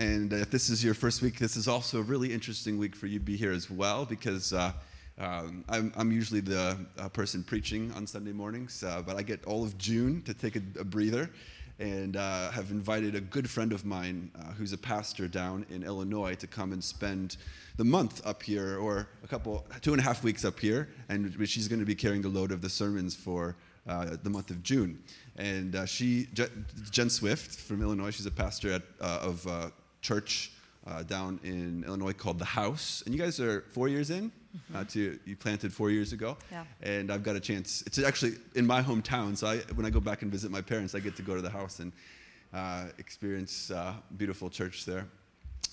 And 0.00 0.32
if 0.32 0.50
this 0.50 0.70
is 0.70 0.82
your 0.82 0.94
first 0.94 1.20
week, 1.20 1.38
this 1.38 1.58
is 1.58 1.68
also 1.68 1.98
a 1.98 2.02
really 2.02 2.32
interesting 2.32 2.78
week 2.78 2.96
for 2.96 3.06
you 3.06 3.18
to 3.18 3.24
be 3.24 3.36
here 3.36 3.52
as 3.52 3.70
well 3.70 4.06
because 4.06 4.54
uh, 4.54 4.72
um, 5.18 5.62
I'm, 5.68 5.92
I'm, 5.94 6.10
usually 6.10 6.40
the 6.40 6.78
uh, 6.98 7.10
person 7.10 7.44
preaching 7.44 7.92
on 7.92 8.06
Sunday 8.06 8.32
mornings, 8.32 8.82
uh, 8.82 9.02
but 9.02 9.16
I 9.16 9.22
get 9.22 9.44
all 9.44 9.62
of 9.62 9.76
June 9.76 10.22
to 10.22 10.32
take 10.32 10.56
a, 10.56 10.62
a 10.78 10.84
breather 10.84 11.28
and 11.78 12.16
uh, 12.16 12.50
have 12.50 12.70
invited 12.70 13.14
a 13.14 13.20
good 13.20 13.50
friend 13.50 13.74
of 13.74 13.84
mine 13.84 14.30
uh, 14.38 14.52
who's 14.52 14.72
a 14.72 14.78
pastor 14.78 15.28
down 15.28 15.66
in 15.68 15.82
Illinois 15.82 16.34
to 16.36 16.46
come 16.46 16.72
and 16.72 16.82
spend 16.82 17.36
the 17.76 17.84
month 17.84 18.26
up 18.26 18.42
here, 18.42 18.78
or 18.78 19.06
a 19.22 19.28
couple, 19.28 19.66
two 19.82 19.92
and 19.92 20.00
a 20.00 20.02
half 20.02 20.24
weeks 20.24 20.46
up 20.46 20.58
here, 20.58 20.88
and 21.10 21.36
she's 21.46 21.68
going 21.68 21.78
to 21.78 21.84
be 21.84 21.94
carrying 21.94 22.22
the 22.22 22.28
load 22.28 22.52
of 22.52 22.62
the 22.62 22.70
sermons 22.70 23.14
for 23.14 23.54
uh, 23.86 24.16
the 24.22 24.30
month 24.30 24.48
of 24.48 24.62
June. 24.62 24.98
And 25.36 25.76
uh, 25.76 25.84
she, 25.84 26.28
Jen 26.90 27.10
Swift 27.10 27.60
from 27.60 27.82
Illinois, 27.82 28.10
she's 28.10 28.26
a 28.26 28.30
pastor 28.30 28.72
at, 28.72 28.82
uh, 29.02 29.18
of 29.22 29.72
uh, 30.00 30.02
church 30.02 30.52
down 31.06 31.40
in 31.44 31.84
Illinois 31.86 32.12
called 32.12 32.38
The 32.38 32.44
House. 32.44 33.02
And 33.04 33.14
you 33.14 33.20
guys 33.20 33.40
are 33.40 33.62
four 33.72 33.88
years 33.88 34.10
in? 34.10 34.32
uh, 34.54 34.78
mm-hmm. 34.78 34.88
to 34.88 35.18
you 35.24 35.36
planted 35.36 35.72
four 35.72 35.90
years 35.90 36.12
ago. 36.12 36.36
Yeah. 36.50 36.64
And 36.82 37.10
I've 37.10 37.22
got 37.22 37.36
a 37.36 37.40
chance. 37.40 37.82
It's 37.86 37.98
actually 37.98 38.34
in 38.54 38.66
my 38.66 38.82
hometown, 38.82 39.36
so 39.36 39.46
I, 39.46 39.58
when 39.74 39.86
I 39.86 39.90
go 39.90 40.00
back 40.00 40.22
and 40.22 40.30
visit 40.30 40.50
my 40.50 40.60
parents, 40.60 40.94
I 40.94 41.00
get 41.00 41.16
to 41.16 41.22
go 41.22 41.34
to 41.34 41.42
the 41.42 41.50
house 41.50 41.78
and 41.78 41.92
uh, 42.52 42.86
experience 42.98 43.70
uh, 43.70 43.94
beautiful 44.16 44.50
church 44.50 44.84
there. 44.84 45.06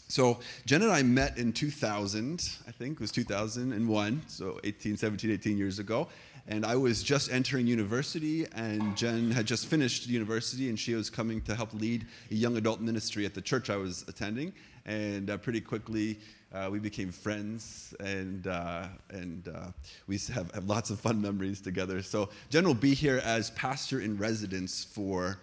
So 0.10 0.40
Jen 0.66 0.84
and 0.84 0.92
I 0.92 1.04
met 1.04 1.38
in 1.38 1.52
2000, 1.52 2.50
I 2.66 2.72
think 2.72 2.94
it 2.94 3.00
was 3.02 3.12
2001, 3.12 4.22
so 4.28 4.60
18, 4.64 4.96
17, 4.96 5.32
18 5.32 5.58
years 5.58 5.80
ago. 5.80 6.08
And 6.50 6.66
I 6.66 6.78
was 6.78 7.04
just 7.04 7.30
entering 7.30 7.68
university, 7.68 8.46
and 8.56 8.96
Jen 8.96 9.32
had 9.32 9.46
just 9.46 9.68
finished 9.68 10.08
university, 10.08 10.70
and 10.70 10.80
she 10.80 10.96
was 10.96 11.10
coming 11.10 11.42
to 11.42 11.54
help 11.54 11.74
lead 11.74 12.06
a 12.32 12.36
young 12.36 12.56
adult 12.56 12.80
ministry 12.80 13.26
at 13.26 13.34
the 13.34 13.42
church 13.42 13.70
I 13.70 13.76
was 13.76 14.06
attending. 14.08 14.54
And 14.86 15.30
uh, 15.30 15.38
pretty 15.38 15.60
quickly, 15.60 16.20
uh, 16.54 16.70
we 16.72 16.80
became 16.80 17.12
friends, 17.12 17.94
and, 18.00 18.48
uh, 18.48 18.88
and 19.10 19.50
uh, 19.50 19.68
we 20.08 20.18
have, 20.34 20.50
have 20.52 20.64
lots 20.64 20.90
of 20.90 21.02
fun 21.02 21.22
memories 21.22 21.60
together. 21.60 22.02
So, 22.02 22.30
Jen 22.50 22.66
will 22.66 22.74
be 22.74 22.94
here 22.94 23.22
as 23.26 23.52
pastor 23.52 24.00
in 24.00 24.18
residence 24.18 24.86
for 24.86 25.40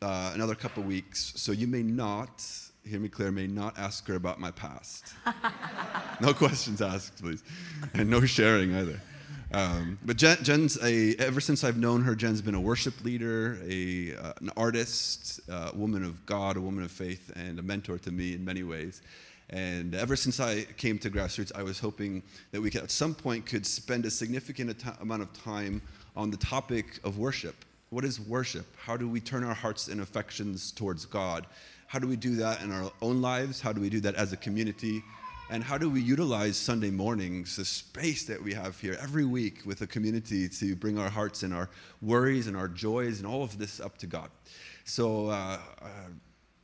uh, 0.00 0.30
another 0.32 0.54
couple 0.54 0.84
weeks. 0.84 1.32
So, 1.34 1.50
you 1.50 1.66
may 1.66 1.82
not, 1.82 2.46
hear 2.84 3.00
me 3.00 3.08
clear, 3.08 3.32
may 3.32 3.48
not 3.48 3.76
ask 3.76 4.06
her 4.06 4.14
about 4.14 4.38
my 4.38 4.52
past. 4.52 5.12
no 6.20 6.32
questions 6.32 6.80
asked, 6.80 7.20
please. 7.20 7.42
And 7.94 8.08
no 8.08 8.24
sharing 8.24 8.76
either. 8.76 9.00
Um, 9.52 9.98
but 10.04 10.16
Jen, 10.16 10.38
Jen's 10.42 10.82
a, 10.82 11.16
ever 11.16 11.40
since 11.40 11.64
I've 11.64 11.76
known 11.76 12.02
her, 12.02 12.14
Jen's 12.14 12.40
been 12.40 12.54
a 12.54 12.60
worship 12.60 13.04
leader, 13.04 13.58
a, 13.68 14.14
uh, 14.14 14.32
an 14.40 14.50
artist, 14.56 15.40
a 15.48 15.74
woman 15.74 16.04
of 16.04 16.24
God, 16.24 16.56
a 16.56 16.60
woman 16.60 16.84
of 16.84 16.90
faith, 16.90 17.32
and 17.34 17.58
a 17.58 17.62
mentor 17.62 17.98
to 17.98 18.12
me 18.12 18.34
in 18.34 18.44
many 18.44 18.62
ways. 18.62 19.02
And 19.50 19.96
ever 19.96 20.14
since 20.14 20.38
I 20.38 20.62
came 20.76 20.98
to 21.00 21.10
Grassroots, 21.10 21.50
I 21.56 21.64
was 21.64 21.80
hoping 21.80 22.22
that 22.52 22.60
we 22.60 22.70
could, 22.70 22.82
at 22.82 22.92
some 22.92 23.14
point 23.14 23.44
could 23.44 23.66
spend 23.66 24.06
a 24.06 24.10
significant 24.10 24.84
amount 25.00 25.22
of 25.22 25.32
time 25.32 25.82
on 26.14 26.30
the 26.30 26.36
topic 26.36 27.00
of 27.02 27.18
worship. 27.18 27.64
What 27.90 28.04
is 28.04 28.20
worship? 28.20 28.66
How 28.76 28.96
do 28.96 29.08
we 29.08 29.18
turn 29.18 29.42
our 29.42 29.54
hearts 29.54 29.88
and 29.88 30.00
affections 30.00 30.70
towards 30.70 31.04
God? 31.04 31.46
How 31.88 31.98
do 31.98 32.06
we 32.06 32.14
do 32.14 32.36
that 32.36 32.62
in 32.62 32.70
our 32.70 32.92
own 33.02 33.20
lives? 33.20 33.60
How 33.60 33.72
do 33.72 33.80
we 33.80 33.90
do 33.90 33.98
that 34.02 34.14
as 34.14 34.32
a 34.32 34.36
community? 34.36 35.02
And 35.52 35.64
how 35.64 35.76
do 35.76 35.90
we 35.90 36.00
utilize 36.00 36.56
Sunday 36.56 36.90
mornings, 36.90 37.56
the 37.56 37.64
space 37.64 38.24
that 38.26 38.40
we 38.40 38.54
have 38.54 38.78
here 38.78 38.96
every 39.02 39.24
week 39.24 39.62
with 39.66 39.80
the 39.80 39.86
community 39.86 40.48
to 40.48 40.76
bring 40.76 40.96
our 40.96 41.10
hearts 41.10 41.42
and 41.42 41.52
our 41.52 41.68
worries 42.00 42.46
and 42.46 42.56
our 42.56 42.68
joys 42.68 43.18
and 43.18 43.26
all 43.26 43.42
of 43.42 43.58
this 43.58 43.80
up 43.80 43.98
to 43.98 44.06
God? 44.06 44.30
So, 44.84 45.26
uh, 45.26 45.58
uh, 45.82 45.88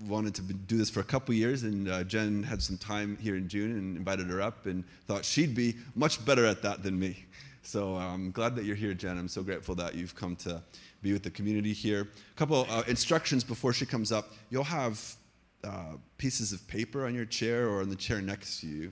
wanted 0.07 0.37
to 0.37 0.42
do 0.42 0.77
this 0.77 0.89
for 0.89 1.01
a 1.01 1.05
couple 1.05 1.34
years, 1.34 1.64
and 1.64 1.89
uh, 1.89 2.05
Jen 2.05 2.45
had 2.45 2.62
some 2.62 2.77
time 2.77 3.19
here 3.20 3.34
in 3.34 3.48
June 3.48 3.73
and 3.73 3.97
invited 3.97 4.29
her 4.29 4.41
up 4.41 4.67
and 4.67 4.84
thought 5.09 5.25
she'd 5.25 5.57
be 5.57 5.75
much 5.97 6.25
better 6.25 6.47
at 6.47 6.62
that 6.62 6.84
than 6.84 6.97
me. 6.97 7.25
So 7.62 7.97
I'm 7.97 8.31
glad 8.31 8.55
that 8.55 8.67
you're 8.67 8.77
here, 8.77 8.95
Jen. 8.95 9.19
I'm 9.19 9.27
so 9.27 9.42
grateful 9.42 9.75
that 9.77 9.96
you've 9.96 10.14
come 10.14 10.36
to 10.36 10.63
be 11.02 11.13
with 11.13 11.25
the 11.25 11.30
community 11.30 11.73
here. 11.73 12.02
A 12.02 12.39
couple 12.39 12.64
uh, 12.70 12.85
instructions 12.86 13.42
before 13.42 13.73
she 13.73 13.85
comes 13.85 14.13
up. 14.13 14.33
You'll 14.51 14.63
have 14.63 15.17
uh, 15.64 15.94
pieces 16.18 16.52
of 16.52 16.67
paper 16.68 17.06
on 17.06 17.14
your 17.14 17.24
chair 17.24 17.68
or 17.68 17.80
on 17.80 17.89
the 17.89 17.96
chair 17.96 18.20
next 18.20 18.61
to 18.61 18.67
you. 18.67 18.90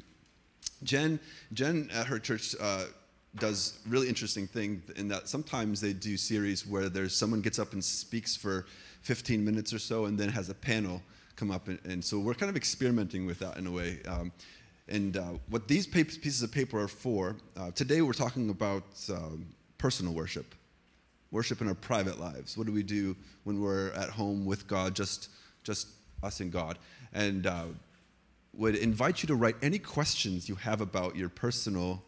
Jen, 0.82 1.18
Jen 1.52 1.88
at 1.92 2.06
her 2.06 2.18
church 2.18 2.54
uh, 2.60 2.84
does 3.36 3.78
really 3.88 4.08
interesting 4.08 4.46
thing 4.46 4.82
in 4.96 5.08
that 5.08 5.28
sometimes 5.28 5.80
they 5.80 5.92
do 5.92 6.16
series 6.16 6.66
where 6.66 6.88
there's 6.88 7.14
someone 7.14 7.40
gets 7.40 7.58
up 7.58 7.72
and 7.72 7.82
speaks 7.82 8.36
for 8.36 8.66
15 9.02 9.44
minutes 9.44 9.72
or 9.72 9.78
so 9.78 10.06
and 10.06 10.18
then 10.18 10.28
has 10.28 10.48
a 10.48 10.54
panel 10.54 11.02
come 11.36 11.50
up. 11.50 11.68
And, 11.68 11.78
and 11.84 12.04
so 12.04 12.18
we're 12.18 12.34
kind 12.34 12.50
of 12.50 12.56
experimenting 12.56 13.26
with 13.26 13.38
that 13.40 13.56
in 13.56 13.66
a 13.66 13.70
way. 13.70 14.00
Um, 14.06 14.32
and 14.88 15.16
uh, 15.16 15.32
what 15.48 15.66
these 15.66 15.86
pieces 15.86 16.42
of 16.42 16.52
paper 16.52 16.80
are 16.80 16.88
for, 16.88 17.36
uh, 17.56 17.70
today 17.72 18.02
we're 18.02 18.12
talking 18.12 18.50
about 18.50 18.84
um, 19.10 19.46
personal 19.78 20.12
worship, 20.12 20.54
worship 21.30 21.60
in 21.60 21.68
our 21.68 21.74
private 21.74 22.20
lives. 22.20 22.56
What 22.56 22.66
do 22.66 22.72
we 22.72 22.82
do 22.82 23.16
when 23.44 23.60
we're 23.60 23.90
at 23.92 24.10
home 24.10 24.44
with 24.44 24.68
God, 24.68 24.94
just, 24.94 25.30
just 25.62 25.88
us 26.24 26.40
and 26.40 26.50
God? 26.50 26.78
And 27.12 27.46
uh, 27.46 27.66
would 28.56 28.76
invite 28.76 29.22
you 29.22 29.26
to 29.28 29.34
write 29.34 29.56
any 29.62 29.78
questions 29.78 30.48
you 30.48 30.54
have 30.56 30.80
about 30.80 31.16
your 31.16 31.28
personal 31.28 32.02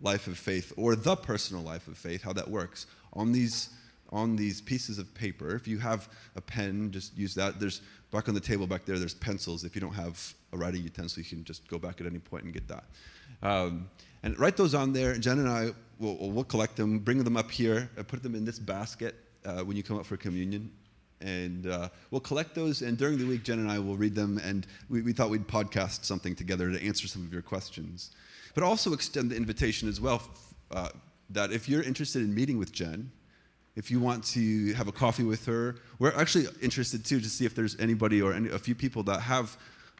life 0.00 0.26
of 0.26 0.38
faith 0.38 0.72
or 0.76 0.96
the 0.96 1.16
personal 1.16 1.62
life 1.62 1.86
of 1.88 1.96
faith, 1.96 2.22
how 2.22 2.32
that 2.32 2.48
works, 2.48 2.86
on 3.12 3.32
these 3.32 3.70
on 4.10 4.36
these 4.36 4.60
pieces 4.60 4.98
of 4.98 5.12
paper. 5.14 5.54
If 5.56 5.66
you 5.66 5.78
have 5.78 6.08
a 6.36 6.40
pen, 6.40 6.90
just 6.90 7.16
use 7.16 7.34
that. 7.34 7.58
There's 7.58 7.80
back 8.10 8.28
on 8.28 8.34
the 8.34 8.40
table 8.40 8.66
back 8.66 8.84
there, 8.84 8.98
there's 8.98 9.14
pencils. 9.14 9.64
If 9.64 9.74
you 9.74 9.80
don't 9.80 9.94
have 9.94 10.34
a 10.52 10.58
writing 10.58 10.82
utensil, 10.82 11.22
you 11.22 11.28
can 11.28 11.44
just 11.44 11.66
go 11.66 11.78
back 11.78 12.00
at 12.00 12.06
any 12.06 12.18
point 12.18 12.44
and 12.44 12.52
get 12.52 12.68
that. 12.68 12.84
Um, 13.42 13.88
and 14.22 14.38
write 14.38 14.58
those 14.58 14.74
on 14.74 14.92
there. 14.92 15.16
Jen 15.16 15.38
and 15.38 15.48
I 15.48 15.70
will 15.98 16.30
we'll 16.30 16.44
collect 16.44 16.76
them, 16.76 16.98
bring 16.98 17.24
them 17.24 17.36
up 17.36 17.50
here, 17.50 17.90
and 17.96 18.06
put 18.06 18.22
them 18.22 18.34
in 18.34 18.44
this 18.44 18.58
basket 18.58 19.14
uh, 19.46 19.62
when 19.62 19.76
you 19.76 19.82
come 19.82 19.98
up 19.98 20.04
for 20.04 20.16
communion. 20.16 20.70
And 21.22 21.68
uh, 21.68 21.88
we'll 22.10 22.20
collect 22.20 22.54
those, 22.54 22.82
and 22.82 22.98
during 22.98 23.16
the 23.16 23.24
week, 23.24 23.44
Jen 23.44 23.60
and 23.60 23.70
I 23.70 23.78
will 23.78 23.96
read 23.96 24.14
them, 24.14 24.40
and 24.42 24.66
we, 24.90 25.02
we 25.02 25.12
thought 25.12 25.30
we'd 25.30 25.46
podcast 25.46 26.04
something 26.04 26.34
together 26.34 26.70
to 26.70 26.84
answer 26.84 27.06
some 27.06 27.24
of 27.24 27.32
your 27.32 27.42
questions. 27.42 28.10
But 28.54 28.64
also 28.64 28.92
extend 28.92 29.30
the 29.30 29.36
invitation 29.36 29.88
as 29.88 30.00
well 30.00 30.22
uh, 30.72 30.88
that 31.30 31.52
if 31.52 31.68
you're 31.68 31.82
interested 31.82 32.22
in 32.22 32.34
meeting 32.34 32.58
with 32.58 32.72
Jen, 32.72 33.10
if 33.76 33.90
you 33.90 34.00
want 34.00 34.24
to 34.24 34.72
have 34.74 34.88
a 34.88 34.92
coffee 34.92 35.22
with 35.22 35.46
her, 35.46 35.76
we're 35.98 36.14
actually 36.14 36.46
interested 36.60 37.04
too 37.04 37.20
to 37.20 37.28
see 37.28 37.46
if 37.46 37.54
there's 37.54 37.78
anybody 37.78 38.20
or 38.20 38.34
any, 38.34 38.50
a 38.50 38.58
few 38.58 38.74
people 38.74 39.02
that 39.04 39.20
have 39.20 39.56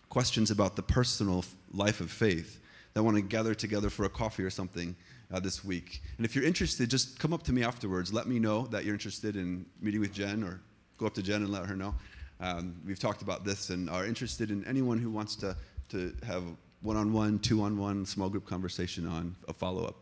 questions 0.09 0.51
about 0.51 0.77
the 0.77 0.83
personal 0.83 1.45
life 1.73 2.01
of 2.01 2.11
faith 2.11 2.61
that 2.93 3.03
want 3.03 3.17
to 3.17 3.23
gather 3.23 3.55
together 3.55 3.89
for 3.89 4.05
a 4.05 4.11
coffee 4.11 4.43
or 4.43 4.51
something 4.51 4.95
uh, 5.33 5.41
this 5.41 5.65
week. 5.65 6.03
And 6.19 6.27
if 6.27 6.37
you're 6.37 6.45
interested, 6.45 6.91
just 6.91 7.19
come 7.19 7.33
up 7.33 7.43
to 7.45 7.53
me 7.53 7.63
afterwards. 7.65 8.13
Let 8.13 8.27
me 8.27 8.39
know 8.39 8.67
that 8.67 8.85
you're 8.85 8.93
interested 8.93 9.37
in 9.37 9.65
meeting 9.81 10.01
with 10.01 10.13
Jen 10.13 10.43
or 10.43 10.61
go 11.03 11.07
up 11.09 11.15
to 11.15 11.23
Jen 11.23 11.43
and 11.43 11.51
let 11.51 11.67
her 11.67 11.75
know. 11.75 11.95
Um, 12.39 12.77
we've 12.87 12.99
talked 12.99 13.23
about 13.23 13.45
this 13.45 13.71
and 13.71 13.91
are 13.91 14.07
interested 14.07 14.53
in 14.53 14.65
anyone 14.67 14.99
who 14.99 15.11
wants 15.11 15.35
to, 15.37 15.57
to 15.89 16.15
have 16.25 16.45
one 16.81 16.97
on 16.97 17.13
one, 17.13 17.41
two 17.41 17.61
on 17.63 17.77
one, 17.77 18.07
small 18.07 18.29
group 18.29 18.47
conversation 18.47 19.07
on 19.07 19.35
a 19.49 19.53
follow 19.53 19.85
up. 19.85 19.97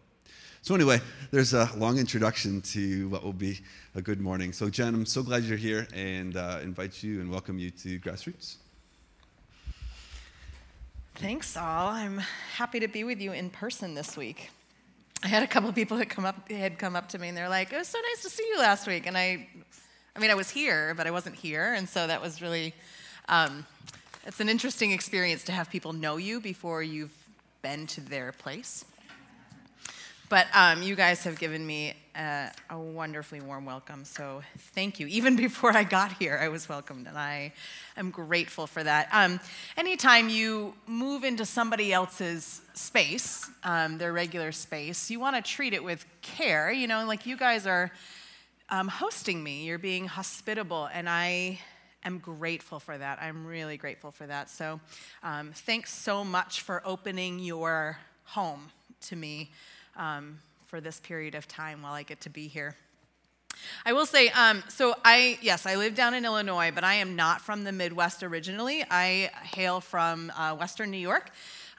So, 0.61 0.75
anyway, 0.75 1.01
there's 1.31 1.55
a 1.55 1.71
long 1.79 1.97
introduction 1.97 2.61
to 2.61 3.09
what 3.09 3.25
will 3.25 3.33
be 3.33 3.61
a 3.95 4.03
good 4.03 4.21
morning. 4.21 4.53
So, 4.53 4.69
Jen, 4.69 4.95
I'm 4.95 5.07
so 5.07 5.23
glad 5.23 5.45
you're 5.45 5.57
here 5.57 5.89
and 5.95 6.37
uh, 6.37 6.59
invite 6.63 7.03
you 7.03 7.23
and 7.23 7.31
welcome 7.31 7.59
you 7.59 7.71
to 7.71 7.99
Grassroots. 7.99 8.57
Thanks, 11.15 11.57
all. 11.57 11.89
I'm 11.89 12.19
happy 12.57 12.79
to 12.81 12.89
be 12.89 13.05
with 13.05 13.23
you 13.23 13.33
in 13.33 13.49
person 13.49 13.95
this 13.95 14.19
week. 14.19 14.51
I 15.23 15.29
had 15.29 15.43
a 15.43 15.47
couple 15.47 15.71
of 15.71 15.75
people 15.75 15.97
that 15.97 16.11
come 16.11 16.27
up 16.27 16.51
had 16.51 16.79
come 16.79 16.95
up 16.95 17.09
to 17.11 17.19
me 17.19 17.29
and 17.29 17.37
they're 17.37 17.49
like, 17.49 17.73
"It 17.73 17.77
was 17.77 17.89
so 17.89 17.99
nice 17.99 18.23
to 18.23 18.31
see 18.31 18.47
you 18.51 18.59
last 18.59 18.87
week." 18.87 19.07
And 19.07 19.19
I, 19.19 19.49
I 20.15 20.19
mean, 20.19 20.31
I 20.31 20.35
was 20.35 20.51
here, 20.51 20.93
but 20.97 21.07
I 21.07 21.13
wasn't 21.13 21.37
here, 21.37 21.73
and 21.73 21.89
so 21.89 22.07
that 22.07 22.21
was 22.21 22.43
really, 22.43 22.75
um, 23.29 23.65
it's 24.27 24.41
an 24.41 24.49
interesting 24.49 24.91
experience 24.91 25.45
to 25.45 25.53
have 25.53 25.71
people 25.71 25.93
know 25.93 26.17
you 26.17 26.41
before 26.41 26.83
you've 26.83 27.15
been 27.63 27.87
to 27.89 28.01
their 28.01 28.33
place. 28.33 28.85
But 30.29 30.47
um, 30.53 30.83
you 30.83 30.97
guys 30.97 31.23
have 31.25 31.39
given 31.39 31.65
me 31.65 31.95
a, 32.17 32.51
a, 32.71 32.79
wonderfully 32.79 33.41
warm 33.41 33.65
welcome, 33.65 34.05
so 34.05 34.43
thank 34.75 34.99
you. 34.99 35.07
Even 35.07 35.37
before 35.49 35.77
I 35.77 35.85
got 35.85 36.13
here, 36.15 36.39
I 36.41 36.49
was 36.49 36.69
welcomed, 36.69 37.07
and 37.07 37.17
I 37.17 37.53
am 37.97 38.11
grateful 38.11 38.67
for 38.67 38.83
that. 38.83 39.09
Um, 39.13 39.39
anytime 39.77 40.29
you 40.29 40.75
move 40.89 41.23
into 41.23 41.47
somebody 41.47 41.93
else's 41.93 42.63
space, 42.75 43.49
um, 43.63 43.99
their 43.99 44.13
regular 44.13 44.51
space, 44.51 45.09
you 45.09 45.21
want 45.21 45.37
to 45.37 45.43
treat 45.43 45.73
it 45.73 45.85
with 45.85 46.05
care. 46.21 46.73
You 46.73 46.89
know, 46.89 47.05
like 47.07 47.27
you 47.27 47.37
guys 47.37 47.65
are 47.65 47.93
um, 48.71 48.89
hosting 48.89 49.43
me, 49.43 49.65
you're 49.65 49.79
being 49.79 50.07
hospitable, 50.07 50.89
and 50.93 51.09
I 51.09 51.59
am 52.05 52.19
grateful 52.19 52.79
for 52.79 52.97
that. 52.97 53.19
I'm 53.21 53.47
really 53.47 53.77
grateful 53.77 54.13
for 54.13 54.27
that. 54.27 54.49
So, 54.49 54.81
um, 55.23 55.51
thanks 55.53 55.93
so 55.93 56.25
much 56.25 56.61
for 56.61 56.81
opening 56.85 57.41
your 57.41 57.99
home 58.25 58.71
to 59.03 59.17
me 59.17 59.51
um, 59.97 60.39
for 60.67 60.81
this 60.81 61.01
period 61.01 61.35
of 61.35 61.49
time 61.49 61.83
while 61.83 61.95
I 61.95 62.05
get 62.05 62.21
to 62.23 62.31
be 62.31 62.47
here. 62.47 62.77
I 63.85 63.93
will 63.93 64.07
say, 64.07 64.29
um, 64.29 64.63
so 64.69 64.95
I, 65.05 65.39
yes, 65.43 65.67
I 65.67 65.75
live 65.75 65.95
down 65.95 66.15
in 66.15 66.25
Illinois, 66.25 66.71
but 66.75 66.85
I 66.85 66.95
am 66.95 67.17
not 67.17 67.41
from 67.41 67.65
the 67.65 67.73
Midwest 67.73 68.23
originally. 68.23 68.85
I 68.91 69.31
hail 69.43 69.81
from 69.81 70.33
uh, 70.37 70.55
Western 70.57 70.91
New 70.91 70.99
York. 70.99 71.31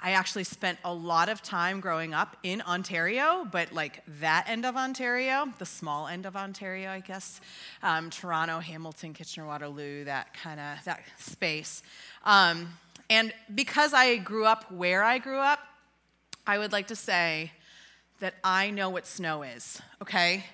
I 0.04 0.12
actually 0.12 0.46
spent 0.46 0.80
a 0.84 0.92
lot 0.92 1.30
of 1.30 1.44
time 1.44 1.80
growing 1.80 2.14
up 2.14 2.36
in 2.42 2.62
Ontario, 2.64 3.48
but 3.52 3.72
like 3.72 4.02
that 4.20 4.46
end 4.50 4.66
of 4.66 4.76
Ontario, 4.76 5.48
the 5.60 5.66
small 5.66 6.08
end 6.08 6.26
of 6.26 6.36
Ontario, 6.36 6.90
I 6.90 7.02
guess, 7.02 7.40
um, 7.84 8.10
Toronto, 8.10 8.60
Hamilton, 8.60 9.14
Kitchener, 9.14 9.46
Waterloo, 9.46 10.06
that 10.06 10.34
kind 10.34 10.60
of 10.60 10.84
that 10.86 11.04
space. 11.20 11.84
Um, 12.26 12.74
and 13.12 13.32
because 13.54 13.94
I 13.94 14.18
grew 14.18 14.46
up 14.46 14.72
where 14.72 15.04
I 15.04 15.20
grew 15.20 15.38
up, 15.38 15.60
I 16.48 16.58
would 16.58 16.72
like 16.72 16.88
to 16.88 16.96
say 16.96 17.52
that 18.22 18.34
I 18.44 18.72
know 18.72 18.90
what 18.90 19.06
snow 19.06 19.44
is. 19.44 19.82
Okay, 20.02 20.46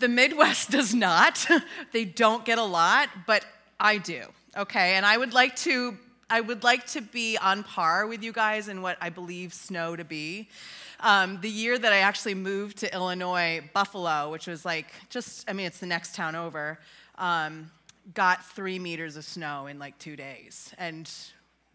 the 0.00 0.08
Midwest 0.08 0.70
does 0.72 0.92
not. 0.92 1.46
they 1.92 2.04
don't 2.04 2.44
get 2.44 2.58
a 2.58 2.64
lot, 2.64 3.08
but 3.28 3.44
I 3.78 3.98
do. 3.98 4.24
Okay, 4.56 4.94
and 4.94 5.06
I 5.06 5.16
would 5.16 5.34
like 5.34 5.54
to 5.56 5.96
I 6.30 6.42
would 6.42 6.62
like 6.62 6.86
to 6.88 7.00
be 7.00 7.38
on 7.38 7.62
par 7.62 8.06
with 8.06 8.22
you 8.22 8.32
guys 8.32 8.68
in 8.68 8.82
what 8.82 8.98
I 9.00 9.08
believe 9.08 9.54
snow 9.54 9.96
to 9.96 10.04
be. 10.04 10.48
Um, 11.00 11.38
the 11.40 11.48
year 11.48 11.78
that 11.78 11.92
I 11.92 11.98
actually 11.98 12.34
moved 12.34 12.78
to 12.78 12.92
Illinois, 12.92 13.62
Buffalo, 13.72 14.30
which 14.30 14.46
was 14.46 14.64
like 14.64 14.92
just, 15.08 15.48
I 15.48 15.54
mean, 15.54 15.66
it's 15.66 15.78
the 15.78 15.86
next 15.86 16.14
town 16.14 16.34
over, 16.34 16.78
um, 17.16 17.70
got 18.12 18.44
three 18.44 18.78
meters 18.78 19.16
of 19.16 19.24
snow 19.24 19.68
in 19.68 19.78
like 19.78 19.98
two 19.98 20.16
days. 20.16 20.74
And 20.76 21.10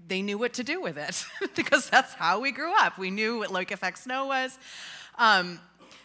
they 0.08 0.22
knew 0.22 0.38
what 0.38 0.54
to 0.54 0.64
do 0.64 0.82
with 0.82 0.98
it 0.98 1.26
because 1.56 1.90
that's 1.90 2.14
how 2.14 2.40
we 2.40 2.52
grew 2.52 2.74
up. 2.78 3.00
We 3.00 3.10
knew 3.10 3.40
what 3.40 3.52
lake 3.52 3.72
effect 3.72 4.00
snow 4.00 4.28
was. 4.28 4.60
Um, 5.18 5.60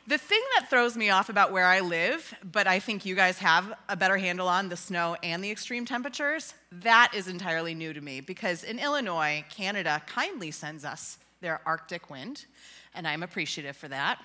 the 0.09 0.17
thing 0.17 0.41
that 0.55 0.71
throws 0.71 0.97
me 0.97 1.11
off 1.11 1.29
about 1.29 1.53
where 1.53 1.67
I 1.67 1.81
live, 1.81 2.35
but 2.43 2.67
I 2.67 2.79
think 2.79 3.05
you 3.05 3.15
guys 3.15 3.39
have 3.41 3.75
a 3.91 3.97
better 3.97 4.17
handle 4.17 4.49
on 4.49 4.71
the 4.71 4.77
snow 4.77 5.19
and 5.23 5.45
the 5.45 5.51
extreme 5.51 5.85
temperatures, 5.85 6.55
that 6.73 7.13
is 7.15 7.29
entirely 7.29 7.75
new 7.75 7.93
to 7.93 8.01
me 8.01 8.23
because 8.23 8.65
in 8.65 8.79
Illinois, 8.79 9.45
Canada 9.51 10.01
kindly 10.07 10.51
sends 10.51 10.83
us 10.83 11.19
their 11.43 11.61
Arctic 11.67 12.09
wind, 12.09 12.47
and 12.95 13.07
I'm 13.07 13.23
appreciative 13.23 13.77
for 13.77 13.89
that. 13.89 14.19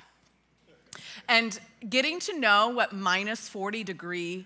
And 1.27 1.59
getting 1.89 2.21
to 2.21 2.39
know 2.39 2.69
what 2.69 2.94
minus 2.94 3.50
40 3.50 3.83
degree 3.83 4.45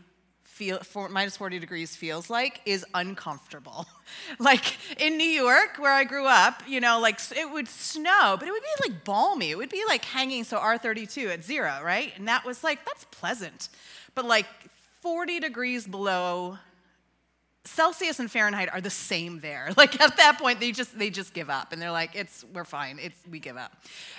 feel, 0.57 0.79
for, 0.79 1.07
minus 1.07 1.37
40 1.37 1.59
degrees 1.59 1.95
feels 1.95 2.29
like 2.31 2.61
is 2.65 2.83
uncomfortable. 2.95 3.85
like 4.39 4.77
in 4.99 5.15
New 5.15 5.29
York, 5.29 5.77
where 5.77 5.93
I 5.93 6.03
grew 6.03 6.25
up, 6.25 6.63
you 6.67 6.79
know, 6.79 6.99
like 6.99 7.19
it 7.35 7.51
would 7.51 7.67
snow, 7.67 8.35
but 8.39 8.47
it 8.47 8.51
would 8.51 8.63
be 8.63 8.89
like 8.89 9.03
balmy. 9.03 9.51
It 9.51 9.57
would 9.57 9.69
be 9.69 9.83
like 9.87 10.03
hanging, 10.03 10.43
so 10.43 10.57
R32 10.57 11.31
at 11.31 11.43
zero, 11.43 11.79
right? 11.83 12.11
And 12.17 12.27
that 12.27 12.43
was 12.43 12.63
like, 12.63 12.83
that's 12.85 13.05
pleasant. 13.05 13.69
But 14.15 14.25
like 14.25 14.47
40 15.01 15.39
degrees 15.39 15.85
below 15.85 16.57
Celsius 17.67 18.19
and 18.19 18.31
Fahrenheit 18.31 18.69
are 18.71 18.81
the 18.81 18.89
same 18.89 19.39
there. 19.39 19.71
Like 19.77 20.01
at 20.01 20.17
that 20.17 20.39
point, 20.39 20.59
they 20.59 20.71
just 20.71 20.97
they 20.97 21.11
just 21.11 21.33
give 21.33 21.51
up 21.51 21.71
and 21.71 21.79
they're 21.79 21.91
like, 21.91 22.15
it's 22.15 22.43
we're 22.51 22.63
fine. 22.63 22.97
It's 22.99 23.17
we 23.29 23.39
give 23.39 23.57
up, 23.57 23.71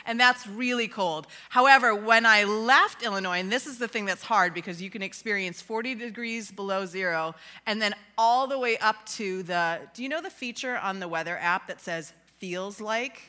and 0.06 0.18
that's 0.18 0.46
really 0.46 0.86
cold. 0.86 1.26
However, 1.48 1.94
when 1.94 2.24
I 2.24 2.44
left 2.44 3.02
Illinois, 3.02 3.40
and 3.40 3.50
this 3.50 3.66
is 3.66 3.78
the 3.78 3.88
thing 3.88 4.04
that's 4.04 4.22
hard 4.22 4.54
because 4.54 4.80
you 4.80 4.88
can 4.88 5.02
experience 5.02 5.60
40 5.60 5.96
degrees 5.96 6.52
below 6.52 6.86
zero, 6.86 7.34
and 7.66 7.82
then 7.82 7.94
all 8.16 8.46
the 8.46 8.58
way 8.58 8.78
up 8.78 9.04
to 9.16 9.42
the. 9.42 9.80
Do 9.94 10.04
you 10.04 10.08
know 10.08 10.22
the 10.22 10.30
feature 10.30 10.78
on 10.78 11.00
the 11.00 11.08
weather 11.08 11.36
app 11.38 11.66
that 11.66 11.80
says 11.80 12.12
feels 12.38 12.80
like? 12.80 13.20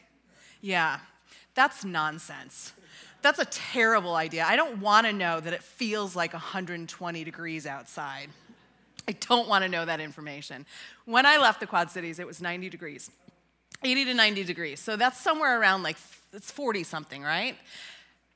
Yeah, 0.62 1.00
that's 1.56 1.84
nonsense. 1.84 2.74
That's 3.22 3.40
a 3.40 3.46
terrible 3.46 4.16
idea. 4.16 4.46
I 4.48 4.56
don't 4.56 4.80
want 4.80 5.08
to 5.08 5.14
know 5.14 5.40
that 5.40 5.52
it 5.52 5.64
feels 5.64 6.16
like 6.16 6.34
120 6.34 7.24
degrees 7.24 7.66
outside. 7.66 8.30
I 9.10 9.14
don't 9.14 9.48
want 9.48 9.64
to 9.64 9.70
know 9.70 9.86
that 9.86 10.00
information. 10.00 10.68
When 11.06 11.26
I 11.26 11.38
left 11.38 11.60
the 11.60 11.66
Quad 11.66 11.90
Cities, 11.90 12.20
it 12.20 12.28
was 12.28 12.42
90 12.42 12.70
degrees, 12.70 13.10
80 13.84 14.06
to 14.06 14.14
90 14.14 14.44
degrees. 14.44 14.80
So 14.80 14.98
that's 14.98 15.20
somewhere 15.20 15.60
around 15.60 15.82
like, 15.82 15.98
it's 16.32 16.52
40 16.52 16.84
something, 16.84 17.24
right? 17.24 17.58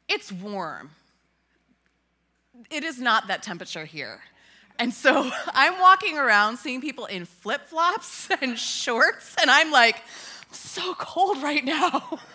It's 0.09 0.31
warm. 0.31 0.89
It 2.71 2.83
is 2.83 2.99
not 2.99 3.27
that 3.27 3.43
temperature 3.43 3.85
here. 3.85 4.21
And 4.79 4.91
so 4.91 5.29
I'm 5.53 5.79
walking 5.79 6.17
around 6.17 6.57
seeing 6.57 6.81
people 6.81 7.05
in 7.05 7.25
flip 7.25 7.67
flops 7.67 8.27
and 8.41 8.57
shorts, 8.57 9.35
and 9.39 9.51
I'm 9.51 9.69
like, 9.69 10.01
so 10.51 10.95
cold 10.95 11.43
right 11.43 11.63
now. 11.63 12.19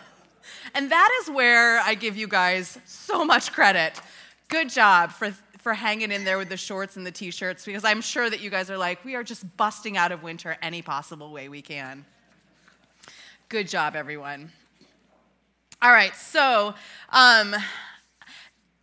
And 0.74 0.90
that 0.90 1.20
is 1.22 1.30
where 1.30 1.80
I 1.80 1.94
give 1.94 2.16
you 2.16 2.28
guys 2.28 2.78
so 2.84 3.24
much 3.24 3.52
credit. 3.52 4.00
Good 4.48 4.68
job 4.68 5.12
for 5.12 5.34
for 5.68 5.74
hanging 5.74 6.10
in 6.10 6.24
there 6.24 6.38
with 6.38 6.48
the 6.48 6.56
shorts 6.56 6.96
and 6.96 7.06
the 7.06 7.10
t 7.10 7.30
shirts 7.30 7.66
because 7.66 7.84
I'm 7.84 8.00
sure 8.00 8.30
that 8.30 8.40
you 8.40 8.48
guys 8.48 8.70
are 8.70 8.78
like, 8.78 9.04
we 9.04 9.14
are 9.16 9.22
just 9.22 9.54
busting 9.58 9.98
out 9.98 10.12
of 10.12 10.22
winter 10.22 10.56
any 10.62 10.80
possible 10.80 11.30
way 11.30 11.50
we 11.50 11.60
can. 11.60 12.06
Good 13.50 13.68
job, 13.68 13.94
everyone. 13.94 14.50
All 15.82 15.92
right, 15.92 16.16
so 16.16 16.72
um, 17.10 17.54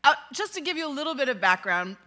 uh, 0.03 0.13
just 0.31 0.53
to 0.53 0.61
give 0.61 0.77
you 0.77 0.87
a 0.87 0.93
little 0.93 1.15
bit 1.15 1.27
of 1.27 1.41
background, 1.41 1.97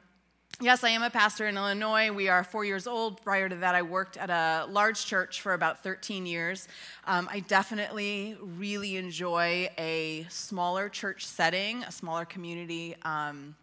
yes, 0.61 0.85
I 0.85 0.91
am 0.91 1.03
a 1.03 1.11
pastor 1.11 1.49
in 1.49 1.57
Illinois. 1.57 2.13
We 2.13 2.29
are 2.29 2.45
four 2.45 2.65
years 2.65 2.87
old. 2.87 3.21
Prior 3.23 3.49
to 3.49 3.57
that, 3.57 3.75
I 3.75 3.83
worked 3.83 4.17
at 4.17 4.31
a 4.31 4.71
large 4.71 5.05
church 5.05 5.41
for 5.41 5.55
about 5.55 5.83
13 5.83 6.25
years. 6.25 6.69
Um, 7.05 7.29
I 7.33 7.41
definitely 7.41 8.37
really 8.41 8.97
enjoy 8.97 9.71
a 9.77 10.25
smaller 10.29 10.89
church 10.89 11.27
setting, 11.27 11.83
a 11.83 11.91
smaller 11.91 12.25
community. 12.25 12.95
Um, 13.03 13.57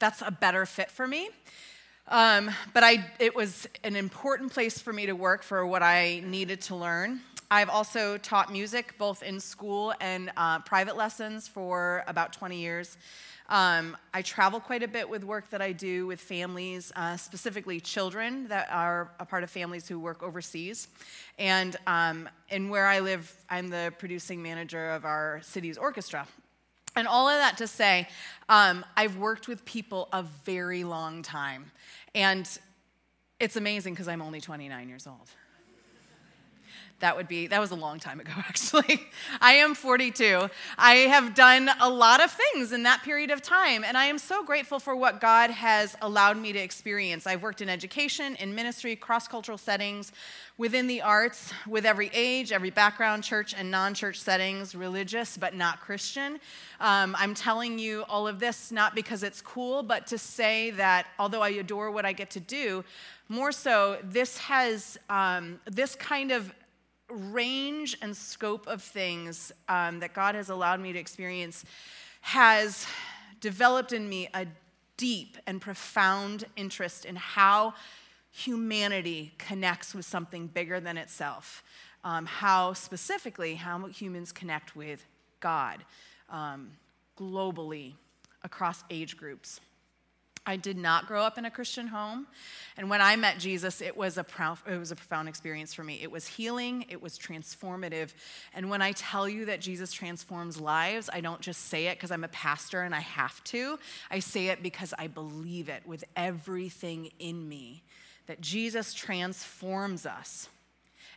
that's 0.00 0.22
a 0.22 0.30
better 0.30 0.66
fit 0.66 0.90
for 0.90 1.06
me. 1.06 1.28
Um, 2.08 2.50
but 2.74 2.82
I, 2.82 3.08
it 3.20 3.36
was 3.36 3.68
an 3.84 3.94
important 3.94 4.52
place 4.52 4.80
for 4.80 4.92
me 4.92 5.06
to 5.06 5.12
work 5.12 5.44
for 5.44 5.64
what 5.64 5.82
I 5.82 6.22
needed 6.26 6.60
to 6.62 6.74
learn. 6.74 7.20
I've 7.52 7.68
also 7.68 8.16
taught 8.16 8.50
music 8.50 8.94
both 8.98 9.22
in 9.22 9.38
school 9.38 9.94
and 10.00 10.32
uh, 10.36 10.60
private 10.60 10.96
lessons 10.96 11.46
for 11.46 12.02
about 12.08 12.32
20 12.32 12.58
years. 12.58 12.96
Um, 13.48 13.96
I 14.14 14.22
travel 14.22 14.60
quite 14.60 14.84
a 14.84 14.88
bit 14.88 15.08
with 15.08 15.24
work 15.24 15.50
that 15.50 15.60
I 15.60 15.72
do 15.72 16.06
with 16.06 16.20
families, 16.20 16.92
uh, 16.94 17.16
specifically 17.16 17.80
children 17.80 18.46
that 18.48 18.68
are 18.70 19.10
a 19.18 19.26
part 19.26 19.42
of 19.42 19.50
families 19.50 19.88
who 19.88 19.98
work 19.98 20.22
overseas. 20.22 20.86
And 21.38 21.76
um, 21.88 22.28
in 22.48 22.70
where 22.70 22.86
I 22.86 23.00
live, 23.00 23.34
I'm 23.48 23.68
the 23.68 23.92
producing 23.98 24.40
manager 24.40 24.90
of 24.90 25.04
our 25.04 25.40
city's 25.42 25.76
orchestra. 25.76 26.28
And 26.96 27.06
all 27.06 27.28
of 27.28 27.38
that 27.38 27.58
to 27.58 27.66
say, 27.66 28.08
um, 28.48 28.84
I've 28.96 29.16
worked 29.16 29.48
with 29.48 29.64
people 29.64 30.08
a 30.12 30.22
very 30.22 30.84
long 30.84 31.22
time. 31.22 31.70
And 32.14 32.48
it's 33.38 33.56
amazing 33.56 33.94
because 33.94 34.08
I'm 34.08 34.22
only 34.22 34.40
29 34.40 34.88
years 34.88 35.06
old. 35.06 35.30
That 37.00 37.16
would 37.16 37.28
be, 37.28 37.46
that 37.46 37.60
was 37.60 37.70
a 37.70 37.76
long 37.76 37.98
time 37.98 38.20
ago, 38.20 38.32
actually. 38.36 39.08
I 39.40 39.54
am 39.54 39.74
42. 39.74 40.48
I 40.78 40.94
have 40.94 41.34
done 41.34 41.70
a 41.80 41.88
lot 41.88 42.22
of 42.22 42.30
things 42.30 42.72
in 42.72 42.82
that 42.84 43.02
period 43.02 43.30
of 43.30 43.42
time, 43.42 43.84
and 43.84 43.96
I 43.96 44.04
am 44.04 44.18
so 44.18 44.44
grateful 44.44 44.78
for 44.78 44.94
what 44.94 45.20
God 45.20 45.50
has 45.50 45.96
allowed 46.02 46.36
me 46.36 46.52
to 46.52 46.58
experience. 46.58 47.26
I've 47.26 47.42
worked 47.42 47.62
in 47.62 47.68
education, 47.68 48.36
in 48.36 48.54
ministry, 48.54 48.96
cross 48.96 49.26
cultural 49.26 49.56
settings, 49.58 50.12
within 50.58 50.86
the 50.86 51.00
arts, 51.00 51.54
with 51.66 51.86
every 51.86 52.10
age, 52.12 52.52
every 52.52 52.68
background, 52.68 53.24
church 53.24 53.54
and 53.56 53.70
non 53.70 53.94
church 53.94 54.20
settings, 54.20 54.74
religious 54.74 55.38
but 55.38 55.54
not 55.54 55.80
Christian. 55.80 56.38
Um, 56.80 57.16
I'm 57.18 57.32
telling 57.32 57.78
you 57.78 58.04
all 58.10 58.28
of 58.28 58.40
this 58.40 58.70
not 58.70 58.94
because 58.94 59.22
it's 59.22 59.40
cool, 59.40 59.82
but 59.82 60.06
to 60.08 60.18
say 60.18 60.70
that 60.72 61.06
although 61.18 61.40
I 61.40 61.48
adore 61.50 61.90
what 61.90 62.04
I 62.04 62.12
get 62.12 62.28
to 62.32 62.40
do, 62.40 62.84
more 63.30 63.52
so, 63.52 63.98
this 64.02 64.36
has 64.38 64.98
um, 65.08 65.60
this 65.64 65.94
kind 65.94 66.30
of 66.30 66.52
range 67.10 67.96
and 68.02 68.16
scope 68.16 68.66
of 68.66 68.82
things 68.82 69.52
um, 69.68 70.00
that 70.00 70.14
God 70.14 70.34
has 70.34 70.48
allowed 70.48 70.80
me 70.80 70.92
to 70.92 70.98
experience 70.98 71.64
has 72.22 72.86
developed 73.40 73.92
in 73.92 74.08
me 74.08 74.28
a 74.34 74.46
deep 74.96 75.36
and 75.46 75.60
profound 75.60 76.44
interest 76.56 77.04
in 77.04 77.16
how 77.16 77.74
humanity 78.30 79.32
connects 79.38 79.94
with 79.94 80.04
something 80.04 80.46
bigger 80.46 80.78
than 80.78 80.96
itself. 80.96 81.62
Um, 82.04 82.26
how 82.26 82.72
specifically, 82.72 83.54
how 83.56 83.86
humans 83.86 84.32
connect 84.32 84.76
with 84.76 85.04
God 85.40 85.84
um, 86.30 86.70
globally 87.18 87.94
across 88.42 88.84
age 88.90 89.16
groups. 89.16 89.60
I 90.46 90.56
did 90.56 90.76
not 90.76 91.06
grow 91.06 91.22
up 91.22 91.36
in 91.38 91.44
a 91.44 91.50
Christian 91.50 91.86
home. 91.86 92.26
And 92.76 92.88
when 92.88 93.00
I 93.02 93.14
met 93.16 93.38
Jesus, 93.38 93.80
it 93.80 93.96
was, 93.96 94.16
a 94.16 94.24
it 94.66 94.78
was 94.78 94.90
a 94.90 94.96
profound 94.96 95.28
experience 95.28 95.74
for 95.74 95.84
me. 95.84 96.00
It 96.02 96.10
was 96.10 96.26
healing, 96.26 96.86
it 96.88 97.02
was 97.02 97.18
transformative. 97.18 98.12
And 98.54 98.70
when 98.70 98.80
I 98.80 98.92
tell 98.92 99.28
you 99.28 99.46
that 99.46 99.60
Jesus 99.60 99.92
transforms 99.92 100.58
lives, 100.58 101.10
I 101.12 101.20
don't 101.20 101.40
just 101.40 101.66
say 101.66 101.86
it 101.86 101.96
because 101.96 102.10
I'm 102.10 102.24
a 102.24 102.28
pastor 102.28 102.82
and 102.82 102.94
I 102.94 103.00
have 103.00 103.42
to. 103.44 103.78
I 104.10 104.20
say 104.20 104.48
it 104.48 104.62
because 104.62 104.94
I 104.98 105.08
believe 105.08 105.68
it 105.68 105.86
with 105.86 106.04
everything 106.16 107.10
in 107.18 107.48
me 107.48 107.82
that 108.26 108.40
Jesus 108.40 108.94
transforms 108.94 110.06
us. 110.06 110.48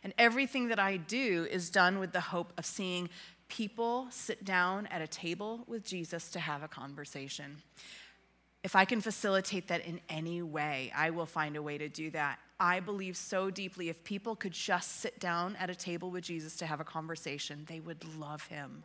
And 0.02 0.12
everything 0.18 0.68
that 0.68 0.78
I 0.78 0.98
do 0.98 1.46
is 1.50 1.70
done 1.70 1.98
with 1.98 2.12
the 2.12 2.20
hope 2.20 2.52
of 2.58 2.66
seeing 2.66 3.08
people 3.48 4.06
sit 4.10 4.44
down 4.44 4.86
at 4.88 5.00
a 5.00 5.06
table 5.06 5.64
with 5.66 5.84
Jesus 5.84 6.30
to 6.32 6.40
have 6.40 6.62
a 6.62 6.68
conversation. 6.68 7.62
If 8.64 8.74
I 8.74 8.86
can 8.86 9.02
facilitate 9.02 9.68
that 9.68 9.84
in 9.84 10.00
any 10.08 10.40
way, 10.40 10.90
I 10.96 11.10
will 11.10 11.26
find 11.26 11.54
a 11.54 11.62
way 11.62 11.76
to 11.76 11.88
do 11.88 12.10
that. 12.12 12.38
I 12.58 12.80
believe 12.80 13.14
so 13.14 13.50
deeply 13.50 13.90
if 13.90 14.02
people 14.04 14.34
could 14.34 14.52
just 14.52 15.00
sit 15.00 15.20
down 15.20 15.54
at 15.56 15.68
a 15.68 15.74
table 15.74 16.10
with 16.10 16.24
Jesus 16.24 16.56
to 16.56 16.66
have 16.66 16.80
a 16.80 16.84
conversation, 16.84 17.66
they 17.68 17.78
would 17.78 18.02
love 18.18 18.46
him. 18.46 18.84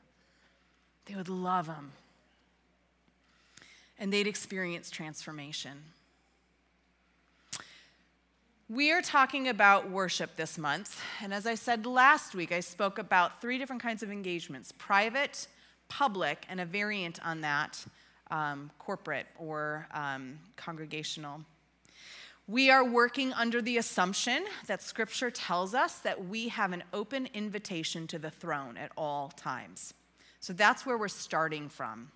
They 1.05 1.15
would 1.15 1.29
love 1.29 1.67
him. 1.67 1.93
And 3.97 4.11
they'd 4.11 4.27
experience 4.27 4.91
transformation. 4.91 5.77
We 8.67 8.91
are 8.91 9.01
talking 9.01 9.47
about 9.47 9.89
worship 9.89 10.35
this 10.35 10.57
month. 10.57 11.01
And 11.23 11.33
as 11.33 11.47
I 11.47 11.55
said 11.55 11.85
last 11.85 12.35
week, 12.35 12.51
I 12.51 12.59
spoke 12.59 12.99
about 12.99 13.39
three 13.39 13.57
different 13.57 13.81
kinds 13.81 14.03
of 14.03 14.11
engagements 14.11 14.73
private, 14.73 15.47
public, 15.87 16.45
and 16.49 16.59
a 16.59 16.65
variant 16.65 17.25
on 17.25 17.39
that, 17.41 17.85
um, 18.31 18.71
corporate 18.79 19.27
or 19.37 19.87
um, 19.93 20.39
congregational. 20.55 21.41
We 22.47 22.71
are 22.71 22.83
working 22.83 23.31
under 23.33 23.61
the 23.61 23.77
assumption 23.77 24.43
that 24.65 24.81
Scripture 24.81 25.29
tells 25.29 25.75
us 25.75 25.99
that 25.99 26.27
we 26.27 26.47
have 26.47 26.73
an 26.73 26.83
open 26.93 27.29
invitation 27.33 28.07
to 28.07 28.17
the 28.17 28.31
throne 28.31 28.75
at 28.75 28.91
all 28.97 29.29
times. 29.29 29.93
So 30.39 30.53
that's 30.53 30.85
where 30.85 30.97
we're 30.97 31.09
starting 31.09 31.69
from. 31.69 32.11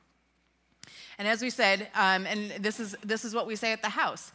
And 1.17 1.27
as 1.27 1.41
we 1.41 1.49
said, 1.49 1.89
um, 1.93 2.25
and 2.25 2.51
this 2.63 2.79
is, 2.79 2.95
this 3.03 3.25
is 3.25 3.35
what 3.35 3.45
we 3.45 3.55
say 3.55 3.71
at 3.73 3.81
the 3.81 3.89
house 3.89 4.31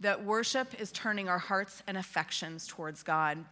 that 0.00 0.24
worship 0.24 0.80
is 0.80 0.90
turning 0.92 1.28
our 1.28 1.38
hearts 1.38 1.82
and 1.86 1.96
affections 1.96 2.66
towards 2.66 3.02
God. 3.02 3.44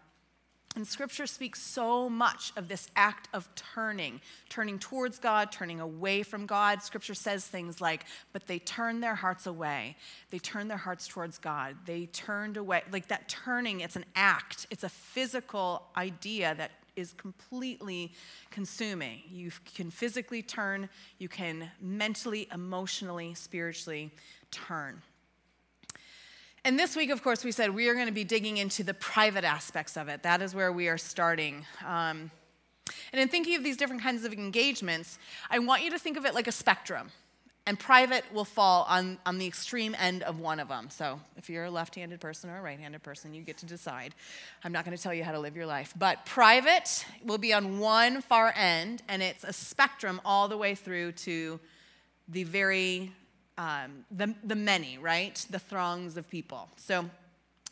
And 0.75 0.87
scripture 0.87 1.27
speaks 1.27 1.61
so 1.61 2.09
much 2.09 2.53
of 2.57 2.67
this 2.67 2.89
act 2.97 3.29
of 3.35 3.47
turning, 3.55 4.23
turning 4.49 4.79
towards 4.79 5.19
God, 5.19 5.53
turning 5.53 5.81
away 5.81 6.23
from 6.23 6.47
God. 6.47 6.83
Scripture 6.83 7.15
says 7.15 7.47
things 7.47 7.81
like, 7.81 8.07
but 8.33 8.47
they 8.47 8.59
turned 8.59 9.03
their 9.03 9.15
hearts 9.15 9.47
away. 9.47 9.97
They 10.31 10.39
turned 10.39 10.71
their 10.71 10.79
hearts 10.79 11.07
towards 11.07 11.37
God. 11.37 11.77
They 11.85 12.07
turned 12.07 12.57
away. 12.57 12.83
Like 12.91 13.09
that 13.09 13.29
turning, 13.29 13.81
it's 13.81 13.97
an 13.97 14.07
act, 14.17 14.67
it's 14.71 14.85
a 14.85 14.89
physical 14.89 15.83
idea 15.95 16.55
that 16.55 16.71
is 16.97 17.13
completely 17.15 18.13
consuming. 18.51 19.23
You 19.31 19.51
can 19.75 19.91
physically 19.91 20.43
turn, 20.43 20.89
you 21.19 21.29
can 21.29 21.71
mentally, 21.81 22.49
emotionally, 22.53 23.35
spiritually 23.35 24.11
turn. 24.51 25.03
And 26.65 26.79
this 26.79 26.95
week, 26.95 27.11
of 27.11 27.25
course, 27.25 27.43
we 27.43 27.51
said 27.51 27.75
we 27.75 27.89
are 27.89 27.95
going 27.95 28.07
to 28.07 28.13
be 28.13 28.23
digging 28.23 28.59
into 28.59 28.85
the 28.85 28.95
private 28.95 29.43
aspects 29.43 29.97
of 29.97 30.09
it. 30.09 30.23
That 30.23 30.41
is 30.41 30.55
where 30.55 30.71
we 30.71 30.87
are 30.89 30.99
starting. 30.99 31.67
Um, 31.85 32.31
and 33.13 33.21
in 33.21 33.29
thinking 33.29 33.57
of 33.57 33.65
these 33.65 33.77
different 33.77 34.01
kinds 34.01 34.25
of 34.25 34.33
engagements, 34.33 35.19
I 35.51 35.59
want 35.59 35.83
you 35.83 35.91
to 35.91 35.99
think 35.99 36.17
of 36.17 36.25
it 36.25 36.35
like 36.35 36.47
a 36.47 36.53
spectrum. 36.53 37.11
And 37.67 37.79
private 37.79 38.25
will 38.33 38.45
fall 38.45 38.87
on, 38.89 39.19
on 39.27 39.39
the 39.39 39.47
extreme 39.47 39.97
end 39.99 40.23
of 40.23 40.39
one 40.39 40.61
of 40.61 40.69
them. 40.69 40.89
So 40.91 41.21
if 41.37 41.51
you're 41.51 41.65
a 41.65 41.71
left 41.71 41.97
handed 41.97 42.21
person 42.21 42.51
or 42.51 42.59
a 42.59 42.63
right 42.63 42.79
handed 42.79 43.03
person, 43.03 43.35
you 43.35 43.43
get 43.43 43.59
to 43.59 43.67
decide. 43.67 44.15
I'm 44.63 44.73
not 44.73 44.85
going 44.85 44.97
to 44.97 45.03
tell 45.03 45.15
you 45.15 45.23
how 45.25 45.33
to 45.33 45.41
live 45.41 45.57
your 45.57 45.67
life. 45.67 45.93
But 45.97 46.27
private 46.27 47.05
will 47.25 47.39
be 47.39 47.53
on 47.53 47.79
one 47.79 48.21
far 48.21 48.53
end, 48.57 49.03
and 49.09 49.23
it's 49.23 49.45
a 49.45 49.53
spectrum 49.53 50.21
all 50.25 50.49
the 50.49 50.57
way 50.57 50.75
through 50.75 51.13
to 51.13 51.61
the 52.29 52.45
very 52.45 53.13
um, 53.59 54.05
the, 54.11 54.35
the 54.45 54.55
many, 54.57 54.99
right? 54.99 55.45
The 55.51 55.59
throngs 55.59 56.17
of 56.17 56.29
people. 56.29 56.69
So, 56.77 57.09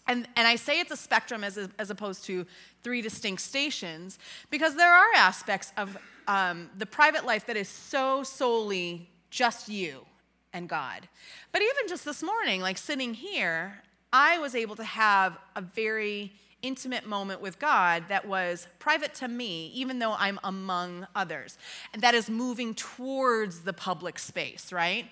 and, 0.07 0.29
and 0.37 0.47
I 0.47 0.57
say 0.57 0.81
it's 0.81 0.91
a 0.91 0.97
spectrum 0.97 1.45
as, 1.45 1.59
as 1.79 1.91
opposed 1.91 2.25
to 2.25 2.47
three 2.83 3.01
distinct 3.01 3.43
stations 3.43 4.19
because 4.51 4.75
there 4.75 4.93
are 4.93 5.15
aspects 5.17 5.73
of 5.77 5.97
um, 6.27 6.71
the 6.79 6.87
private 6.87 7.25
life 7.25 7.47
that 7.47 7.57
is 7.57 7.69
so 7.69 8.23
solely 8.23 9.09
just 9.31 9.69
you 9.69 10.05
and 10.53 10.69
God. 10.69 11.09
But 11.53 11.63
even 11.63 11.89
just 11.89 12.05
this 12.05 12.23
morning, 12.23 12.61
like 12.61 12.79
sitting 12.79 13.15
here, 13.15 13.83
I 14.13 14.39
was 14.39 14.55
able 14.55 14.77
to 14.77 14.85
have 14.85 15.39
a 15.55 15.61
very 15.61 16.33
intimate 16.63 17.07
moment 17.07 17.41
with 17.41 17.59
God 17.59 18.05
that 18.09 18.27
was 18.27 18.67
private 18.79 19.15
to 19.15 19.29
me, 19.29 19.69
even 19.75 19.99
though 19.99 20.15
I'm 20.19 20.39
among 20.45 21.07
others. 21.15 21.57
And 21.93 22.03
that 22.03 22.15
is 22.15 22.29
moving 22.29 22.75
towards 22.75 23.61
the 23.61 23.73
public 23.73 24.19
space, 24.19 24.73
right? 24.73 25.07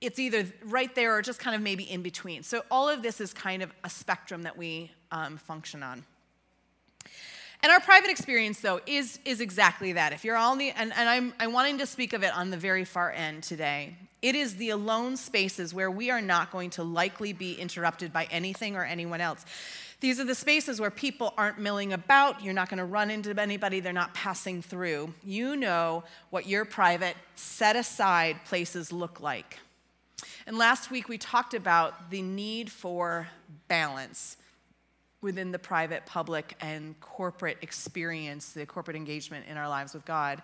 It's 0.00 0.18
either 0.18 0.46
right 0.64 0.94
there 0.94 1.14
or 1.14 1.22
just 1.22 1.38
kind 1.38 1.54
of 1.54 1.62
maybe 1.62 1.84
in 1.84 2.02
between. 2.02 2.42
So 2.42 2.62
all 2.70 2.88
of 2.88 3.02
this 3.02 3.20
is 3.20 3.32
kind 3.32 3.62
of 3.62 3.72
a 3.84 3.90
spectrum 3.90 4.42
that 4.44 4.56
we 4.56 4.90
um, 5.10 5.36
function 5.36 5.82
on. 5.82 6.04
And 7.62 7.70
our 7.70 7.80
private 7.80 8.08
experience, 8.08 8.60
though, 8.60 8.80
is, 8.86 9.18
is 9.26 9.42
exactly 9.42 9.92
that. 9.92 10.14
If 10.14 10.24
you're 10.24 10.36
all 10.36 10.56
the, 10.56 10.70
and, 10.70 10.92
and 10.96 11.08
I'm, 11.08 11.34
I'm 11.38 11.52
wanting 11.52 11.78
to 11.78 11.86
speak 11.86 12.14
of 12.14 12.22
it 12.22 12.34
on 12.34 12.50
the 12.50 12.56
very 12.56 12.86
far 12.86 13.10
end 13.10 13.42
today. 13.42 13.96
It 14.22 14.34
is 14.34 14.56
the 14.56 14.70
alone 14.70 15.16
spaces 15.18 15.74
where 15.74 15.90
we 15.90 16.10
are 16.10 16.22
not 16.22 16.50
going 16.50 16.70
to 16.70 16.82
likely 16.82 17.34
be 17.34 17.54
interrupted 17.54 18.12
by 18.12 18.28
anything 18.30 18.76
or 18.76 18.84
anyone 18.84 19.20
else. 19.20 19.44
These 20.00 20.18
are 20.18 20.24
the 20.24 20.34
spaces 20.34 20.80
where 20.80 20.90
people 20.90 21.34
aren't 21.36 21.58
milling 21.58 21.92
about. 21.92 22.42
You're 22.42 22.54
not 22.54 22.70
going 22.70 22.78
to 22.78 22.84
run 22.86 23.10
into 23.10 23.38
anybody. 23.38 23.80
They're 23.80 23.92
not 23.92 24.14
passing 24.14 24.62
through. 24.62 25.12
You 25.22 25.56
know 25.56 26.04
what 26.30 26.46
your 26.46 26.64
private, 26.64 27.16
set 27.34 27.76
aside 27.76 28.42
places 28.46 28.90
look 28.90 29.20
like. 29.20 29.58
And 30.46 30.58
last 30.58 30.90
week 30.90 31.08
we 31.08 31.18
talked 31.18 31.54
about 31.54 32.10
the 32.10 32.22
need 32.22 32.70
for 32.70 33.28
balance 33.68 34.36
within 35.22 35.52
the 35.52 35.58
private, 35.58 36.06
public, 36.06 36.56
and 36.60 36.98
corporate 37.00 37.58
experience, 37.62 38.52
the 38.52 38.64
corporate 38.64 38.96
engagement 38.96 39.46
in 39.48 39.56
our 39.56 39.68
lives 39.68 39.92
with 39.92 40.04
God. 40.04 40.42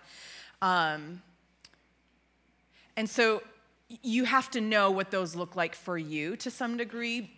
Um, 0.61 1.21
and 2.95 3.09
so 3.09 3.41
you 4.03 4.25
have 4.25 4.51
to 4.51 4.61
know 4.61 4.91
what 4.91 5.11
those 5.11 5.35
look 5.35 5.55
like 5.55 5.75
for 5.75 5.97
you 5.97 6.35
to 6.37 6.51
some 6.51 6.77
degree 6.77 7.31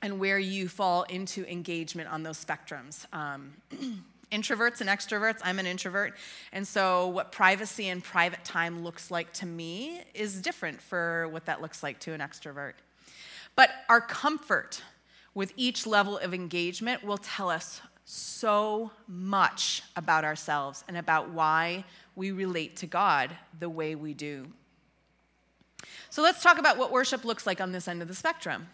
and 0.00 0.18
where 0.18 0.38
you 0.38 0.68
fall 0.68 1.02
into 1.04 1.50
engagement 1.50 2.08
on 2.08 2.22
those 2.22 2.42
spectrums. 2.42 3.06
Um, 3.12 3.54
introverts 4.32 4.80
and 4.80 4.90
extroverts. 4.90 5.40
I'm 5.44 5.58
an 5.58 5.66
introvert. 5.66 6.14
And 6.52 6.66
so, 6.66 7.06
what 7.08 7.30
privacy 7.30 7.88
and 7.88 8.02
private 8.02 8.44
time 8.44 8.82
looks 8.82 9.10
like 9.10 9.32
to 9.34 9.46
me 9.46 10.00
is 10.14 10.40
different 10.40 10.80
for 10.80 11.28
what 11.28 11.46
that 11.46 11.60
looks 11.60 11.82
like 11.82 12.00
to 12.00 12.12
an 12.12 12.20
extrovert. 12.20 12.72
But 13.54 13.70
our 13.88 14.00
comfort 14.00 14.82
with 15.34 15.52
each 15.56 15.86
level 15.86 16.18
of 16.18 16.34
engagement 16.34 17.04
will 17.04 17.18
tell 17.18 17.50
us 17.50 17.80
so 18.04 18.90
much 19.06 19.82
about 19.94 20.24
ourselves 20.24 20.82
and 20.88 20.96
about 20.96 21.30
why 21.30 21.84
we 22.16 22.32
relate 22.32 22.76
to 22.76 22.86
God 22.86 23.30
the 23.60 23.70
way 23.70 23.94
we 23.94 24.14
do. 24.14 24.48
So, 26.10 26.22
let's 26.22 26.42
talk 26.42 26.58
about 26.58 26.78
what 26.78 26.90
worship 26.90 27.24
looks 27.24 27.46
like 27.46 27.60
on 27.60 27.72
this 27.72 27.86
end 27.86 28.02
of 28.02 28.08
the 28.08 28.14
spectrum. 28.14 28.68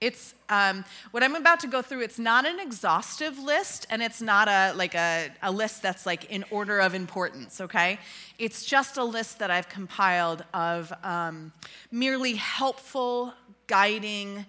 It's 0.00 0.34
um, 0.48 0.82
what 1.10 1.22
I'm 1.22 1.34
about 1.34 1.60
to 1.60 1.66
go 1.66 1.82
through. 1.82 2.00
It's 2.00 2.18
not 2.18 2.46
an 2.46 2.58
exhaustive 2.58 3.38
list, 3.38 3.86
and 3.90 4.02
it's 4.02 4.22
not 4.22 4.48
a 4.48 4.72
like 4.74 4.94
a, 4.94 5.28
a 5.42 5.52
list 5.52 5.82
that's 5.82 6.06
like 6.06 6.30
in 6.30 6.42
order 6.50 6.78
of 6.80 6.94
importance. 6.94 7.60
Okay, 7.60 7.98
it's 8.38 8.64
just 8.64 8.96
a 8.96 9.04
list 9.04 9.40
that 9.40 9.50
I've 9.50 9.68
compiled 9.68 10.42
of 10.54 10.90
um, 11.04 11.52
merely 11.92 12.34
helpful, 12.36 13.34
guiding 13.66 14.46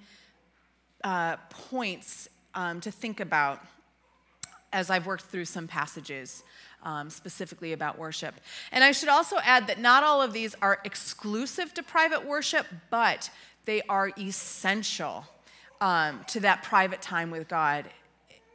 uh, 1.03 1.35
points 1.49 2.29
um, 2.55 2.79
to 2.79 2.89
think 2.89 3.19
about 3.19 3.61
as 4.71 4.89
I've 4.89 5.05
worked 5.05 5.25
through 5.25 5.45
some 5.45 5.67
passages. 5.67 6.43
Um, 6.83 7.11
specifically 7.11 7.73
about 7.73 7.99
worship. 7.99 8.33
And 8.71 8.83
I 8.83 8.91
should 8.91 9.09
also 9.09 9.35
add 9.43 9.67
that 9.67 9.79
not 9.79 10.03
all 10.03 10.19
of 10.19 10.33
these 10.33 10.55
are 10.63 10.79
exclusive 10.83 11.75
to 11.75 11.83
private 11.83 12.25
worship, 12.25 12.65
but 12.89 13.29
they 13.65 13.83
are 13.83 14.11
essential 14.17 15.27
um, 15.81 16.23
to 16.27 16.39
that 16.41 16.63
private 16.63 17.01
time 17.01 17.31
with 17.31 17.49
God. 17.49 17.85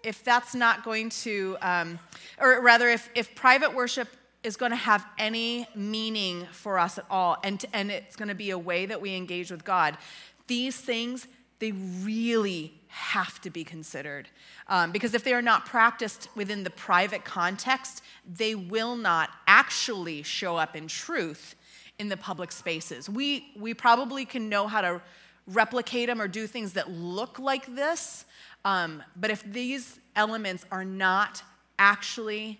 If 0.02 0.22
that's 0.22 0.54
not 0.54 0.84
going 0.84 1.10
to, 1.10 1.56
um, 1.60 1.98
or 2.38 2.62
rather, 2.62 2.88
if, 2.88 3.10
if 3.14 3.34
private 3.34 3.74
worship 3.74 4.08
is 4.44 4.56
going 4.56 4.70
to 4.70 4.76
have 4.76 5.04
any 5.18 5.66
meaning 5.74 6.46
for 6.52 6.78
us 6.78 6.98
at 6.98 7.04
all, 7.10 7.36
and, 7.42 7.62
and 7.72 7.90
it's 7.90 8.14
going 8.14 8.28
to 8.28 8.34
be 8.34 8.50
a 8.50 8.58
way 8.58 8.86
that 8.86 9.00
we 9.00 9.16
engage 9.16 9.50
with 9.50 9.64
God, 9.64 9.98
these 10.46 10.76
things, 10.76 11.26
they 11.58 11.72
really 11.72 12.72
have 12.86 13.40
to 13.40 13.50
be 13.50 13.64
considered. 13.64 14.28
Um, 14.68 14.92
because 14.92 15.12
if 15.14 15.24
they 15.24 15.34
are 15.34 15.42
not 15.42 15.66
practiced 15.66 16.28
within 16.36 16.62
the 16.62 16.70
private 16.70 17.24
context, 17.24 18.02
they 18.26 18.54
will 18.54 18.96
not 18.96 19.30
actually 19.48 20.22
show 20.22 20.56
up 20.56 20.76
in 20.76 20.86
truth 20.86 21.56
in 21.98 22.08
the 22.08 22.16
public 22.16 22.52
spaces. 22.52 23.10
We, 23.10 23.52
we 23.58 23.74
probably 23.74 24.24
can 24.24 24.48
know 24.48 24.68
how 24.68 24.82
to 24.82 25.02
replicate 25.46 26.08
them 26.08 26.20
or 26.20 26.28
do 26.28 26.46
things 26.46 26.72
that 26.74 26.90
look 26.90 27.38
like 27.38 27.74
this. 27.74 28.24
Um, 28.64 29.02
but 29.14 29.30
if 29.30 29.42
these 29.44 30.00
elements 30.16 30.64
are 30.72 30.84
not 30.84 31.42
actually 31.78 32.58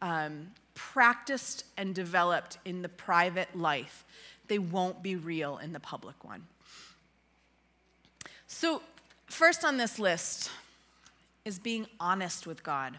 um, 0.00 0.48
practiced 0.74 1.64
and 1.76 1.94
developed 1.94 2.58
in 2.64 2.82
the 2.82 2.88
private 2.88 3.54
life, 3.56 4.04
they 4.48 4.58
won't 4.58 5.02
be 5.02 5.14
real 5.14 5.58
in 5.58 5.72
the 5.72 5.80
public 5.80 6.24
one. 6.24 6.42
So, 8.46 8.82
first 9.26 9.64
on 9.64 9.76
this 9.76 9.98
list 9.98 10.50
is 11.44 11.58
being 11.58 11.86
honest 12.00 12.46
with 12.46 12.64
God. 12.64 12.98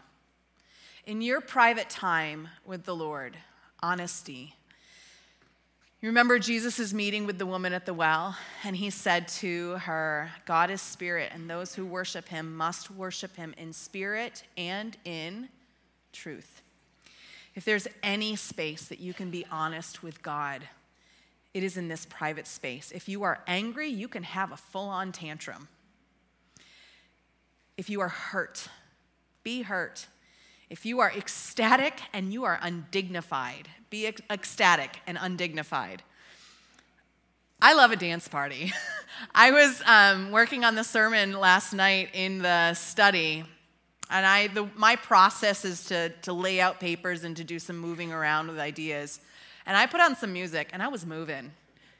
In 1.04 1.20
your 1.20 1.40
private 1.40 1.90
time 1.90 2.48
with 2.64 2.84
the 2.84 2.94
Lord, 2.94 3.36
honesty 3.82 4.54
You 6.02 6.08
remember 6.08 6.40
Jesus' 6.40 6.92
meeting 6.92 7.26
with 7.26 7.38
the 7.38 7.46
woman 7.46 7.72
at 7.72 7.86
the 7.86 7.94
well, 7.94 8.36
and 8.64 8.74
he 8.74 8.90
said 8.90 9.28
to 9.28 9.76
her, 9.76 10.32
God 10.46 10.68
is 10.68 10.82
spirit, 10.82 11.30
and 11.32 11.48
those 11.48 11.76
who 11.76 11.86
worship 11.86 12.26
him 12.26 12.56
must 12.56 12.90
worship 12.90 13.36
him 13.36 13.54
in 13.56 13.72
spirit 13.72 14.42
and 14.56 14.96
in 15.04 15.48
truth. 16.12 16.60
If 17.54 17.64
there's 17.64 17.86
any 18.02 18.34
space 18.34 18.86
that 18.86 18.98
you 18.98 19.14
can 19.14 19.30
be 19.30 19.46
honest 19.48 20.02
with 20.02 20.24
God, 20.24 20.64
it 21.54 21.62
is 21.62 21.76
in 21.76 21.86
this 21.86 22.04
private 22.04 22.48
space. 22.48 22.90
If 22.90 23.08
you 23.08 23.22
are 23.22 23.38
angry, 23.46 23.86
you 23.86 24.08
can 24.08 24.24
have 24.24 24.50
a 24.50 24.56
full 24.56 24.88
on 24.88 25.12
tantrum. 25.12 25.68
If 27.76 27.88
you 27.88 28.00
are 28.00 28.08
hurt, 28.08 28.66
be 29.44 29.62
hurt. 29.62 30.08
If 30.72 30.86
you 30.86 31.00
are 31.00 31.12
ecstatic 31.14 32.00
and 32.14 32.32
you 32.32 32.44
are 32.44 32.58
undignified, 32.62 33.68
be 33.90 34.06
ecstatic 34.30 35.00
and 35.06 35.18
undignified. 35.20 36.02
I 37.60 37.74
love 37.74 37.90
a 37.90 37.96
dance 37.96 38.26
party. 38.26 38.72
I 39.34 39.50
was 39.50 39.82
um, 39.84 40.30
working 40.30 40.64
on 40.64 40.74
the 40.74 40.82
sermon 40.82 41.38
last 41.38 41.74
night 41.74 42.08
in 42.14 42.38
the 42.38 42.72
study, 42.72 43.44
and 44.08 44.24
I, 44.24 44.46
the, 44.46 44.66
my 44.74 44.96
process 44.96 45.66
is 45.66 45.84
to, 45.88 46.08
to 46.22 46.32
lay 46.32 46.58
out 46.58 46.80
papers 46.80 47.22
and 47.22 47.36
to 47.36 47.44
do 47.44 47.58
some 47.58 47.76
moving 47.76 48.10
around 48.10 48.48
with 48.48 48.58
ideas. 48.58 49.20
And 49.66 49.76
I 49.76 49.84
put 49.84 50.00
on 50.00 50.16
some 50.16 50.32
music, 50.32 50.70
and 50.72 50.82
I 50.82 50.88
was 50.88 51.04
moving. 51.04 51.52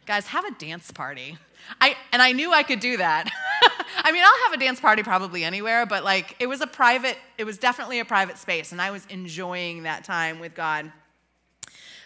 Guys, 0.06 0.28
have 0.28 0.46
a 0.46 0.50
dance 0.52 0.90
party. 0.90 1.36
I, 1.78 1.94
and 2.10 2.22
I 2.22 2.32
knew 2.32 2.50
I 2.54 2.62
could 2.62 2.80
do 2.80 2.96
that. 2.96 3.30
I 3.96 4.12
mean, 4.12 4.22
I'll 4.24 4.50
have 4.50 4.52
a 4.52 4.64
dance 4.64 4.80
party 4.80 5.02
probably 5.02 5.44
anywhere, 5.44 5.86
but 5.86 6.04
like 6.04 6.36
it 6.38 6.46
was 6.46 6.60
a 6.60 6.66
private, 6.66 7.16
it 7.38 7.44
was 7.44 7.58
definitely 7.58 8.00
a 8.00 8.04
private 8.04 8.38
space, 8.38 8.72
and 8.72 8.80
I 8.80 8.90
was 8.90 9.06
enjoying 9.06 9.84
that 9.84 10.04
time 10.04 10.40
with 10.40 10.54
God. 10.54 10.90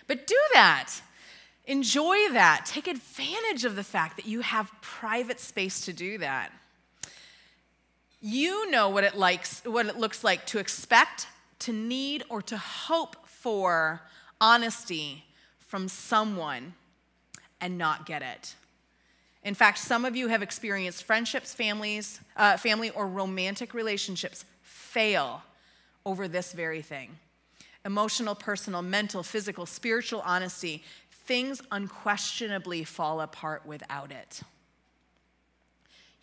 But 0.06 0.26
do 0.26 0.38
that. 0.54 0.92
Enjoy 1.66 2.16
that. 2.32 2.64
Take 2.66 2.86
advantage 2.86 3.64
of 3.64 3.74
the 3.74 3.82
fact 3.82 4.16
that 4.16 4.26
you 4.26 4.40
have 4.40 4.70
private 4.80 5.40
space 5.40 5.84
to 5.86 5.92
do 5.92 6.18
that. 6.18 6.52
You 8.20 8.70
know 8.70 8.88
what 8.88 9.04
it 9.04 9.16
likes, 9.16 9.62
what 9.64 9.86
it 9.86 9.96
looks 9.96 10.22
like 10.22 10.46
to 10.46 10.58
expect, 10.58 11.26
to 11.60 11.72
need, 11.72 12.24
or 12.28 12.40
to 12.42 12.56
hope 12.56 13.26
for 13.26 14.02
honesty 14.40 15.24
from 15.58 15.88
someone 15.88 16.74
and 17.60 17.76
not 17.76 18.06
get 18.06 18.22
it. 18.22 18.54
In 19.46 19.54
fact, 19.54 19.78
some 19.78 20.04
of 20.04 20.16
you 20.16 20.26
have 20.26 20.42
experienced 20.42 21.04
friendships, 21.04 21.54
families, 21.54 22.20
uh, 22.36 22.56
family, 22.56 22.90
or 22.90 23.06
romantic 23.06 23.74
relationships 23.74 24.44
fail 24.62 25.40
over 26.04 26.26
this 26.26 26.52
very 26.52 26.82
thing 26.82 27.16
emotional, 27.84 28.34
personal, 28.34 28.82
mental, 28.82 29.22
physical, 29.22 29.64
spiritual 29.64 30.20
honesty. 30.24 30.82
Things 31.26 31.62
unquestionably 31.70 32.82
fall 32.82 33.20
apart 33.20 33.64
without 33.64 34.10
it. 34.10 34.40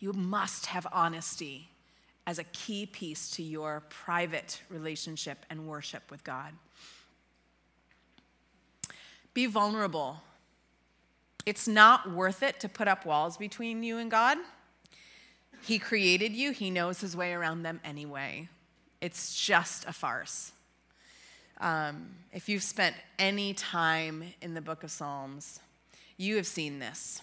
You 0.00 0.12
must 0.12 0.66
have 0.66 0.86
honesty 0.92 1.70
as 2.26 2.38
a 2.38 2.44
key 2.44 2.84
piece 2.84 3.30
to 3.30 3.42
your 3.42 3.84
private 3.88 4.60
relationship 4.68 5.46
and 5.48 5.66
worship 5.66 6.10
with 6.10 6.22
God. 6.24 6.52
Be 9.32 9.46
vulnerable 9.46 10.20
it's 11.46 11.68
not 11.68 12.10
worth 12.10 12.42
it 12.42 12.60
to 12.60 12.68
put 12.68 12.88
up 12.88 13.04
walls 13.04 13.36
between 13.36 13.82
you 13.82 13.98
and 13.98 14.10
God. 14.10 14.38
He 15.62 15.78
created 15.78 16.32
you, 16.32 16.52
He 16.52 16.70
knows 16.70 17.00
His 17.00 17.16
way 17.16 17.32
around 17.32 17.62
them 17.62 17.80
anyway. 17.84 18.48
It's 19.00 19.34
just 19.44 19.86
a 19.86 19.92
farce. 19.92 20.52
Um, 21.60 22.10
if 22.32 22.48
you've 22.48 22.62
spent 22.62 22.96
any 23.18 23.54
time 23.54 24.24
in 24.42 24.54
the 24.54 24.60
book 24.60 24.82
of 24.82 24.90
Psalms, 24.90 25.60
you 26.16 26.36
have 26.36 26.46
seen 26.46 26.78
this. 26.78 27.20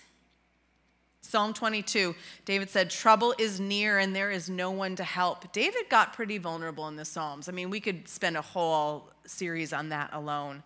Psalm 1.21 1.53
22, 1.53 2.15
David 2.45 2.69
said, 2.69 2.89
Trouble 2.89 3.33
is 3.37 3.59
near 3.59 3.99
and 3.99 4.15
there 4.15 4.31
is 4.31 4.49
no 4.49 4.71
one 4.71 4.95
to 4.95 5.03
help. 5.03 5.51
David 5.53 5.83
got 5.89 6.13
pretty 6.13 6.37
vulnerable 6.37 6.87
in 6.87 6.95
the 6.95 7.05
Psalms. 7.05 7.47
I 7.47 7.51
mean, 7.51 7.69
we 7.69 7.79
could 7.79 8.07
spend 8.07 8.35
a 8.35 8.41
whole 8.41 9.09
series 9.25 9.71
on 9.71 9.89
that 9.89 10.09
alone. 10.13 10.63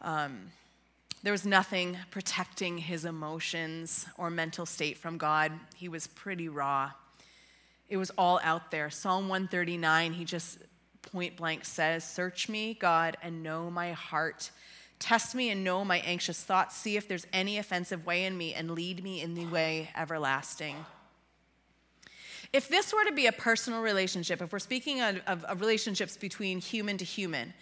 Um, 0.00 0.50
there 1.22 1.32
was 1.32 1.44
nothing 1.44 1.98
protecting 2.10 2.78
his 2.78 3.04
emotions 3.04 4.06
or 4.16 4.30
mental 4.30 4.64
state 4.64 4.96
from 4.96 5.18
God. 5.18 5.52
He 5.74 5.88
was 5.88 6.06
pretty 6.06 6.48
raw. 6.48 6.92
It 7.88 7.98
was 7.98 8.10
all 8.16 8.40
out 8.42 8.70
there. 8.70 8.88
Psalm 8.88 9.28
139, 9.28 10.14
he 10.14 10.24
just 10.24 10.58
point 11.02 11.36
blank 11.36 11.64
says, 11.64 12.04
Search 12.04 12.48
me, 12.48 12.74
God, 12.74 13.16
and 13.22 13.42
know 13.42 13.70
my 13.70 13.92
heart. 13.92 14.50
Test 14.98 15.34
me 15.34 15.50
and 15.50 15.64
know 15.64 15.84
my 15.84 15.98
anxious 16.00 16.42
thoughts. 16.42 16.76
See 16.76 16.96
if 16.96 17.08
there's 17.08 17.26
any 17.32 17.58
offensive 17.58 18.06
way 18.06 18.24
in 18.24 18.36
me 18.36 18.54
and 18.54 18.70
lead 18.70 19.02
me 19.02 19.20
in 19.20 19.34
the 19.34 19.46
way 19.46 19.90
everlasting. 19.96 20.76
If 22.52 22.68
this 22.68 22.92
were 22.92 23.04
to 23.04 23.12
be 23.12 23.26
a 23.26 23.32
personal 23.32 23.80
relationship, 23.80 24.42
if 24.42 24.52
we're 24.52 24.58
speaking 24.58 25.00
of, 25.00 25.20
of, 25.26 25.44
of 25.44 25.60
relationships 25.60 26.16
between 26.16 26.60
human 26.60 26.98
to 26.98 27.04
human, 27.04 27.54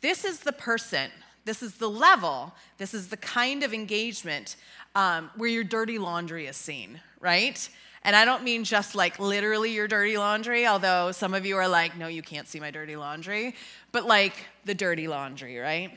this 0.00 0.24
is 0.24 0.40
the 0.40 0.52
person 0.52 1.10
this 1.44 1.62
is 1.62 1.74
the 1.74 1.90
level, 1.90 2.54
this 2.78 2.94
is 2.94 3.08
the 3.08 3.16
kind 3.16 3.62
of 3.62 3.74
engagement 3.74 4.56
um, 4.94 5.30
where 5.36 5.48
your 5.48 5.64
dirty 5.64 5.98
laundry 5.98 6.46
is 6.46 6.56
seen, 6.56 7.00
right? 7.20 7.68
And 8.04 8.16
I 8.16 8.24
don't 8.24 8.42
mean 8.42 8.64
just 8.64 8.94
like 8.94 9.18
literally 9.18 9.72
your 9.72 9.86
dirty 9.86 10.18
laundry, 10.18 10.66
although 10.66 11.12
some 11.12 11.34
of 11.34 11.46
you 11.46 11.56
are 11.56 11.68
like, 11.68 11.96
no, 11.96 12.08
you 12.08 12.22
can't 12.22 12.48
see 12.48 12.58
my 12.58 12.70
dirty 12.70 12.96
laundry, 12.96 13.54
but 13.92 14.06
like 14.06 14.34
the 14.64 14.74
dirty 14.74 15.06
laundry, 15.06 15.58
right? 15.58 15.96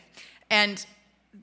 And 0.49 0.85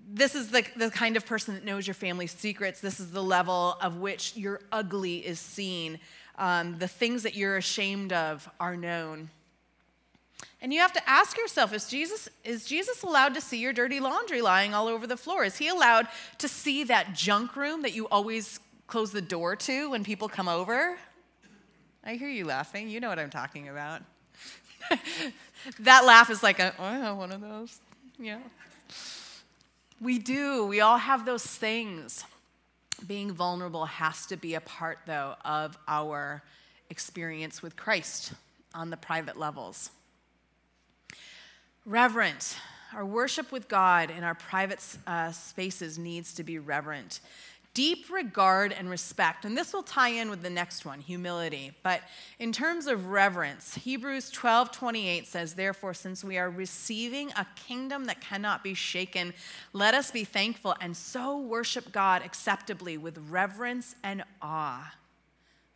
this 0.09 0.35
is 0.35 0.49
the, 0.49 0.65
the 0.77 0.91
kind 0.91 1.17
of 1.17 1.27
person 1.27 1.55
that 1.55 1.65
knows 1.65 1.87
your 1.87 1.95
family's 1.95 2.33
secrets. 2.33 2.81
This 2.81 3.01
is 3.01 3.11
the 3.11 3.23
level 3.23 3.77
of 3.81 3.97
which 3.97 4.37
your 4.37 4.61
ugly 4.71 5.27
is 5.27 5.41
seen. 5.41 5.99
Um, 6.39 6.79
the 6.79 6.89
things 6.89 7.25
that 7.25 7.35
you're 7.35 7.57
ashamed 7.57 8.13
of 8.13 8.49
are 8.61 8.77
known. 8.77 9.31
And 10.63 10.73
you 10.73 10.79
have 10.79 10.93
to 10.93 11.11
ask 11.11 11.37
yourself 11.37 11.75
is 11.75 11.89
Jesus, 11.89 12.29
is 12.45 12.65
Jesus 12.65 13.03
allowed 13.03 13.35
to 13.35 13.41
see 13.41 13.59
your 13.59 13.73
dirty 13.73 13.99
laundry 13.99 14.41
lying 14.41 14.75
all 14.75 14.87
over 14.87 15.09
the 15.09 15.17
floor? 15.17 15.45
Is 15.45 15.57
he 15.57 15.67
allowed 15.67 16.07
to 16.39 16.49
see 16.49 16.85
that 16.85 17.15
junk 17.15 17.57
room 17.57 17.83
that 17.83 17.95
you 17.95 18.07
always 18.09 18.61
close 18.87 19.11
the 19.11 19.21
door 19.21 19.57
to 19.57 19.91
when 19.91 20.05
people 20.05 20.29
come 20.29 20.49
over? 20.49 20.97
I 22.05 22.15
hear 22.15 22.29
you 22.29 22.45
laughing. 22.45 22.89
You 22.89 23.01
know 23.01 23.09
what 23.09 23.19
I'm 23.19 23.31
talking 23.31 23.69
about. 23.69 24.03
that 25.81 26.05
laugh 26.05 26.31
is 26.31 26.45
like, 26.45 26.61
a, 26.61 26.73
oh, 26.79 26.85
I 26.85 26.95
have 26.95 27.17
one 27.17 27.33
of 27.33 27.41
those. 27.41 27.81
Yeah. 28.19 28.39
We 30.01 30.19
do. 30.21 30.67
We 30.67 30.81
all 30.81 30.99
have 30.99 31.25
those 31.25 31.45
things. 31.45 32.25
Being 33.05 33.33
vulnerable 33.33 33.85
has 33.87 34.27
to 34.27 34.37
be 34.37 34.55
a 34.55 34.61
part, 34.61 34.99
though, 35.07 35.35
of 35.45 35.77
our 35.89 36.43
experience 36.89 37.63
with 37.63 37.77
Christ 37.77 38.33
on 38.75 38.91
the 38.91 38.97
private 38.97 39.37
levels. 39.37 39.91
Reverent. 41.85 42.59
Our 42.95 43.05
worship 43.05 43.51
with 43.51 43.69
God 43.69 44.11
in 44.11 44.23
our 44.23 44.37
private 44.37 44.79
uh, 45.05 45.33
spaces 45.33 45.99
needs 45.99 46.33
to 46.35 46.45
be 46.45 46.61
reverent. 46.61 47.19
Deep 47.75 48.09
regard 48.09 48.71
and 48.71 48.89
respect. 48.89 49.45
And 49.45 49.57
this 49.57 49.73
will 49.73 49.83
tie 49.83 50.11
in 50.11 50.31
with 50.31 50.43
the 50.43 50.51
next 50.51 50.85
one, 50.85 51.01
humility. 51.01 51.73
But 51.83 52.03
in 52.39 52.53
terms 52.53 52.87
of 52.87 53.07
reverence, 53.07 53.75
Hebrews 53.75 54.31
12 54.31 54.71
28 54.71 55.27
says, 55.27 55.55
Therefore, 55.55 55.93
since 55.93 56.23
we 56.23 56.39
are 56.39 56.51
receiving 56.51 57.31
a 57.31 57.47
kingdom 57.57 58.05
that 58.05 58.21
cannot 58.21 58.63
be 58.63 58.75
shaken, 58.75 59.35
let 59.73 59.95
us 59.95 60.13
be 60.13 60.23
thankful 60.23 60.77
and 60.81 60.97
so 60.97 61.37
worship 61.37 61.91
God 61.91 62.23
acceptably 62.23 62.97
with 62.97 63.19
reverence 63.29 63.97
and 64.05 64.23
awe. 64.41 64.95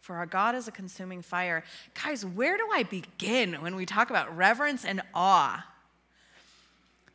For 0.03 0.15
our 0.17 0.27
God 0.27 0.55
is 0.55 0.69
a 0.69 0.73
consuming 0.73 1.21
fire. 1.21 1.65
Guys, 2.01 2.25
where 2.25 2.57
do 2.57 2.69
I 2.73 2.85
begin 2.85 3.55
when 3.55 3.75
we 3.75 3.87
talk 3.87 4.11
about 4.11 4.37
reverence 4.37 4.85
and 4.85 5.03
awe? 5.13 5.67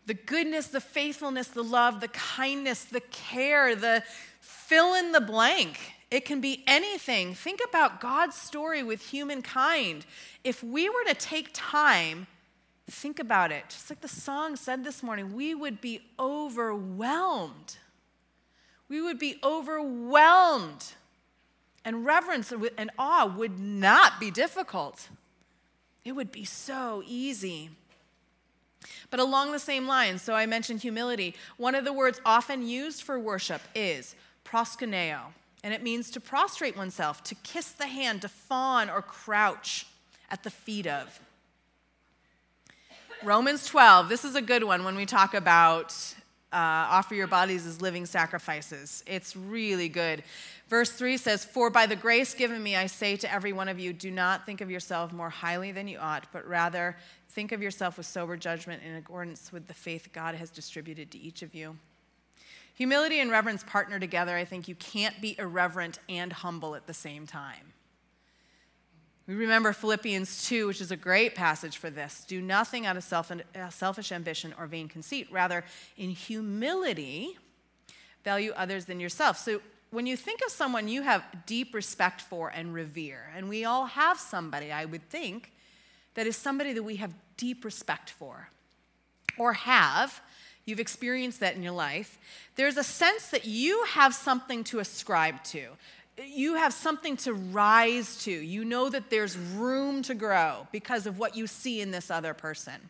The 0.06 0.14
goodness, 0.14 0.68
the 0.68 0.82
faithfulness, 0.82 1.48
the 1.50 1.64
love, 1.64 2.02
the 2.02 2.08
kindness, 2.10 2.84
the 2.86 3.02
care, 3.02 3.76
the 3.76 4.04
fill 4.40 4.94
in 4.96 5.12
the 5.12 5.22
blank. 5.22 5.80
It 6.10 6.26
can 6.26 6.42
be 6.42 6.64
anything. 6.68 7.34
Think 7.34 7.62
about 7.68 8.02
God's 8.02 8.36
story 8.36 8.84
with 8.84 9.02
humankind. 9.02 10.06
If 10.44 10.62
we 10.64 10.90
were 10.90 11.04
to 11.08 11.14
take 11.14 11.50
time, 11.54 12.28
think 12.90 13.20
about 13.20 13.52
it, 13.52 13.64
just 13.70 13.90
like 13.90 14.02
the 14.02 14.08
song 14.08 14.56
said 14.58 14.84
this 14.84 15.02
morning, 15.02 15.34
we 15.34 15.56
would 15.56 15.80
be 15.80 16.02
overwhelmed. 16.20 17.78
We 18.90 19.02
would 19.02 19.20
be 19.20 19.38
overwhelmed. 19.44 20.86
And 21.86 22.06
reverence 22.06 22.52
and 22.78 22.92
awe 23.00 23.26
would 23.26 23.58
not 23.58 24.20
be 24.20 24.30
difficult. 24.30 25.10
It 26.04 26.12
would 26.12 26.32
be 26.32 26.44
so 26.44 27.02
easy. 27.08 27.70
But 29.10 29.20
along 29.20 29.52
the 29.52 29.60
same 29.60 29.88
lines, 29.88 30.22
so 30.22 30.34
I 30.34 30.46
mentioned 30.46 30.82
humility, 30.82 31.36
one 31.58 31.76
of 31.76 31.86
the 31.86 31.94
words 31.94 32.22
often 32.26 32.68
used 32.68 33.04
for 33.04 33.20
worship 33.20 33.62
is 33.76 34.16
proskuneo, 34.44 35.34
and 35.64 35.74
it 35.74 35.84
means 35.84 36.10
to 36.12 36.20
prostrate 36.20 36.76
oneself, 36.78 37.24
to 37.26 37.36
kiss 37.36 37.72
the 37.72 37.88
hand, 37.88 38.22
to 38.22 38.30
fawn 38.30 38.90
or 38.90 39.02
crouch 39.02 39.86
at 40.30 40.44
the 40.44 40.50
feet 40.50 40.88
of. 40.88 41.20
Romans 43.24 43.66
12, 43.68 44.10
this 44.10 44.26
is 44.26 44.36
a 44.36 44.42
good 44.42 44.64
one 44.64 44.84
when 44.84 44.96
we 44.96 45.06
talk 45.06 45.36
about 45.36 45.96
uh, 46.54 46.58
offer 46.90 47.16
your 47.16 47.28
bodies 47.28 47.66
as 47.66 47.82
living 47.82 48.06
sacrifices. 48.06 49.04
It's 49.08 49.36
really 49.36 49.88
good. 49.90 50.24
Verse 50.68 50.92
3 50.92 51.18
says, 51.18 51.46
For 51.46 51.70
by 51.70 51.86
the 51.86 51.96
grace 51.96 52.34
given 52.34 52.62
me, 52.62 52.76
I 52.76 52.88
say 52.88 53.16
to 53.18 53.32
every 53.32 53.54
one 53.54 53.70
of 53.70 53.80
you, 53.80 53.94
do 53.94 54.12
not 54.12 54.46
think 54.46 54.62
of 54.62 54.70
yourself 54.70 55.14
more 55.14 55.30
highly 55.30 55.72
than 55.72 55.88
you 55.88 55.98
ought, 55.98 56.28
but 56.32 56.48
rather 56.48 56.98
think 57.30 57.52
of 57.52 57.62
yourself 57.62 57.98
with 57.98 58.06
sober 58.06 58.36
judgment 58.36 58.84
in 58.84 58.96
accordance 58.96 59.52
with 59.52 59.68
the 59.68 59.74
faith 59.74 60.10
God 60.14 60.36
has 60.36 60.50
distributed 60.50 61.12
to 61.12 61.20
each 61.20 61.42
of 61.42 61.56
you. 61.56 61.78
Humility 62.76 63.20
and 63.20 63.32
reverence 63.32 63.64
partner 63.64 64.00
together. 64.00 64.36
I 64.36 64.46
think 64.46 64.68
you 64.68 64.76
can't 64.76 65.20
be 65.22 65.36
irreverent 65.38 66.00
and 66.10 66.34
humble 66.34 66.76
at 66.76 66.88
the 66.88 66.94
same 66.94 67.28
time. 67.28 67.74
We 69.28 69.36
remember 69.36 69.72
Philippians 69.72 70.48
2, 70.48 70.68
which 70.68 70.82
is 70.82 70.92
a 70.92 70.98
great 70.98 71.36
passage 71.36 71.78
for 71.78 71.90
this. 71.90 72.26
Do 72.28 72.42
nothing 72.42 72.86
out 72.86 72.98
of 72.98 73.04
self, 73.04 73.32
uh, 73.32 73.70
selfish 73.70 74.12
ambition 74.12 74.54
or 74.58 74.66
vain 74.66 74.88
conceit. 74.88 75.28
Rather, 75.32 75.64
in 75.96 76.10
humility, 76.10 77.38
value 78.24 78.52
others 78.56 78.86
than 78.86 79.00
yourself. 79.00 79.38
So, 79.38 79.62
when 79.92 80.06
you 80.06 80.16
think 80.16 80.40
of 80.46 80.52
someone 80.52 80.88
you 80.88 81.02
have 81.02 81.24
deep 81.46 81.74
respect 81.74 82.22
for 82.22 82.50
and 82.50 82.74
revere, 82.74 83.30
and 83.36 83.50
we 83.50 83.66
all 83.66 83.86
have 83.86 84.18
somebody, 84.18 84.72
I 84.72 84.86
would 84.86 85.10
think, 85.10 85.52
that 86.14 86.26
is 86.26 86.38
somebody 86.38 86.74
that 86.74 86.84
we 86.84 86.96
have 86.96 87.14
deep 87.36 87.66
respect 87.66 88.10
for 88.10 88.50
or 89.38 89.54
have, 89.54 90.22
you've 90.66 90.80
experienced 90.80 91.42
that 91.42 91.56
in 91.56 91.64
your 91.64 91.74
life, 91.74 92.18
there's 92.56 92.78
a 92.78 92.84
sense 92.84 93.30
that 93.30 93.46
you 93.46 93.84
have 93.90 94.14
something 94.14 94.64
to 94.66 94.80
ascribe 94.80 95.44
to 95.44 95.68
you 96.28 96.56
have 96.56 96.74
something 96.74 97.18
to 97.18 97.34
rise 97.34 98.24
to. 98.24 98.32
You 98.32 98.66
know 98.66 98.90
that 98.90 99.10
there's 99.10 99.38
room 99.38 100.02
to 100.04 100.16
grow 100.16 100.68
because 100.72 101.06
of 101.06 101.20
what 101.20 101.36
you 101.36 101.48
see 101.48 101.82
in 101.82 101.92
this 101.92 102.12
other 102.12 102.34
person. 102.34 102.90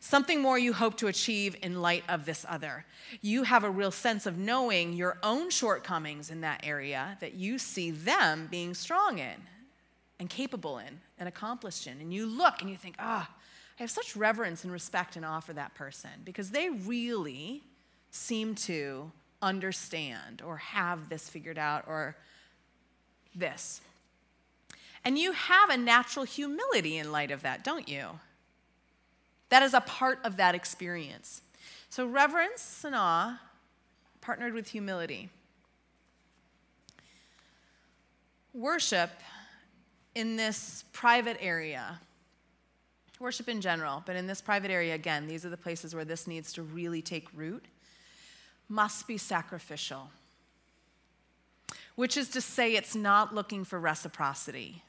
Something 0.00 0.40
more 0.40 0.58
you 0.58 0.72
hope 0.72 0.96
to 0.98 1.08
achieve 1.08 1.56
in 1.62 1.80
light 1.82 2.04
of 2.08 2.26
this 2.26 2.44
other. 2.48 2.84
You 3.22 3.42
have 3.42 3.64
a 3.64 3.70
real 3.70 3.90
sense 3.90 4.26
of 4.26 4.38
knowing 4.38 4.92
your 4.92 5.18
own 5.22 5.50
shortcomings 5.50 6.30
in 6.30 6.42
that 6.42 6.60
area 6.64 7.16
that 7.20 7.34
you 7.34 7.58
see 7.58 7.90
them 7.90 8.46
being 8.50 8.74
strong 8.74 9.18
in 9.18 9.34
and 10.20 10.30
capable 10.30 10.78
in 10.78 11.00
and 11.18 11.28
accomplished 11.28 11.86
in. 11.86 12.00
And 12.00 12.12
you 12.12 12.26
look 12.26 12.60
and 12.60 12.70
you 12.70 12.76
think, 12.76 12.96
ah, 12.98 13.28
I 13.78 13.82
have 13.82 13.90
such 13.90 14.16
reverence 14.16 14.64
and 14.64 14.72
respect 14.72 15.16
and 15.16 15.24
awe 15.24 15.40
for 15.40 15.54
that 15.54 15.74
person 15.74 16.10
because 16.24 16.50
they 16.50 16.70
really 16.70 17.62
seem 18.10 18.54
to 18.54 19.10
understand 19.42 20.42
or 20.44 20.56
have 20.56 21.08
this 21.08 21.28
figured 21.28 21.58
out 21.58 21.84
or 21.86 22.16
this. 23.38 23.80
And 25.04 25.18
you 25.18 25.32
have 25.32 25.70
a 25.70 25.76
natural 25.76 26.24
humility 26.24 26.98
in 26.98 27.12
light 27.12 27.30
of 27.30 27.42
that, 27.42 27.62
don't 27.62 27.88
you? 27.88 28.18
That 29.50 29.62
is 29.62 29.74
a 29.74 29.80
part 29.80 30.18
of 30.24 30.36
that 30.38 30.54
experience. 30.54 31.42
So, 31.90 32.06
reverence 32.06 32.82
and 32.84 32.94
awe 32.94 33.38
partnered 34.20 34.52
with 34.52 34.68
humility. 34.68 35.28
Worship 38.52 39.10
in 40.16 40.36
this 40.36 40.84
private 40.92 41.36
area, 41.40 42.00
worship 43.20 43.48
in 43.48 43.60
general, 43.60 44.02
but 44.04 44.16
in 44.16 44.26
this 44.26 44.40
private 44.40 44.70
area, 44.70 44.94
again, 44.94 45.26
these 45.28 45.44
are 45.44 45.50
the 45.50 45.56
places 45.56 45.94
where 45.94 46.04
this 46.04 46.26
needs 46.26 46.52
to 46.54 46.62
really 46.62 47.02
take 47.02 47.28
root 47.34 47.64
must 48.68 49.06
be 49.06 49.16
sacrificial, 49.16 50.10
which 51.96 52.16
is 52.16 52.28
to 52.28 52.40
say, 52.40 52.76
it's 52.76 52.94
not 52.94 53.34
looking 53.34 53.64
for 53.64 53.80
reciprocity. 53.80 54.82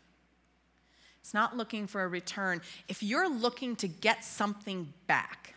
It's 1.21 1.33
not 1.33 1.57
looking 1.57 1.87
for 1.87 2.03
a 2.03 2.07
return. 2.07 2.61
If 2.87 3.01
you're 3.01 3.29
looking 3.29 3.75
to 3.77 3.87
get 3.87 4.23
something 4.23 4.93
back, 5.07 5.55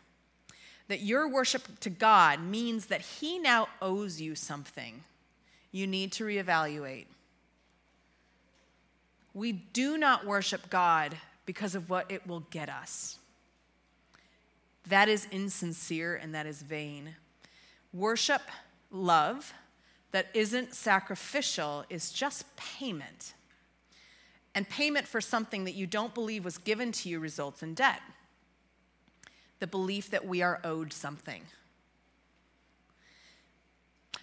that 0.89 1.03
your 1.03 1.29
worship 1.29 1.79
to 1.81 1.91
God 1.91 2.43
means 2.43 2.87
that 2.87 3.03
He 3.03 3.39
now 3.39 3.69
owes 3.81 4.21
you 4.21 4.35
something, 4.35 5.05
you 5.71 5.87
need 5.87 6.11
to 6.13 6.25
reevaluate. 6.25 7.07
We 9.35 9.53
do 9.53 9.97
not 9.97 10.27
worship 10.27 10.71
God 10.71 11.17
because 11.47 11.77
of 11.77 11.89
what 11.89 12.11
it 12.11 12.27
will 12.27 12.41
get 12.51 12.69
us. 12.69 13.19
That 14.89 15.09
is 15.09 15.29
insincere 15.31 16.17
and 16.17 16.35
that 16.35 16.47
is 16.47 16.63
vain. 16.63 17.15
Worship, 17.93 18.43
love 18.91 19.53
that 20.13 20.27
isn't 20.35 20.75
sacrificial 20.75 21.85
is 21.89 22.13
just 22.13 22.45
payment. 22.57 23.35
And 24.55 24.69
payment 24.69 25.07
for 25.07 25.21
something 25.21 25.65
that 25.65 25.75
you 25.75 25.87
don't 25.87 26.13
believe 26.13 26.45
was 26.45 26.59
given 26.59 26.93
to 26.93 27.09
you 27.09 27.21
results 27.21 27.63
in 27.63 27.75
debt. 27.75 28.01
The 29.61 29.67
belief 29.67 30.11
that 30.11 30.27
we 30.27 30.43
are 30.43 30.61
owed 30.65 30.93
something. 30.93 31.43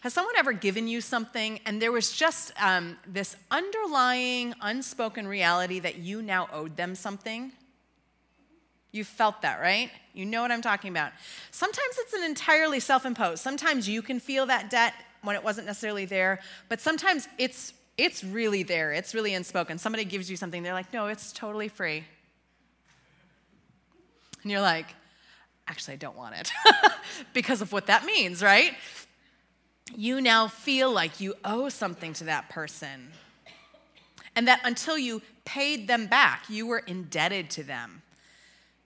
Has 0.02 0.14
someone 0.14 0.36
ever 0.38 0.54
given 0.54 0.88
you 0.88 1.02
something 1.02 1.60
and 1.66 1.82
there 1.82 1.92
was 1.92 2.12
just 2.12 2.52
um, 2.62 2.98
this 3.08 3.36
underlying, 3.50 4.54
unspoken 4.62 5.28
reality 5.28 5.80
that 5.80 5.98
you 5.98 6.22
now 6.22 6.48
owed 6.52 6.78
them 6.78 6.94
something? 6.94 7.52
You 8.92 9.04
felt 9.04 9.42
that, 9.42 9.60
right? 9.60 9.92
You 10.14 10.26
know 10.26 10.42
what 10.42 10.52
I'm 10.52 10.62
talking 10.62 10.92
about. 10.92 11.12
Sometimes 11.52 11.98
it's 12.00 12.14
an 12.14 12.24
entirely 12.24 12.80
self 12.80 13.06
imposed. 13.06 13.42
Sometimes 13.42 13.88
you 13.88 14.02
can 14.02 14.20
feel 14.20 14.46
that 14.46 14.70
debt 14.70 14.94
when 15.28 15.36
it 15.36 15.44
wasn't 15.44 15.68
necessarily 15.68 16.06
there, 16.06 16.40
but 16.70 16.82
sometimes 16.82 17.28
it's 17.38 17.74
it's 17.98 18.24
really 18.24 18.64
there. 18.64 18.94
It's 18.94 19.14
really 19.14 19.34
unspoken. 19.34 19.78
Somebody 19.78 20.06
gives 20.06 20.30
you 20.30 20.38
something, 20.38 20.64
they're 20.64 20.74
like, 20.74 20.94
"No, 20.94 21.08
it's 21.08 21.32
totally 21.34 21.68
free." 21.68 22.04
And 24.42 24.52
you're 24.52 24.62
like, 24.62 24.96
"Actually, 25.68 25.96
I 25.96 25.98
don't 25.98 26.16
want 26.16 26.36
it." 26.36 26.52
because 27.34 27.62
of 27.62 27.72
what 27.72 27.88
that 27.88 28.06
means, 28.06 28.42
right? 28.42 28.74
You 29.96 30.22
now 30.22 30.48
feel 30.48 30.92
like 30.92 31.20
you 31.20 31.36
owe 31.44 31.70
something 31.70 32.14
to 32.14 32.26
that 32.26 32.50
person. 32.50 33.12
And 34.36 34.48
that 34.48 34.62
until 34.64 34.98
you 34.98 35.22
paid 35.46 35.88
them 35.88 36.08
back, 36.08 36.44
you 36.50 36.68
were 36.68 36.80
indebted 36.80 37.50
to 37.52 37.64
them. 37.64 38.04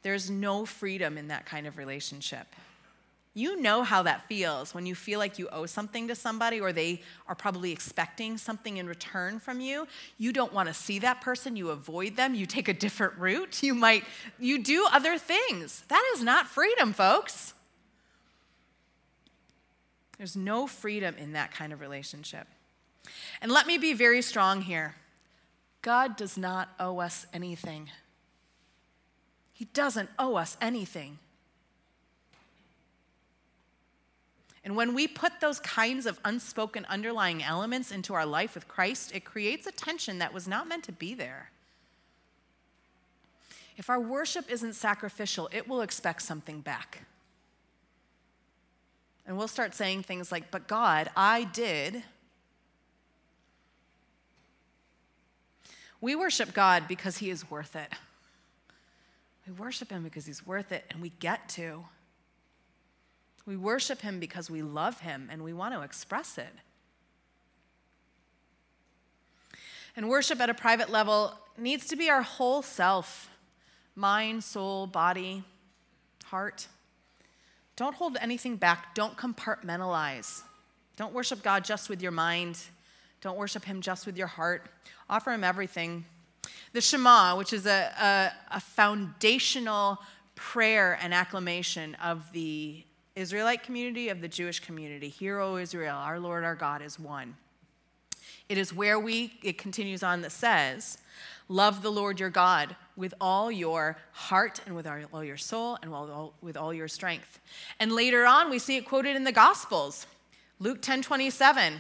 There's 0.02 0.30
no 0.30 0.66
freedom 0.66 1.18
in 1.18 1.28
that 1.28 1.46
kind 1.46 1.68
of 1.68 1.78
relationship. 1.78 2.48
You 3.34 3.62
know 3.62 3.84
how 3.84 4.04
that 4.04 4.28
feels 4.28 4.74
when 4.74 4.86
you 4.86 4.94
feel 4.94 5.18
like 5.18 5.40
you 5.40 5.48
owe 5.50 5.66
something 5.66 6.10
to 6.10 6.16
somebody 6.16 6.60
or 6.60 6.74
they 6.74 7.02
are 7.28 7.36
probably 7.36 7.72
expecting 7.72 8.38
something 8.38 8.76
in 8.76 8.88
return 8.88 9.40
from 9.40 9.62
you. 9.62 9.88
You 10.18 10.34
don't 10.34 10.52
want 10.52 10.68
to 10.68 10.74
see 10.74 11.00
that 11.00 11.22
person, 11.22 11.56
you 11.56 11.70
avoid 11.70 12.18
them, 12.18 12.36
you 12.36 12.46
take 12.46 12.68
a 12.68 12.74
different 12.74 13.18
route, 13.18 13.64
you 13.64 13.74
might 13.74 14.04
you 14.38 14.62
do 14.62 14.86
other 14.92 15.18
things. 15.18 15.84
That 15.88 16.04
is 16.14 16.22
not 16.22 16.48
freedom, 16.48 16.92
folks. 16.92 17.54
There's 20.18 20.36
no 20.36 20.68
freedom 20.68 21.16
in 21.18 21.32
that 21.34 21.52
kind 21.52 21.72
of 21.72 21.80
relationship. 21.80 22.48
And 23.42 23.52
let 23.52 23.66
me 23.66 23.78
be 23.78 23.94
very 23.94 24.22
strong 24.22 24.62
here. 24.62 24.96
God 25.82 26.18
does 26.18 26.38
not 26.38 26.70
owe 26.80 27.00
us 27.00 27.26
anything. 27.34 27.90
He 29.54 29.66
doesn't 29.66 30.10
owe 30.20 30.36
us 30.36 30.58
anything. 30.62 31.18
And 34.64 34.76
when 34.76 34.94
we 34.94 35.08
put 35.08 35.40
those 35.40 35.60
kinds 35.60 36.06
of 36.06 36.20
unspoken 36.24 36.86
underlying 36.86 37.44
elements 37.44 37.92
into 37.92 38.14
our 38.14 38.26
life 38.26 38.54
with 38.54 38.68
Christ, 38.68 39.12
it 39.14 39.26
creates 39.26 39.66
a 39.66 39.72
tension 39.72 40.20
that 40.20 40.34
was 40.34 40.48
not 40.48 40.68
meant 40.68 40.84
to 40.84 40.92
be 40.92 41.14
there. 41.14 41.50
If 43.78 43.90
our 43.90 44.00
worship 44.00 44.46
isn't 44.52 44.74
sacrificial, 44.74 45.50
it 45.52 45.68
will 45.68 45.82
expect 45.82 46.22
something 46.22 46.62
back. 46.62 47.00
And 49.26 49.38
we'll 49.38 49.48
start 49.48 49.74
saying 49.74 50.04
things 50.04 50.32
like, 50.32 50.52
But 50.52 50.68
God, 50.68 51.10
I 51.16 51.46
did. 51.46 52.04
We 56.00 56.16
worship 56.16 56.54
God 56.54 56.88
because 56.88 57.18
He 57.18 57.30
is 57.30 57.50
worth 57.50 57.76
it. 57.76 57.92
We 59.52 59.54
worship 59.54 59.92
him 59.92 60.04
because 60.04 60.26
he's 60.26 60.46
worth 60.46 60.72
it, 60.72 60.86
and 60.90 61.02
we 61.02 61.10
get 61.20 61.50
to. 61.50 61.86
We 63.46 63.58
worship 63.58 64.02
him 64.02 64.20
because 64.20 64.50
we 64.50 64.62
love 64.62 65.02
him 65.02 65.30
and 65.32 65.44
we 65.44 65.54
want 65.54 65.74
to 65.74 65.82
express 65.82 66.38
it. 66.38 66.54
And 69.96 70.10
worship 70.10 70.40
at 70.40 70.50
a 70.50 70.54
private 70.54 70.90
level 70.90 71.34
needs 71.58 71.88
to 71.88 71.96
be 71.96 72.10
our 72.10 72.22
whole 72.22 72.62
self 72.62 73.30
mind, 73.96 74.44
soul, 74.44 74.88
body, 74.88 75.44
heart. 76.26 76.68
Don't 77.76 77.96
hold 77.96 78.18
anything 78.22 78.56
back. 78.56 78.96
Don't 78.96 79.18
compartmentalize. 79.18 80.42
Don't 80.96 81.14
worship 81.14 81.44
God 81.44 81.66
just 81.66 81.90
with 81.90 82.02
your 82.02 82.12
mind. 82.12 82.58
Don't 83.22 83.38
worship 83.38 83.66
Him 83.66 83.82
just 83.82 84.06
with 84.06 84.18
your 84.18 84.28
heart. 84.28 84.68
Offer 85.10 85.32
Him 85.34 85.44
everything. 85.44 86.06
The 86.74 86.82
Shema, 86.82 87.36
which 87.38 87.54
is 87.54 87.66
a, 87.66 87.92
a, 88.52 88.56
a 88.56 88.60
foundational 88.60 90.00
prayer 90.36 90.98
and 91.02 91.14
acclamation 91.14 91.96
of 91.96 92.32
the 92.32 92.84
Israelite 93.16 93.64
community, 93.64 94.10
of 94.10 94.22
the 94.22 94.28
Jewish 94.28 94.60
community. 94.60 95.10
Hear, 95.10 95.40
O 95.40 95.58
Israel, 95.58 95.98
our 95.98 96.20
Lord 96.20 96.44
our 96.44 96.56
God 96.56 96.82
is 96.82 97.00
one. 97.00 97.36
It 98.48 98.58
is 98.58 98.74
where 98.74 99.00
we, 99.00 99.34
it 99.44 99.58
continues 99.58 100.04
on 100.04 100.22
that 100.22 100.32
says, 100.32 100.98
Love 101.48 101.82
the 101.82 101.92
Lord 101.92 102.20
your 102.20 102.30
God 102.30 102.76
with 102.96 103.14
all 103.20 103.52
your 103.52 103.98
heart 104.14 104.62
and 104.66 104.76
with 104.76 104.88
all 104.88 105.24
your 105.24 105.38
soul 105.38 105.78
and 105.82 105.92
with 106.42 106.56
all 106.56 106.74
your 106.74 106.88
strength. 106.88 107.40
And 107.80 107.92
later 107.92 108.26
on, 108.26 108.50
we 108.50 108.58
see 108.58 108.78
it 108.78 108.86
quoted 108.86 109.18
in 109.18 109.26
the 109.26 109.34
Gospels. 109.34 110.08
Luke 110.60 110.82
10 110.82 111.02
27. 111.02 111.74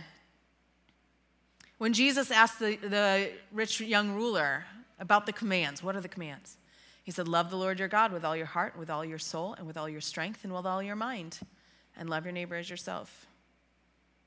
When 1.77 1.93
Jesus 1.93 2.31
asked 2.31 2.59
the, 2.59 2.75
the 2.75 3.31
rich 3.51 3.79
young 3.79 4.13
ruler 4.13 4.65
about 4.99 5.25
the 5.25 5.33
commands, 5.33 5.81
what 5.81 5.95
are 5.95 6.01
the 6.01 6.09
commands? 6.09 6.57
He 7.11 7.13
said, 7.13 7.27
Love 7.27 7.49
the 7.49 7.57
Lord 7.57 7.77
your 7.77 7.89
God 7.89 8.13
with 8.13 8.23
all 8.23 8.37
your 8.37 8.45
heart, 8.45 8.77
with 8.77 8.89
all 8.89 9.03
your 9.03 9.19
soul, 9.19 9.53
and 9.57 9.67
with 9.67 9.75
all 9.75 9.89
your 9.89 9.99
strength, 9.99 10.45
and 10.45 10.53
with 10.53 10.65
all 10.65 10.81
your 10.81 10.95
mind, 10.95 11.39
and 11.97 12.09
love 12.09 12.23
your 12.23 12.31
neighbor 12.31 12.55
as 12.55 12.69
yourself. 12.69 13.27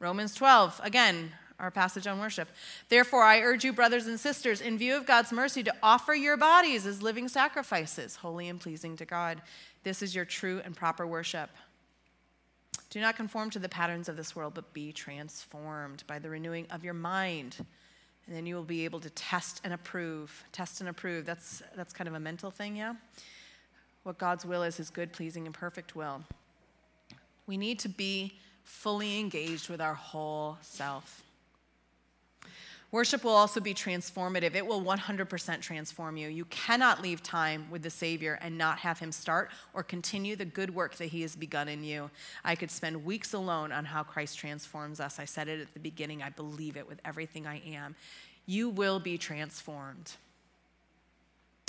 Romans 0.01 0.35
12, 0.35 0.83
again, 0.85 1.33
our 1.59 1.71
passage 1.71 2.07
on 2.07 2.21
worship. 2.21 2.47
Therefore, 2.91 3.23
I 3.23 3.41
urge 3.41 3.65
you, 3.65 3.73
brothers 3.73 4.07
and 4.07 4.21
sisters, 4.21 4.61
in 4.61 4.77
view 4.77 4.99
of 4.99 5.07
God's 5.07 5.33
mercy, 5.33 5.63
to 5.63 5.75
offer 5.83 6.13
your 6.13 6.37
bodies 6.37 6.85
as 6.85 7.01
living 7.01 7.27
sacrifices, 7.27 8.17
holy 8.17 8.51
and 8.51 8.61
pleasing 8.61 8.99
to 8.99 9.07
God. 9.07 9.41
This 9.83 10.03
is 10.03 10.15
your 10.15 10.27
true 10.27 10.61
and 10.63 10.77
proper 10.77 11.07
worship. 11.07 11.49
Do 12.91 13.01
not 13.01 13.17
conform 13.17 13.49
to 13.53 13.59
the 13.59 13.71
patterns 13.71 14.11
of 14.11 14.19
this 14.19 14.37
world, 14.37 14.53
but 14.53 14.75
be 14.75 14.93
transformed 14.93 16.05
by 16.07 16.19
the 16.19 16.29
renewing 16.29 16.67
of 16.71 16.85
your 16.85 16.93
mind. 16.93 17.65
And 18.27 18.35
then 18.35 18.47
you 18.47 18.55
will 18.55 18.63
be 18.63 18.85
able 18.85 19.01
to 19.01 19.11
test 19.11 19.61
and 19.65 19.73
approve. 19.73 20.45
Test 20.53 20.81
and 20.81 20.89
approve. 20.89 21.27
That's, 21.27 21.63
that's 21.77 21.93
kind 21.93 22.09
of 22.09 22.15
a 22.15 22.21
mental 22.21 22.51
thing, 22.51 22.77
yeah? 22.77 22.95
What 24.03 24.19
God's 24.19 24.47
will 24.47 24.63
is, 24.63 24.77
his 24.77 24.91
good, 24.91 25.13
pleasing, 25.13 25.47
and 25.47 25.55
perfect 25.55 25.97
will. 25.97 26.23
We 27.47 27.57
need 27.57 27.79
to 27.81 27.89
be 27.89 28.39
fully 28.63 29.19
engaged 29.21 29.69
with 29.69 29.81
our 29.81 29.95
whole 29.95 30.59
self. 30.63 31.24
Worship 32.95 33.25
will 33.25 33.33
also 33.33 33.59
be 33.59 33.75
transformative. 33.75 34.55
It 34.55 34.65
will 34.65 34.81
100% 34.81 35.61
transform 35.61 36.17
you. 36.17 36.29
You 36.29 36.45
cannot 36.45 37.03
leave 37.03 37.25
time 37.25 37.67
with 37.69 37.83
the 37.83 37.91
Savior 37.91 38.39
and 38.41 38.57
not 38.57 38.79
have 38.79 39.01
Him 39.01 39.11
start 39.11 39.51
or 39.73 39.83
continue 39.83 40.37
the 40.37 40.45
good 40.45 40.73
work 40.73 40.95
that 40.99 41.07
He 41.07 41.23
has 41.23 41.35
begun 41.35 41.67
in 41.67 41.83
you. 41.83 42.09
I 42.45 42.55
could 42.55 42.71
spend 42.71 43.05
weeks 43.05 43.33
alone 43.33 43.73
on 43.73 43.85
how 43.85 44.05
Christ 44.05 44.39
transforms 44.39 45.01
us. 45.01 45.19
I 45.19 45.25
said 45.25 45.49
it 45.49 45.61
at 45.61 45.75
the 45.75 45.81
beginning. 45.81 46.23
I 46.23 46.31
believe 46.31 46.77
it 46.77 46.87
with 46.87 47.01
everything 47.05 47.49
I 47.49 47.63
am. 47.67 47.97
You 48.47 48.69
will 48.69 49.01
be 49.01 49.19
transformed. 49.19 50.13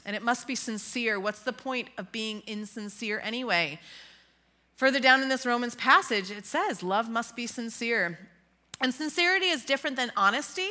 And 0.05 0.15
it 0.15 0.21
must 0.21 0.45
be 0.45 0.53
sincere. 0.53 1.19
What's 1.19 1.41
the 1.41 1.53
point 1.53 1.87
of 1.97 2.11
being 2.11 2.43
insincere 2.45 3.19
anyway? 3.23 3.79
Further 4.75 4.99
down 4.99 5.23
in 5.23 5.29
this 5.29 5.43
Romans 5.43 5.73
passage, 5.73 6.29
it 6.29 6.45
says, 6.45 6.83
Love 6.83 7.09
must 7.09 7.35
be 7.35 7.47
sincere. 7.47 8.19
And 8.81 8.93
sincerity 8.93 9.47
is 9.47 9.63
different 9.65 9.95
than 9.95 10.11
honesty 10.17 10.69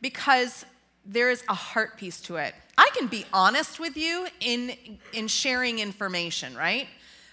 because 0.00 0.64
there 1.04 1.30
is 1.30 1.42
a 1.48 1.54
heart 1.54 1.96
piece 1.96 2.20
to 2.22 2.36
it. 2.36 2.54
I 2.78 2.90
can 2.96 3.08
be 3.08 3.26
honest 3.32 3.78
with 3.78 3.96
you 3.96 4.26
in, 4.40 4.76
in 5.12 5.28
sharing 5.28 5.78
information, 5.78 6.56
right? 6.56 6.86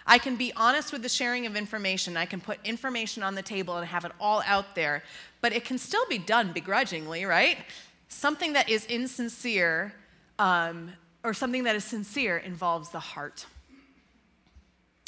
I 0.06 0.18
can 0.18 0.36
be 0.36 0.52
honest 0.56 0.92
with 0.92 1.04
the 1.04 1.10
sharing 1.10 1.46
of 1.46 1.56
information. 1.56 2.18
I 2.18 2.26
can 2.26 2.42
put 2.42 2.58
information 2.66 3.22
on 3.22 3.36
the 3.36 3.44
table 3.44 3.78
and 3.78 3.88
have 3.88 4.06
it 4.06 4.12
all 4.20 4.42
out 4.46 4.74
there, 4.76 5.04
but 5.40 5.54
it 5.54 5.66
can 5.66 5.78
still 5.78 6.06
be 6.08 6.18
done 6.18 6.52
begrudgingly, 6.52 7.26
right? 7.26 7.58
Something 8.08 8.54
that 8.54 8.70
is 8.70 8.86
insincere 8.86 9.94
um, 10.40 10.92
or 11.24 11.34
something 11.34 11.64
that 11.66 11.76
is 11.76 11.84
sincere 11.84 12.38
involves 12.38 12.90
the 12.90 13.00
heart. 13.00 13.46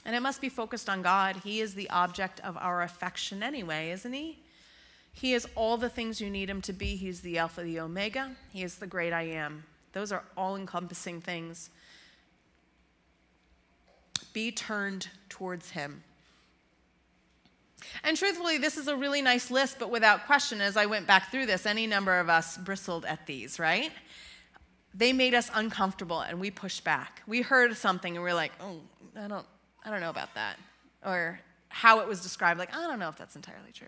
And 0.06 0.16
it 0.16 0.22
must 0.22 0.42
be 0.42 0.50
focused 0.50 0.90
on 0.90 1.02
God. 1.02 1.38
He 1.44 1.62
is 1.62 1.74
the 1.74 1.90
object 1.90 2.40
of 2.42 2.58
our 2.58 2.84
affection 2.84 3.42
anyway, 3.42 3.92
isn't 3.92 4.14
He? 4.14 4.41
He 5.14 5.34
is 5.34 5.48
all 5.56 5.78
the 5.78 5.90
things 5.90 6.22
you 6.22 6.30
need 6.30 6.50
him 6.50 6.62
to 6.62 6.74
be. 6.74 6.96
He's 6.96 7.22
the 7.22 7.38
Alpha, 7.38 7.62
the 7.62 7.80
Omega. 7.80 8.32
He 8.52 8.64
is 8.64 8.76
the 8.76 8.88
great 8.88 9.14
I 9.14 9.24
am. 9.24 9.64
Those 9.94 10.12
are 10.12 10.24
all 10.38 10.56
encompassing 10.56 11.22
things. 11.22 11.70
Be 14.34 14.52
turned 14.52 15.10
towards 15.30 15.72
him. 15.72 16.04
And 18.04 18.16
truthfully, 18.16 18.58
this 18.58 18.78
is 18.78 18.88
a 18.88 18.96
really 18.96 19.22
nice 19.22 19.52
list, 19.52 19.78
but 19.80 19.90
without 19.90 20.26
question, 20.26 20.62
as 20.62 20.78
I 20.78 20.86
went 20.86 21.08
back 21.08 21.32
through 21.32 21.48
this, 21.48 21.66
any 21.66 21.88
number 21.88 22.20
of 22.20 22.30
us 22.30 22.58
bristled 22.58 23.06
at 23.06 23.26
these, 23.26 23.60
right? 23.60 23.92
They 24.94 25.14
made 25.14 25.34
us 25.34 25.50
uncomfortable 25.54 26.22
and 26.22 26.40
we 26.40 26.52
pushed 26.52 26.84
back. 26.84 27.22
We 27.28 27.42
heard 27.42 27.76
something 27.76 28.16
and 28.16 28.24
we 28.24 28.30
are 28.30 28.36
like, 28.36 28.52
oh, 28.62 28.80
I 29.18 29.28
don't, 29.28 29.46
I 29.84 29.90
don't 29.90 30.00
know 30.02 30.10
about 30.10 30.34
that. 30.36 30.58
Or 31.06 31.40
how 31.72 32.00
it 32.00 32.08
was 32.08 32.22
described, 32.22 32.60
like, 32.60 32.76
I 32.76 32.86
don't 32.88 33.00
know 33.00 33.10
if 33.10 33.18
that's 33.18 33.36
entirely 33.36 33.72
true. 33.74 33.88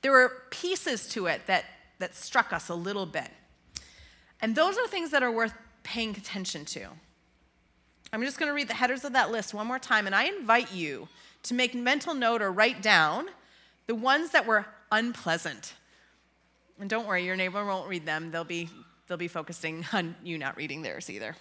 There 0.00 0.12
were 0.12 0.44
pieces 0.50 1.08
to 1.08 1.26
it 1.26 1.42
that, 1.46 1.64
that 1.98 2.14
struck 2.14 2.52
us 2.52 2.68
a 2.68 2.74
little 2.74 3.04
bit. 3.04 3.28
And 4.40 4.54
those 4.54 4.78
are 4.78 4.86
things 4.86 5.10
that 5.10 5.22
are 5.22 5.30
worth 5.30 5.52
paying 5.82 6.10
attention 6.10 6.64
to. 6.66 6.86
I'm 8.12 8.22
just 8.22 8.38
going 8.38 8.48
to 8.48 8.54
read 8.54 8.68
the 8.68 8.74
headers 8.74 9.04
of 9.04 9.12
that 9.14 9.32
list 9.32 9.52
one 9.52 9.66
more 9.66 9.80
time, 9.80 10.06
and 10.06 10.14
I 10.14 10.24
invite 10.24 10.72
you 10.72 11.08
to 11.44 11.54
make 11.54 11.74
mental 11.74 12.14
note 12.14 12.42
or 12.42 12.52
write 12.52 12.80
down 12.80 13.26
the 13.86 13.94
ones 13.94 14.30
that 14.30 14.46
were 14.46 14.66
unpleasant. 14.92 15.74
And 16.78 16.88
don't 16.88 17.06
worry, 17.06 17.24
your 17.24 17.36
neighbor 17.36 17.64
won't 17.64 17.88
read 17.88 18.06
them. 18.06 18.30
They'll 18.30 18.44
be, 18.44 18.68
they'll 19.08 19.16
be 19.16 19.28
focusing 19.28 19.84
on 19.92 20.14
you 20.22 20.38
not 20.38 20.56
reading 20.56 20.82
theirs 20.82 21.10
either. 21.10 21.34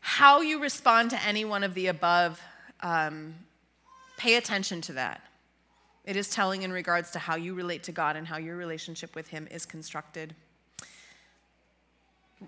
How 0.00 0.42
you 0.42 0.60
respond 0.60 1.10
to 1.10 1.22
any 1.24 1.46
one 1.46 1.64
of 1.64 1.72
the 1.72 1.86
above 1.86 2.40
um, 2.82 3.34
Pay 4.16 4.36
attention 4.36 4.80
to 4.82 4.92
that. 4.94 5.22
It 6.04 6.16
is 6.16 6.28
telling 6.28 6.62
in 6.62 6.72
regards 6.72 7.10
to 7.12 7.18
how 7.18 7.36
you 7.36 7.54
relate 7.54 7.82
to 7.84 7.92
God 7.92 8.16
and 8.16 8.26
how 8.26 8.36
your 8.36 8.56
relationship 8.56 9.14
with 9.14 9.28
Him 9.28 9.48
is 9.50 9.64
constructed. 9.64 10.34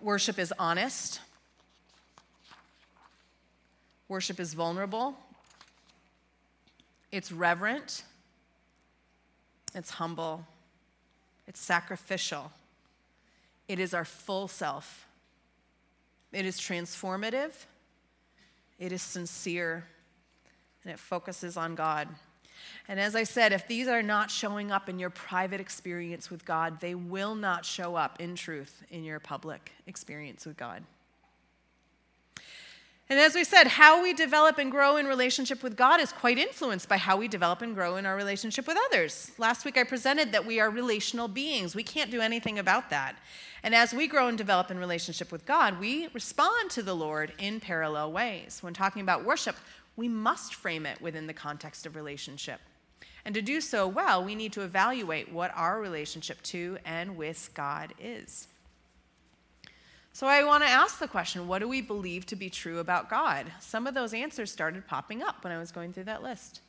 Worship 0.00 0.38
is 0.38 0.52
honest. 0.58 1.20
Worship 4.08 4.38
is 4.38 4.54
vulnerable. 4.54 5.16
It's 7.10 7.32
reverent. 7.32 8.04
It's 9.74 9.90
humble. 9.90 10.46
It's 11.48 11.60
sacrificial. 11.60 12.52
It 13.68 13.80
is 13.80 13.94
our 13.94 14.04
full 14.04 14.48
self. 14.48 15.06
It 16.32 16.44
is 16.44 16.60
transformative. 16.60 17.52
It 18.78 18.92
is 18.92 19.00
sincere 19.00 19.86
and 20.86 20.92
it 20.92 21.00
focuses 21.00 21.56
on 21.56 21.74
God. 21.74 22.08
And 22.86 23.00
as 23.00 23.16
I 23.16 23.24
said, 23.24 23.52
if 23.52 23.66
these 23.66 23.88
are 23.88 24.02
not 24.02 24.30
showing 24.30 24.70
up 24.70 24.88
in 24.88 25.00
your 25.00 25.10
private 25.10 25.60
experience 25.60 26.30
with 26.30 26.44
God, 26.44 26.80
they 26.80 26.94
will 26.94 27.34
not 27.34 27.64
show 27.64 27.96
up 27.96 28.20
in 28.20 28.36
truth 28.36 28.84
in 28.88 29.02
your 29.02 29.18
public 29.18 29.72
experience 29.88 30.46
with 30.46 30.56
God. 30.56 30.84
And 33.08 33.18
as 33.20 33.34
we 33.34 33.42
said, 33.42 33.66
how 33.66 34.02
we 34.02 34.14
develop 34.14 34.58
and 34.58 34.70
grow 34.70 34.96
in 34.96 35.06
relationship 35.06 35.62
with 35.62 35.76
God 35.76 36.00
is 36.00 36.12
quite 36.12 36.38
influenced 36.38 36.88
by 36.88 36.96
how 36.96 37.16
we 37.16 37.28
develop 37.28 37.62
and 37.62 37.74
grow 37.74 37.96
in 37.96 38.06
our 38.06 38.16
relationship 38.16 38.66
with 38.66 38.76
others. 38.86 39.32
Last 39.38 39.64
week 39.64 39.76
I 39.76 39.84
presented 39.84 40.32
that 40.32 40.46
we 40.46 40.60
are 40.60 40.70
relational 40.70 41.28
beings. 41.28 41.74
We 41.74 41.84
can't 41.84 42.10
do 42.10 42.20
anything 42.20 42.58
about 42.58 42.90
that. 42.90 43.16
And 43.62 43.74
as 43.74 43.92
we 43.92 44.06
grow 44.06 44.26
and 44.28 44.38
develop 44.38 44.70
in 44.70 44.78
relationship 44.78 45.30
with 45.32 45.46
God, 45.46 45.80
we 45.80 46.08
respond 46.14 46.70
to 46.70 46.82
the 46.82 46.94
Lord 46.94 47.32
in 47.38 47.60
parallel 47.60 48.12
ways. 48.12 48.58
When 48.60 48.74
talking 48.74 49.02
about 49.02 49.24
worship, 49.24 49.56
we 49.96 50.08
must 50.08 50.54
frame 50.54 50.86
it 50.86 51.00
within 51.00 51.26
the 51.26 51.32
context 51.32 51.86
of 51.86 51.96
relationship. 51.96 52.60
And 53.24 53.34
to 53.34 53.42
do 53.42 53.60
so 53.60 53.88
well, 53.88 54.24
we 54.24 54.34
need 54.34 54.52
to 54.52 54.62
evaluate 54.62 55.32
what 55.32 55.50
our 55.56 55.80
relationship 55.80 56.40
to 56.44 56.78
and 56.84 57.16
with 57.16 57.50
God 57.54 57.92
is. 57.98 58.46
So 60.12 60.26
I 60.26 60.44
want 60.44 60.62
to 60.62 60.70
ask 60.70 60.98
the 60.98 61.08
question 61.08 61.48
what 61.48 61.58
do 61.58 61.68
we 61.68 61.82
believe 61.82 62.24
to 62.26 62.36
be 62.36 62.48
true 62.48 62.78
about 62.78 63.10
God? 63.10 63.52
Some 63.60 63.86
of 63.86 63.94
those 63.94 64.14
answers 64.14 64.50
started 64.50 64.86
popping 64.86 65.22
up 65.22 65.44
when 65.44 65.52
I 65.52 65.58
was 65.58 65.72
going 65.72 65.92
through 65.92 66.04
that 66.04 66.22
list. 66.22 66.60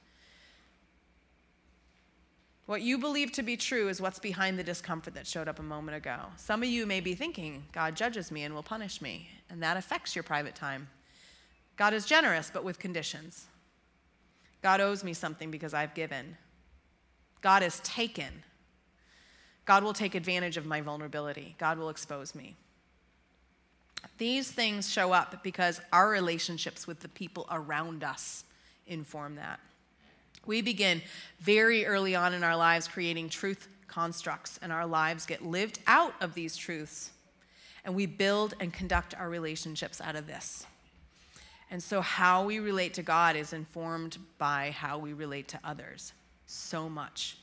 What 2.66 2.82
you 2.82 2.98
believe 2.98 3.32
to 3.34 3.44
be 3.44 3.56
true 3.56 3.88
is 3.88 4.02
what's 4.02 4.20
behind 4.20 4.60
the 4.60 4.64
discomfort 4.64 5.14
that 5.14 5.26
showed 5.26 5.48
up 5.48 5.60
a 5.60 5.64
moment 5.64 5.96
ago. 5.96 6.18
Some 6.36 6.62
of 6.62 6.68
you 6.68 6.86
may 6.86 7.00
be 7.00 7.16
thinking, 7.16 7.64
God 7.72 7.96
judges 7.96 8.30
me 8.30 8.44
and 8.44 8.54
will 8.54 8.64
punish 8.64 9.02
me, 9.02 9.30
and 9.50 9.64
that 9.64 9.78
affects 9.78 10.14
your 10.14 10.24
private 10.24 10.54
time. 10.54 10.90
God 11.78 11.94
is 11.94 12.06
generous, 12.06 12.50
but 12.52 12.64
with 12.64 12.80
conditions. 12.80 13.46
God 14.62 14.82
owes 14.82 15.04
me 15.04 15.14
something 15.14 15.52
because 15.52 15.74
I've 15.74 15.94
given. 15.94 16.36
God 17.42 17.64
is 17.64 17.80
taken. 17.82 18.44
God 19.66 19.84
will 19.84 19.94
take 19.94 20.16
advantage 20.16 20.58
of 20.58 20.66
my 20.66 20.82
vulnerability. 20.82 21.56
God 21.60 21.78
will 21.78 21.90
expose 21.90 22.34
me. 22.34 22.56
These 24.18 24.52
things 24.52 24.92
show 24.92 25.12
up 25.12 25.44
because 25.44 25.80
our 25.94 26.10
relationships 26.10 26.88
with 26.88 27.02
the 27.02 27.10
people 27.10 27.48
around 27.52 28.04
us 28.04 28.44
inform 28.88 29.36
that. 29.36 29.60
We 30.46 30.62
begin 30.62 31.02
very 31.40 31.86
early 31.86 32.16
on 32.16 32.34
in 32.34 32.44
our 32.44 32.56
lives 32.56 32.88
creating 32.88 33.30
truth 33.30 33.68
constructs, 33.88 34.60
and 34.62 34.72
our 34.72 34.86
lives 34.86 35.26
get 35.26 35.44
lived 35.44 35.80
out 35.88 36.14
of 36.22 36.34
these 36.34 36.56
truths. 36.56 37.12
And 37.84 37.96
we 37.96 38.06
build 38.06 38.54
and 38.60 38.74
conduct 38.74 39.16
our 39.16 39.30
relationships 39.30 40.02
out 40.02 40.16
of 40.16 40.28
this. 40.28 40.66
And 41.70 41.84
so, 41.84 42.02
how 42.02 42.46
we 42.46 42.60
relate 42.60 42.94
to 42.96 43.04
God 43.04 43.36
is 43.36 43.54
informed 43.54 44.18
by 44.38 44.72
how 44.72 44.98
we 44.98 45.14
relate 45.14 45.50
to 45.50 45.60
others 45.64 46.14
so 46.46 46.88
much. 46.88 47.38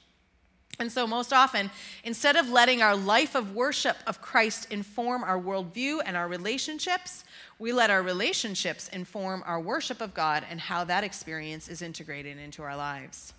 And 0.79 0.91
so, 0.91 1.07
most 1.07 1.33
often, 1.33 1.71
instead 2.03 2.37
of 2.37 2.49
letting 2.49 2.83
our 2.83 2.97
life 2.97 3.35
of 3.35 3.55
worship 3.55 3.97
of 4.07 4.21
Christ 4.23 4.73
inform 4.73 5.23
our 5.23 5.39
worldview 5.39 6.01
and 6.05 6.17
our 6.17 6.27
relationships, 6.27 7.25
we 7.59 7.73
let 7.73 7.91
our 7.91 8.03
relationships 8.03 8.89
inform 8.89 9.43
our 9.47 9.61
worship 9.61 10.01
of 10.01 10.15
God 10.15 10.45
and 10.51 10.59
how 10.59 10.85
that 10.85 11.05
experience 11.05 11.69
is 11.69 11.83
integrated 11.83 12.39
into 12.39 12.63
our 12.63 12.77
lives. 12.77 13.35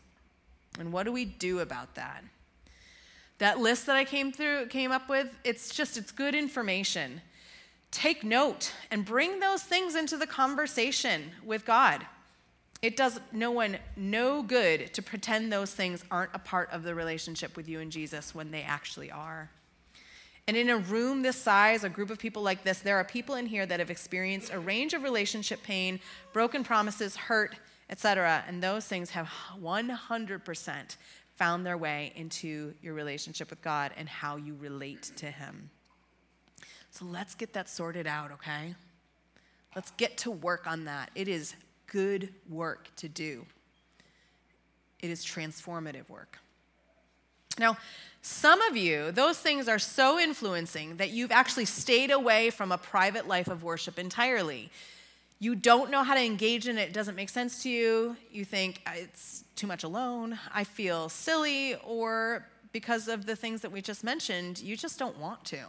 And 0.79 0.93
what 0.93 1.03
do 1.03 1.11
we 1.11 1.25
do 1.25 1.59
about 1.59 1.95
that? 1.95 2.23
That 3.39 3.59
list 3.59 3.85
that 3.87 3.97
I 3.97 4.05
came 4.05 4.31
through 4.31 4.67
came 4.67 4.91
up 4.91 5.09
with, 5.09 5.35
it's 5.43 5.73
just 5.75 5.97
it's 5.97 6.11
good 6.11 6.35
information. 6.35 7.21
Take 7.95 8.25
note 8.25 8.73
and 8.91 9.05
bring 9.05 9.39
those 9.39 9.63
things 9.63 9.95
into 9.95 10.17
the 10.17 10.27
conversation 10.27 11.31
with 11.45 11.63
God. 11.65 12.05
It 12.81 12.97
does 12.97 13.21
no 13.31 13.51
one 13.51 13.77
no 13.95 14.43
good 14.43 14.93
to 14.95 15.01
pretend 15.01 15.49
those 15.49 15.73
things 15.73 16.03
aren't 16.11 16.31
a 16.33 16.39
part 16.39 16.69
of 16.71 16.83
the 16.83 16.93
relationship 16.93 17.55
with 17.55 17.69
you 17.69 17.79
and 17.79 17.89
Jesus 17.89 18.35
when 18.35 18.51
they 18.51 18.63
actually 18.63 19.11
are. 19.11 19.49
And 20.45 20.57
in 20.57 20.69
a 20.69 20.77
room 20.77 21.21
this 21.21 21.37
size, 21.37 21.85
a 21.85 21.89
group 21.89 22.09
of 22.09 22.19
people 22.19 22.43
like 22.43 22.65
this, 22.65 22.79
there 22.79 22.97
are 22.97 23.05
people 23.05 23.35
in 23.35 23.45
here 23.45 23.65
that 23.65 23.79
have 23.79 23.89
experienced 23.89 24.51
a 24.51 24.59
range 24.59 24.93
of 24.93 25.01
relationship 25.01 25.63
pain, 25.63 26.01
broken 26.33 26.65
promises, 26.65 27.15
hurt, 27.15 27.55
etc. 27.89 28.43
And 28.45 28.61
those 28.61 28.85
things 28.85 29.11
have 29.11 29.29
100% 29.57 30.97
found 31.37 31.65
their 31.65 31.77
way 31.77 32.11
into 32.17 32.73
your 32.81 32.93
relationship 32.93 33.49
with 33.49 33.61
God 33.61 33.93
and 33.95 34.09
how 34.09 34.35
you 34.35 34.53
relate 34.59 35.13
to 35.15 35.27
Him. 35.27 35.69
So 36.95 37.03
let's 37.03 37.35
get 37.35 37.51
that 37.53 37.67
sorted 37.67 38.07
out, 38.07 38.31
okay? 38.31 38.73
Let's 39.75 39.91
get 39.91 40.15
to 40.19 40.31
work 40.31 40.65
on 40.65 40.85
that. 40.85 41.11
It 41.13 41.27
is 41.27 41.53
good 41.87 42.29
work 42.49 42.87
to 42.95 43.09
do, 43.09 43.45
it 45.01 45.09
is 45.09 45.25
transformative 45.25 46.07
work. 46.07 46.39
Now, 47.59 47.77
some 48.21 48.61
of 48.61 48.77
you, 48.77 49.11
those 49.11 49.37
things 49.37 49.67
are 49.67 49.77
so 49.77 50.17
influencing 50.19 50.95
that 50.97 51.09
you've 51.09 51.33
actually 51.33 51.65
stayed 51.65 52.11
away 52.11 52.49
from 52.49 52.71
a 52.71 52.77
private 52.77 53.27
life 53.27 53.49
of 53.49 53.61
worship 53.61 53.99
entirely. 53.99 54.69
You 55.39 55.53
don't 55.55 55.91
know 55.91 56.01
how 56.01 56.15
to 56.15 56.23
engage 56.23 56.69
in 56.69 56.77
it, 56.77 56.89
it 56.89 56.93
doesn't 56.93 57.15
make 57.15 57.29
sense 57.29 57.61
to 57.63 57.69
you. 57.69 58.15
You 58.31 58.45
think 58.45 58.81
uh, 58.87 58.91
it's 58.95 59.43
too 59.57 59.67
much 59.67 59.83
alone, 59.83 60.39
I 60.53 60.63
feel 60.63 61.09
silly, 61.09 61.75
or 61.83 62.45
because 62.71 63.09
of 63.09 63.25
the 63.25 63.35
things 63.35 63.59
that 63.61 63.71
we 63.71 63.81
just 63.81 64.01
mentioned, 64.01 64.61
you 64.61 64.77
just 64.77 64.97
don't 64.97 65.17
want 65.19 65.43
to. 65.45 65.65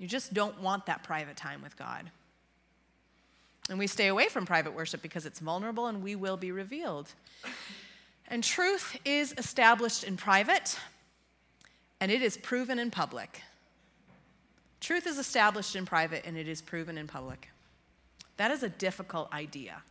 You 0.00 0.08
just 0.08 0.32
don't 0.32 0.58
want 0.62 0.86
that 0.86 1.04
private 1.04 1.36
time 1.36 1.62
with 1.62 1.76
God. 1.76 2.10
And 3.68 3.78
we 3.78 3.86
stay 3.86 4.08
away 4.08 4.28
from 4.28 4.46
private 4.46 4.74
worship 4.74 5.02
because 5.02 5.26
it's 5.26 5.38
vulnerable 5.40 5.88
and 5.88 6.02
we 6.02 6.16
will 6.16 6.38
be 6.38 6.50
revealed. 6.52 7.12
And 8.26 8.42
truth 8.42 8.96
is 9.04 9.34
established 9.36 10.02
in 10.02 10.16
private 10.16 10.78
and 12.00 12.10
it 12.10 12.22
is 12.22 12.38
proven 12.38 12.78
in 12.78 12.90
public. 12.90 13.42
Truth 14.80 15.06
is 15.06 15.18
established 15.18 15.76
in 15.76 15.84
private 15.84 16.24
and 16.24 16.34
it 16.34 16.48
is 16.48 16.62
proven 16.62 16.96
in 16.96 17.06
public. 17.06 17.50
That 18.38 18.50
is 18.50 18.62
a 18.62 18.70
difficult 18.70 19.30
idea. 19.34 19.82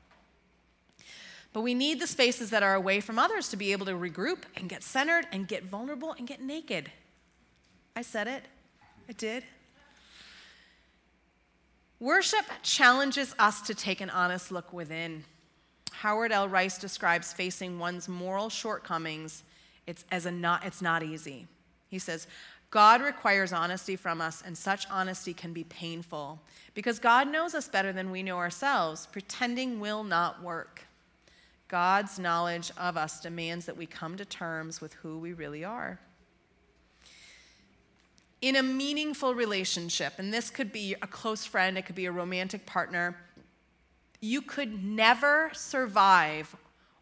But 1.54 1.62
we 1.62 1.76
need 1.76 2.00
the 2.00 2.08
spaces 2.08 2.50
that 2.50 2.64
are 2.64 2.74
away 2.74 3.00
from 3.00 3.20
others 3.20 3.50
to 3.50 3.58
be 3.58 3.74
able 3.74 3.86
to 3.86 3.94
regroup 3.94 4.40
and 4.56 4.68
get 4.68 4.82
centered 4.82 5.28
and 5.32 5.48
get 5.48 5.66
vulnerable 5.66 6.14
and 6.14 6.28
get 6.28 6.42
naked. 6.42 6.92
I 7.96 8.02
said 8.02 8.28
it. 8.28 8.44
I 9.08 9.12
did. 9.12 9.44
Worship 12.00 12.46
challenges 12.64 13.36
us 13.40 13.62
to 13.64 13.76
take 13.76 14.00
an 14.00 14.10
honest 14.10 14.52
look 14.52 14.72
within. 14.72 15.26
Howard 15.92 16.32
L. 16.32 16.48
Rice 16.48 16.78
describes 16.78 17.34
facing 17.34 17.78
one's 17.78 18.08
moral 18.08 18.50
shortcomings 18.50 19.44
it's, 19.86 20.06
as 20.12 20.26
a 20.26 20.32
not, 20.32 20.66
it's 20.66 20.82
not 20.82 21.02
easy. 21.04 21.48
He 21.90 21.98
says, 22.00 22.28
God 22.70 23.02
requires 23.02 23.52
honesty 23.52 23.96
from 23.96 24.22
us, 24.22 24.44
and 24.46 24.56
such 24.56 24.86
honesty 24.92 25.34
can 25.34 25.52
be 25.52 25.64
painful 25.64 26.40
because 26.76 27.00
God 27.00 27.30
knows 27.30 27.56
us 27.56 27.68
better 27.68 27.92
than 27.92 28.12
we 28.12 28.22
know 28.22 28.38
ourselves. 28.38 29.08
Pretending 29.08 29.80
will 29.80 30.04
not 30.04 30.44
work. 30.44 30.84
God's 31.68 32.20
knowledge 32.20 32.72
of 32.78 32.98
us 32.98 33.20
demands 33.20 33.66
that 33.66 33.78
we 33.78 33.88
come 33.88 34.16
to 34.18 34.26
terms 34.26 34.80
with 34.80 34.94
who 34.94 35.18
we 35.18 35.34
really 35.34 35.66
are 35.66 36.00
in 38.42 38.56
a 38.56 38.64
meaningful 38.64 39.36
relationship, 39.36 40.14
and 40.18 40.34
this 40.34 40.50
could 40.50 40.72
be 40.72 40.96
a 41.02 41.08
close 41.08 41.46
friend, 41.46 41.78
it 41.78 41.86
could 41.86 41.96
be 41.96 42.06
a 42.06 42.12
romantic 42.12 42.66
partner, 42.66 43.18
you 44.22 44.42
could 44.42 44.84
never 44.84 45.50
survive 45.54 46.56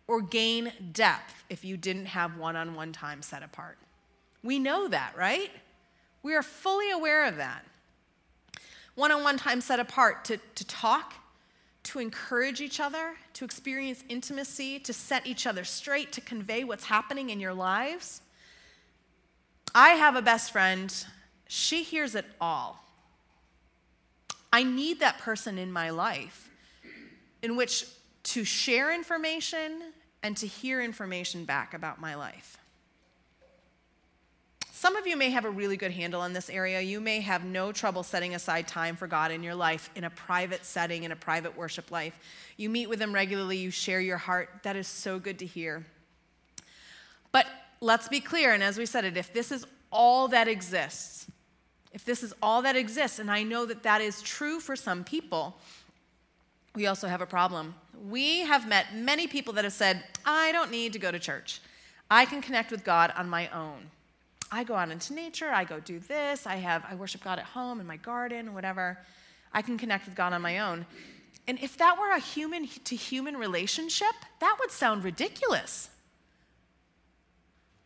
or 0.07 0.21
gain 0.21 0.71
depth 0.93 1.43
if 1.49 1.65
you 1.65 1.77
didn't 1.77 2.05
have 2.05 2.37
one 2.37 2.55
on 2.55 2.75
one 2.75 2.91
time 2.91 3.21
set 3.21 3.43
apart. 3.43 3.77
We 4.43 4.59
know 4.59 4.87
that, 4.87 5.13
right? 5.17 5.51
We 6.23 6.35
are 6.35 6.43
fully 6.43 6.91
aware 6.91 7.25
of 7.25 7.37
that. 7.37 7.65
One 8.95 9.11
on 9.11 9.23
one 9.23 9.37
time 9.37 9.61
set 9.61 9.79
apart 9.79 10.25
to, 10.25 10.37
to 10.37 10.65
talk, 10.65 11.13
to 11.83 11.99
encourage 11.99 12.61
each 12.61 12.79
other, 12.79 13.15
to 13.33 13.45
experience 13.45 14.03
intimacy, 14.09 14.79
to 14.79 14.93
set 14.93 15.27
each 15.27 15.45
other 15.45 15.63
straight, 15.63 16.11
to 16.13 16.21
convey 16.21 16.63
what's 16.63 16.85
happening 16.85 17.29
in 17.29 17.39
your 17.39 17.53
lives. 17.53 18.21
I 19.75 19.89
have 19.89 20.15
a 20.15 20.21
best 20.21 20.51
friend 20.51 20.93
she 21.47 21.83
hears 21.83 22.15
it 22.15 22.25
all. 22.39 22.83
I 24.51 24.63
need 24.63 24.99
that 25.01 25.19
person 25.19 25.57
in 25.57 25.71
my 25.71 25.89
life 25.89 26.49
in 27.41 27.55
which 27.55 27.85
to 28.23 28.43
share 28.43 28.93
information 28.93 29.81
and 30.23 30.35
to 30.37 30.47
hear 30.47 30.81
information 30.81 31.45
back 31.45 31.73
about 31.73 31.99
my 32.01 32.15
life. 32.15 32.57
Some 34.71 34.95
of 34.95 35.07
you 35.07 35.17
may 35.17 35.31
have 35.31 35.45
a 35.45 35.49
really 35.49 35.75
good 35.75 35.91
handle 35.91 36.21
on 36.21 36.33
this 36.33 36.51
area. 36.51 36.79
You 36.81 36.99
may 36.99 37.19
have 37.21 37.43
no 37.43 37.71
trouble 37.71 38.03
setting 38.03 38.35
aside 38.35 38.67
time 38.67 38.95
for 38.95 39.07
God 39.07 39.31
in 39.31 39.41
your 39.41 39.55
life 39.55 39.89
in 39.95 40.03
a 40.03 40.09
private 40.11 40.63
setting, 40.65 41.03
in 41.03 41.11
a 41.11 41.15
private 41.15 41.57
worship 41.57 41.89
life. 41.89 42.19
You 42.57 42.69
meet 42.69 42.87
with 42.87 43.01
Him 43.01 43.11
regularly, 43.11 43.57
you 43.57 43.71
share 43.71 43.99
your 43.99 44.17
heart. 44.17 44.49
That 44.61 44.75
is 44.75 44.87
so 44.87 45.17
good 45.17 45.39
to 45.39 45.47
hear. 45.47 45.83
But 47.31 47.47
let's 47.81 48.07
be 48.07 48.19
clear, 48.19 48.53
and 48.53 48.61
as 48.61 48.77
we 48.77 48.85
said 48.85 49.03
it, 49.03 49.17
if 49.17 49.33
this 49.33 49.51
is 49.51 49.65
all 49.91 50.27
that 50.27 50.47
exists, 50.47 51.25
if 51.97 52.05
this 52.05 52.21
is 52.21 52.31
all 52.43 52.61
that 52.61 52.75
exists, 52.75 53.17
and 53.17 53.31
I 53.31 53.41
know 53.41 53.65
that 53.65 53.81
that 53.81 54.01
is 54.01 54.21
true 54.21 54.59
for 54.59 54.75
some 54.75 55.03
people, 55.03 55.57
we 56.75 56.85
also 56.85 57.07
have 57.07 57.21
a 57.21 57.25
problem. 57.25 57.73
We 58.07 58.41
have 58.41 58.67
met 58.67 58.93
many 58.93 59.25
people 59.25 59.51
that 59.53 59.63
have 59.63 59.73
said, 59.73 60.03
I 60.23 60.51
don't 60.51 60.69
need 60.69 60.93
to 60.93 60.99
go 60.99 61.11
to 61.11 61.17
church. 61.17 61.59
I 62.11 62.25
can 62.25 62.39
connect 62.39 62.69
with 62.69 62.83
God 62.83 63.11
on 63.17 63.27
my 63.27 63.47
own. 63.49 63.89
I 64.51 64.63
go 64.63 64.75
out 64.75 64.91
into 64.91 65.15
nature, 65.15 65.49
I 65.49 65.63
go 65.63 65.79
do 65.79 65.97
this, 65.97 66.45
I 66.45 66.57
have 66.57 66.85
I 66.87 66.93
worship 66.93 67.23
God 67.23 67.39
at 67.39 67.45
home 67.45 67.79
in 67.79 67.87
my 67.87 67.97
garden, 67.97 68.53
whatever. 68.53 68.99
I 69.51 69.63
can 69.63 69.79
connect 69.79 70.05
with 70.05 70.13
God 70.13 70.33
on 70.33 70.41
my 70.43 70.59
own. 70.59 70.85
And 71.47 71.57
if 71.63 71.77
that 71.77 71.97
were 71.99 72.11
a 72.11 72.19
human 72.19 72.67
to 72.67 72.95
human 72.95 73.37
relationship, 73.37 74.13
that 74.39 74.55
would 74.59 74.69
sound 74.69 75.03
ridiculous. 75.03 75.89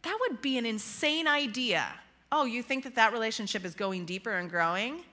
That 0.01 0.17
would 0.19 0.41
be 0.41 0.57
an 0.57 0.65
insane 0.65 1.29
idea 1.29 1.85
oh, 2.31 2.45
you 2.45 2.63
think 2.63 2.83
that 2.85 2.95
that 2.95 3.11
relationship 3.11 3.65
is 3.65 3.75
going 3.75 4.05
deeper 4.05 4.31
and 4.31 4.49
growing 4.49 5.03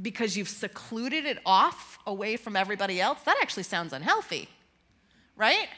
because 0.00 0.36
you've 0.36 0.48
secluded 0.48 1.24
it 1.24 1.38
off 1.44 1.98
away 2.06 2.36
from 2.36 2.56
everybody 2.56 3.00
else? 3.00 3.20
That 3.24 3.36
actually 3.40 3.62
sounds 3.62 3.92
unhealthy, 3.92 4.48
right? 5.36 5.68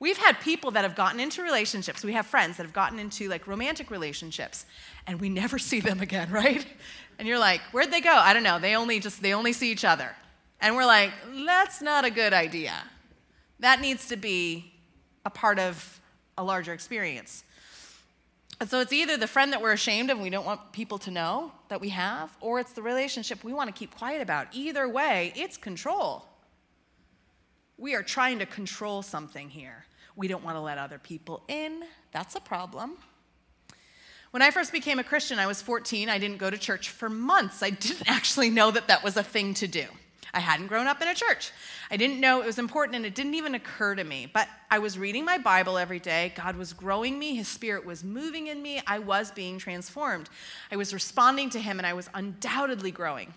We've 0.00 0.16
had 0.16 0.40
people 0.40 0.70
that 0.72 0.82
have 0.82 0.96
gotten 0.96 1.20
into 1.20 1.42
relationships. 1.42 2.02
We 2.02 2.14
have 2.14 2.26
friends 2.26 2.56
that 2.56 2.64
have 2.64 2.72
gotten 2.72 2.98
into 2.98 3.28
like 3.28 3.46
romantic 3.46 3.90
relationships 3.90 4.64
and 5.06 5.20
we 5.20 5.28
never 5.28 5.58
see 5.70 5.80
them 5.80 6.00
again, 6.00 6.30
right? 6.30 6.66
And 7.18 7.28
you're 7.28 7.38
like, 7.38 7.60
where'd 7.72 7.90
they 7.90 8.00
go? 8.00 8.12
I 8.12 8.32
don't 8.32 8.42
know. 8.42 8.58
They 8.58 8.74
only 8.74 8.98
just 8.98 9.22
they 9.22 9.34
only 9.34 9.52
see 9.52 9.70
each 9.70 9.84
other. 9.84 10.10
And 10.60 10.74
we're 10.74 10.86
like, 10.86 11.12
that's 11.46 11.80
not 11.80 12.04
a 12.04 12.10
good 12.10 12.32
idea. 12.32 12.74
That 13.60 13.80
needs 13.80 14.08
to 14.08 14.16
be 14.16 14.72
a 15.24 15.30
part 15.30 15.58
of 15.58 16.00
a 16.38 16.44
larger 16.44 16.72
experience. 16.72 17.44
And 18.60 18.68
so 18.68 18.80
it's 18.80 18.92
either 18.92 19.16
the 19.16 19.26
friend 19.26 19.52
that 19.54 19.62
we're 19.62 19.72
ashamed 19.72 20.10
of 20.10 20.18
and 20.18 20.22
we 20.22 20.28
don't 20.28 20.44
want 20.44 20.72
people 20.72 20.98
to 20.98 21.10
know 21.10 21.50
that 21.68 21.80
we 21.80 21.88
have, 21.88 22.36
or 22.42 22.60
it's 22.60 22.72
the 22.72 22.82
relationship 22.82 23.42
we 23.42 23.54
want 23.54 23.68
to 23.68 23.72
keep 23.72 23.96
quiet 23.96 24.20
about. 24.20 24.48
Either 24.52 24.86
way, 24.86 25.32
it's 25.34 25.56
control. 25.56 26.26
We 27.78 27.94
are 27.94 28.02
trying 28.02 28.38
to 28.40 28.46
control 28.46 29.00
something 29.00 29.48
here. 29.48 29.86
We 30.14 30.28
don't 30.28 30.44
want 30.44 30.56
to 30.56 30.60
let 30.60 30.76
other 30.76 30.98
people 30.98 31.42
in. 31.48 31.84
That's 32.12 32.34
a 32.34 32.40
problem. 32.40 32.98
When 34.30 34.42
I 34.42 34.50
first 34.50 34.72
became 34.72 34.98
a 34.98 35.04
Christian, 35.04 35.38
I 35.38 35.46
was 35.46 35.62
14. 35.62 36.10
I 36.10 36.18
didn't 36.18 36.36
go 36.36 36.50
to 36.50 36.58
church 36.58 36.90
for 36.90 37.08
months. 37.08 37.62
I 37.62 37.70
didn't 37.70 38.06
actually 38.08 38.50
know 38.50 38.70
that 38.70 38.88
that 38.88 39.02
was 39.02 39.16
a 39.16 39.22
thing 39.22 39.54
to 39.54 39.66
do. 39.66 39.86
I 40.32 40.40
hadn't 40.40 40.68
grown 40.68 40.86
up 40.86 41.02
in 41.02 41.08
a 41.08 41.14
church. 41.14 41.52
I 41.90 41.96
didn't 41.96 42.20
know 42.20 42.40
it 42.40 42.46
was 42.46 42.58
important 42.58 42.96
and 42.96 43.04
it 43.04 43.14
didn't 43.14 43.34
even 43.34 43.54
occur 43.54 43.94
to 43.94 44.04
me. 44.04 44.28
But 44.32 44.48
I 44.70 44.78
was 44.78 44.98
reading 44.98 45.24
my 45.24 45.38
Bible 45.38 45.76
every 45.76 45.98
day. 45.98 46.32
God 46.36 46.56
was 46.56 46.72
growing 46.72 47.18
me, 47.18 47.34
His 47.34 47.48
Spirit 47.48 47.84
was 47.84 48.04
moving 48.04 48.46
in 48.46 48.62
me. 48.62 48.80
I 48.86 48.98
was 48.98 49.30
being 49.30 49.58
transformed. 49.58 50.28
I 50.70 50.76
was 50.76 50.94
responding 50.94 51.50
to 51.50 51.60
Him 51.60 51.78
and 51.78 51.86
I 51.86 51.94
was 51.94 52.08
undoubtedly 52.14 52.90
growing. 52.90 53.32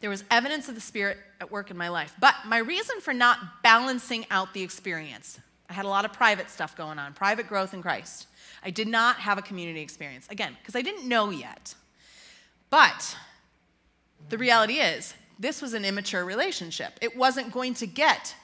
There 0.00 0.10
was 0.10 0.24
evidence 0.30 0.68
of 0.68 0.74
the 0.74 0.80
Spirit 0.80 1.18
at 1.40 1.50
work 1.50 1.70
in 1.70 1.76
my 1.76 1.88
life. 1.88 2.14
But 2.20 2.34
my 2.46 2.58
reason 2.58 3.00
for 3.00 3.14
not 3.14 3.62
balancing 3.62 4.26
out 4.30 4.54
the 4.54 4.62
experience, 4.62 5.38
I 5.68 5.72
had 5.72 5.84
a 5.84 5.88
lot 5.88 6.04
of 6.04 6.12
private 6.12 6.50
stuff 6.50 6.76
going 6.76 6.98
on, 6.98 7.12
private 7.14 7.48
growth 7.48 7.74
in 7.74 7.82
Christ. 7.82 8.26
I 8.64 8.70
did 8.70 8.88
not 8.88 9.16
have 9.16 9.38
a 9.38 9.42
community 9.42 9.80
experience, 9.80 10.26
again, 10.30 10.56
because 10.60 10.76
I 10.76 10.82
didn't 10.82 11.08
know 11.08 11.30
yet. 11.30 11.74
But 12.70 13.16
the 14.28 14.38
reality 14.38 14.74
is, 14.74 15.14
this 15.38 15.62
was 15.62 15.74
an 15.74 15.84
immature 15.84 16.24
relationship. 16.24 16.98
It 17.00 17.16
wasn't 17.16 17.52
going 17.52 17.74
to 17.74 17.86
get 17.86 18.34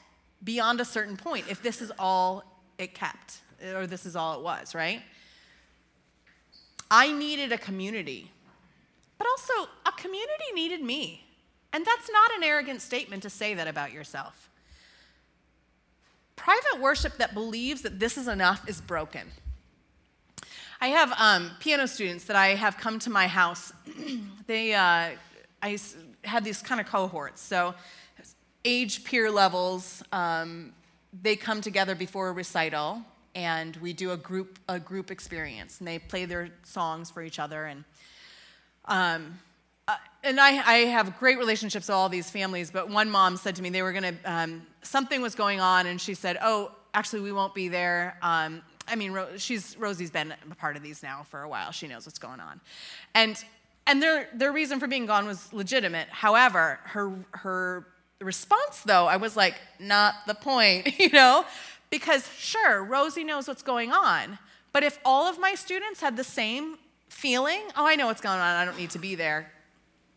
beyond 0.43 0.81
a 0.81 0.85
certain 0.85 1.17
point 1.17 1.47
if 1.51 1.63
this 1.63 1.81
is 1.83 1.91
all 1.99 2.45
it 2.79 2.95
kept, 2.95 3.41
or 3.75 3.87
this 3.87 4.07
is 4.07 4.15
all 4.15 4.39
it 4.39 4.45
was, 4.45 4.75
right? 4.75 5.03
I 6.91 7.13
needed 7.13 7.51
a 7.51 7.59
community, 7.59 8.31
but 9.19 9.27
also 9.27 9.71
a 9.87 9.93
community 9.93 10.45
needed 10.55 10.83
me. 10.83 11.25
And 11.73 11.85
that's 11.85 12.11
not 12.11 12.31
an 12.37 12.45
arrogant 12.45 12.81
statement 12.83 13.23
to 13.25 13.31
say 13.31 13.55
that 13.55 13.67
about 13.67 13.93
yourself. 13.93 14.49
Private 16.37 16.81
worship 16.81 17.17
that 17.17 17.35
believes 17.35 17.83
that 17.83 17.99
this 17.99 18.17
is 18.17 18.29
enough 18.29 18.69
is 18.69 18.81
broken. 18.81 19.29
I 20.81 20.89
have 20.89 21.13
um, 21.19 21.51
piano 21.61 21.89
students 21.89 22.25
that 22.25 22.37
I 22.37 22.49
have 22.49 22.77
come 22.77 22.99
to 23.01 23.11
my 23.11 23.27
house. 23.27 23.73
they, 24.47 24.75
uh, 24.75 25.11
I 25.63 25.79
had 26.25 26.45
these 26.45 26.63
kind 26.63 26.81
of 26.81 26.87
cohorts. 26.87 27.41
So, 27.41 27.75
age 28.65 29.05
peer 29.05 29.31
levels, 29.31 30.03
um, 30.13 30.73
they 31.23 31.37
come 31.37 31.61
together 31.61 31.95
before 31.95 32.29
a 32.29 32.33
recital, 32.33 33.03
and 33.35 33.77
we 33.77 33.93
do 33.93 34.13
a 34.13 34.17
group 34.17 34.59
a 34.69 34.79
group 34.79 35.11
experience, 35.11 35.79
and 35.79 35.89
they 35.89 35.99
play 35.99 36.25
their 36.25 36.51
songs 36.63 37.11
for 37.11 37.23
each 37.23 37.39
other. 37.39 37.65
And 37.67 37.85
um, 38.87 39.39
uh, 39.87 39.97
and 40.23 40.41
I, 40.41 40.67
I, 40.67 40.77
have 40.87 41.19
great 41.19 41.37
relationships 41.37 41.89
with 41.89 41.95
all 41.95 42.09
these 42.09 42.31
families, 42.31 42.71
but 42.71 42.89
one 42.89 43.11
mom 43.11 43.37
said 43.37 43.57
to 43.57 43.63
me 43.63 43.69
they 43.69 43.83
were 43.83 43.93
to, 43.93 44.15
um, 44.25 44.67
something 44.83 45.21
was 45.21 45.35
going 45.35 45.61
on, 45.61 45.87
and 45.87 46.01
she 46.01 46.15
said, 46.15 46.39
Oh, 46.43 46.73
actually, 46.95 47.21
we 47.21 47.33
won't 47.33 47.55
be 47.55 47.69
there. 47.69 48.17
Um, 48.23 48.63
I 48.89 48.97
mean, 48.97 49.13
Ro- 49.13 49.37
she's, 49.37 49.77
Rosie's 49.79 50.11
been 50.11 50.35
a 50.51 50.55
part 50.55 50.77
of 50.77 50.83
these 50.83 51.03
now 51.03 51.27
for 51.29 51.43
a 51.43 51.49
while. 51.49 51.71
She 51.71 51.87
knows 51.87 52.07
what's 52.07 52.19
going 52.19 52.41
on. 52.41 52.61
And, 53.15 53.43
and 53.87 54.03
their, 54.03 54.29
their 54.35 54.53
reason 54.53 54.81
for 54.81 54.87
being 54.87 55.07
gone 55.07 55.27
was 55.27 55.53
legitimate. 55.53 56.09
However, 56.09 56.79
her, 56.85 57.13
her 57.33 57.87
response, 58.21 58.81
though, 58.85 59.07
I 59.07 59.17
was 59.17 59.37
like, 59.37 59.55
Not 59.79 60.15
the 60.27 60.35
point, 60.35 60.99
you 60.99 61.11
know? 61.11 61.45
Because 61.91 62.29
sure, 62.37 62.83
Rosie 62.83 63.25
knows 63.25 63.47
what's 63.47 63.63
going 63.63 63.93
on, 63.93 64.39
but 64.73 64.83
if 64.83 64.99
all 65.05 65.29
of 65.29 65.39
my 65.39 65.55
students 65.55 66.01
had 66.01 66.17
the 66.17 66.25
same 66.25 66.77
feeling, 67.09 67.61
oh, 67.77 67.87
I 67.87 67.95
know 67.95 68.07
what's 68.07 68.21
going 68.21 68.41
on, 68.41 68.57
I 68.57 68.65
don't 68.65 68.77
need 68.77 68.91
to 68.91 68.99
be 68.99 69.15
there, 69.15 69.53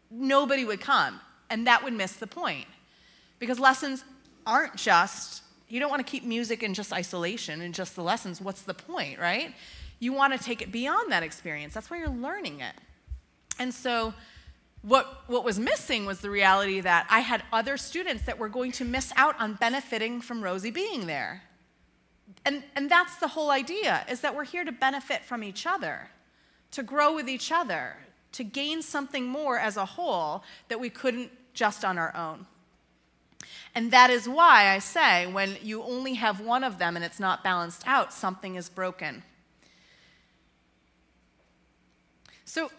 nobody 0.09 0.65
would 0.65 0.81
come. 0.81 1.19
And 1.49 1.67
that 1.67 1.83
would 1.83 1.93
miss 1.93 2.13
the 2.13 2.27
point. 2.27 2.65
Because 3.39 3.59
lessons 3.59 4.03
aren't 4.45 4.75
just, 4.75 5.43
you 5.69 5.79
don't 5.79 5.89
want 5.89 6.05
to 6.05 6.09
keep 6.09 6.23
music 6.23 6.63
in 6.63 6.73
just 6.73 6.91
isolation 6.91 7.61
and 7.61 7.73
just 7.73 7.95
the 7.95 8.01
lessons. 8.01 8.41
What's 8.41 8.63
the 8.63 8.73
point, 8.73 9.19
right? 9.19 9.53
You 9.99 10.13
want 10.13 10.33
to 10.33 10.43
take 10.43 10.61
it 10.61 10.71
beyond 10.71 11.11
that 11.11 11.23
experience. 11.23 11.73
That's 11.73 11.89
why 11.89 11.99
you're 11.99 12.09
learning 12.09 12.61
it. 12.61 12.73
And 13.59 13.73
so, 13.73 14.13
what, 14.81 15.23
what 15.27 15.43
was 15.43 15.59
missing 15.59 16.05
was 16.05 16.21
the 16.21 16.29
reality 16.29 16.79
that 16.79 17.07
I 17.09 17.19
had 17.19 17.43
other 17.51 17.77
students 17.77 18.23
that 18.23 18.37
were 18.37 18.49
going 18.49 18.71
to 18.73 18.85
miss 18.85 19.11
out 19.15 19.39
on 19.39 19.55
benefiting 19.55 20.21
from 20.21 20.41
Rosie 20.41 20.71
being 20.71 21.07
there. 21.07 21.43
And, 22.45 22.63
and 22.75 22.89
that's 22.89 23.17
the 23.17 23.27
whole 23.27 23.49
idea, 23.49 24.05
is 24.09 24.21
that 24.21 24.35
we're 24.35 24.45
here 24.45 24.63
to 24.63 24.71
benefit 24.71 25.25
from 25.25 25.43
each 25.43 25.65
other, 25.65 26.09
to 26.71 26.83
grow 26.83 27.13
with 27.13 27.27
each 27.27 27.51
other, 27.51 27.97
to 28.33 28.43
gain 28.43 28.81
something 28.81 29.25
more 29.25 29.59
as 29.59 29.77
a 29.77 29.85
whole 29.85 30.43
that 30.69 30.79
we 30.79 30.89
couldn't 30.89 31.31
just 31.53 31.83
on 31.83 31.97
our 31.97 32.15
own. 32.15 32.45
And 33.75 33.91
that 33.91 34.09
is 34.09 34.27
why 34.27 34.73
I 34.73 34.79
say 34.79 35.27
when 35.27 35.57
you 35.61 35.83
only 35.83 36.15
have 36.15 36.39
one 36.39 36.63
of 36.63 36.77
them 36.79 36.95
and 36.95 37.03
it's 37.03 37.19
not 37.19 37.43
balanced 37.43 37.83
out, 37.85 38.13
something 38.13 38.55
is 38.55 38.69
broken. 38.69 39.23
So, 42.45 42.71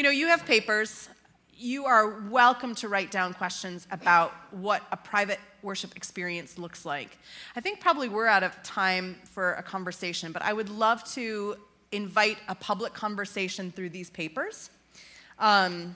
you 0.00 0.04
know, 0.04 0.08
you 0.08 0.28
have 0.28 0.46
papers. 0.46 1.10
You 1.54 1.84
are 1.84 2.20
welcome 2.30 2.74
to 2.76 2.88
write 2.88 3.10
down 3.10 3.34
questions 3.34 3.86
about 3.90 4.32
what 4.50 4.82
a 4.92 4.96
private 4.96 5.38
worship 5.60 5.94
experience 5.94 6.56
looks 6.56 6.86
like. 6.86 7.18
I 7.54 7.60
think 7.60 7.80
probably 7.80 8.08
we're 8.08 8.26
out 8.26 8.42
of 8.42 8.62
time 8.62 9.16
for 9.24 9.52
a 9.52 9.62
conversation, 9.62 10.32
but 10.32 10.40
I 10.40 10.54
would 10.54 10.70
love 10.70 11.04
to 11.12 11.56
invite 11.92 12.38
a 12.48 12.54
public 12.54 12.94
conversation 12.94 13.72
through 13.72 13.90
these 13.90 14.08
papers 14.08 14.70
um, 15.38 15.94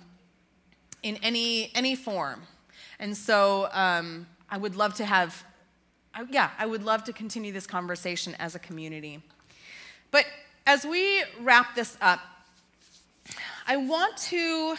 in 1.03 1.17
any, 1.23 1.73
any 1.75 1.97
form. 1.97 2.43
And 2.99 3.17
so 3.17 3.71
um, 3.73 4.27
I 4.51 4.59
would 4.59 4.77
love 4.77 4.93
to 4.97 5.07
have, 5.07 5.43
yeah, 6.31 6.51
I 6.59 6.67
would 6.67 6.83
love 6.83 7.05
to 7.05 7.15
continue 7.15 7.55
this 7.55 7.67
conversation 7.67 8.37
as 8.39 8.55
a 8.55 8.59
community. 8.59 9.23
But 10.11 10.27
as 10.67 10.85
we 10.85 11.25
wrap 11.41 11.75
this 11.75 11.97
up, 12.03 12.21
I 13.67 13.77
want 13.77 14.17
to 14.19 14.77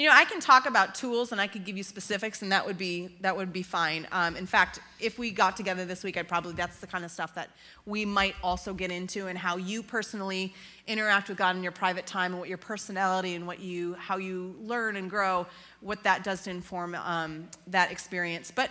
you 0.00 0.06
know, 0.06 0.14
I 0.14 0.24
can 0.24 0.40
talk 0.40 0.64
about 0.64 0.94
tools 0.94 1.30
and 1.30 1.38
I 1.38 1.46
could 1.46 1.66
give 1.66 1.76
you 1.76 1.82
specifics, 1.82 2.40
and 2.40 2.52
that 2.52 2.64
would 2.64 2.78
be 2.78 3.18
that 3.20 3.36
would 3.36 3.52
be 3.52 3.62
fine. 3.62 4.08
Um, 4.12 4.34
in 4.34 4.46
fact, 4.46 4.78
if 4.98 5.18
we 5.18 5.30
got 5.30 5.58
together 5.58 5.84
this 5.84 6.02
week, 6.02 6.16
I'd 6.16 6.26
probably 6.26 6.54
that's 6.54 6.78
the 6.78 6.86
kind 6.86 7.04
of 7.04 7.10
stuff 7.10 7.34
that 7.34 7.50
we 7.84 8.06
might 8.06 8.34
also 8.42 8.72
get 8.72 8.90
into, 8.90 9.26
and 9.26 9.36
how 9.36 9.58
you 9.58 9.82
personally 9.82 10.54
interact 10.86 11.28
with 11.28 11.36
God 11.36 11.54
in 11.54 11.62
your 11.62 11.72
private 11.72 12.06
time, 12.06 12.32
and 12.32 12.40
what 12.40 12.48
your 12.48 12.56
personality 12.56 13.34
and 13.34 13.46
what 13.46 13.60
you 13.60 13.92
how 13.94 14.16
you 14.16 14.56
learn 14.62 14.96
and 14.96 15.10
grow, 15.10 15.46
what 15.80 16.02
that 16.04 16.24
does 16.24 16.44
to 16.44 16.50
inform 16.50 16.94
um, 16.94 17.46
that 17.66 17.92
experience. 17.92 18.50
But 18.50 18.70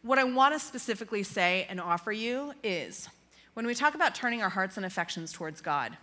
what 0.00 0.18
I 0.18 0.24
want 0.24 0.54
to 0.54 0.58
specifically 0.58 1.22
say 1.22 1.66
and 1.68 1.82
offer 1.82 2.12
you 2.12 2.54
is 2.62 3.10
when 3.52 3.66
we 3.66 3.74
talk 3.74 3.94
about 3.94 4.14
turning 4.14 4.40
our 4.40 4.48
hearts 4.48 4.78
and 4.78 4.86
affections 4.86 5.34
towards 5.34 5.60
God, 5.60 5.98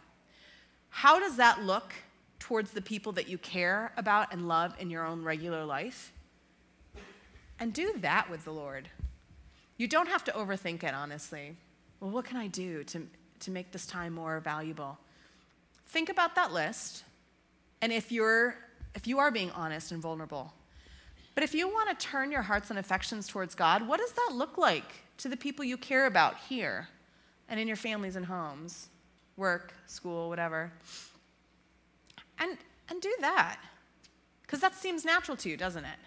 how 0.89 1.19
does 1.19 1.37
that 1.37 1.63
look? 1.63 1.93
towards 2.39 2.71
the 2.71 2.81
people 2.81 3.11
that 3.11 3.29
you 3.29 3.37
care 3.37 3.91
about 3.97 4.33
and 4.33 4.47
love 4.47 4.73
in 4.79 4.89
your 4.89 5.05
own 5.05 5.23
regular 5.23 5.65
life. 5.65 6.11
And 7.59 7.73
do 7.73 7.93
that 7.99 8.29
with 8.29 8.45
the 8.45 8.51
Lord. 8.51 8.89
You 9.77 9.87
don't 9.87 10.07
have 10.07 10.23
to 10.23 10.31
overthink 10.31 10.83
it, 10.83 10.93
honestly. 10.93 11.55
Well, 11.99 12.09
what 12.09 12.25
can 12.25 12.37
I 12.37 12.47
do 12.47 12.83
to, 12.85 13.07
to 13.41 13.51
make 13.51 13.71
this 13.71 13.85
time 13.85 14.13
more 14.13 14.39
valuable? 14.39 14.97
Think 15.87 16.09
about 16.09 16.35
that 16.35 16.51
list. 16.51 17.03
And 17.81 17.91
if 17.93 18.11
you're 18.11 18.55
if 18.95 19.05
you 19.05 19.19
are 19.19 19.29
being 19.29 19.51
honest 19.51 19.91
and 19.91 20.01
vulnerable, 20.01 20.51
but 21.35 21.43
if 21.43 21.53
you 21.53 21.67
want 21.67 21.97
to 21.97 22.07
turn 22.07 22.31
your 22.31 22.41
hearts 22.41 22.71
and 22.71 22.79
affections 22.79 23.27
towards 23.27 23.53
God, 23.53 23.87
what 23.87 23.99
does 23.99 24.11
that 24.13 24.31
look 24.33 24.57
like 24.57 25.03
to 25.17 25.29
the 25.29 25.37
people 25.37 25.63
you 25.63 25.77
care 25.77 26.07
about 26.07 26.35
here 26.49 26.87
and 27.47 27.59
in 27.59 27.67
your 27.67 27.77
families 27.77 28.15
and 28.15 28.25
homes, 28.25 28.89
work, 29.39 29.73
school, 29.87 30.29
whatever? 30.29 30.71
And, 32.37 32.57
and 32.89 33.01
do 33.01 33.13
that. 33.21 33.57
Because 34.43 34.59
that 34.59 34.75
seems 34.75 35.05
natural 35.05 35.37
to 35.37 35.49
you, 35.49 35.57
doesn't 35.57 35.85
it? 35.85 35.97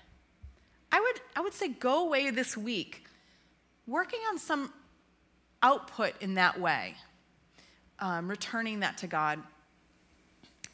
I 0.92 1.00
would, 1.00 1.20
I 1.34 1.40
would 1.40 1.54
say 1.54 1.68
go 1.68 2.04
away 2.04 2.30
this 2.30 2.56
week 2.56 3.04
working 3.86 4.20
on 4.30 4.38
some 4.38 4.72
output 5.62 6.12
in 6.20 6.34
that 6.34 6.60
way, 6.60 6.94
um, 7.98 8.28
returning 8.28 8.80
that 8.80 8.98
to 8.98 9.06
God. 9.06 9.38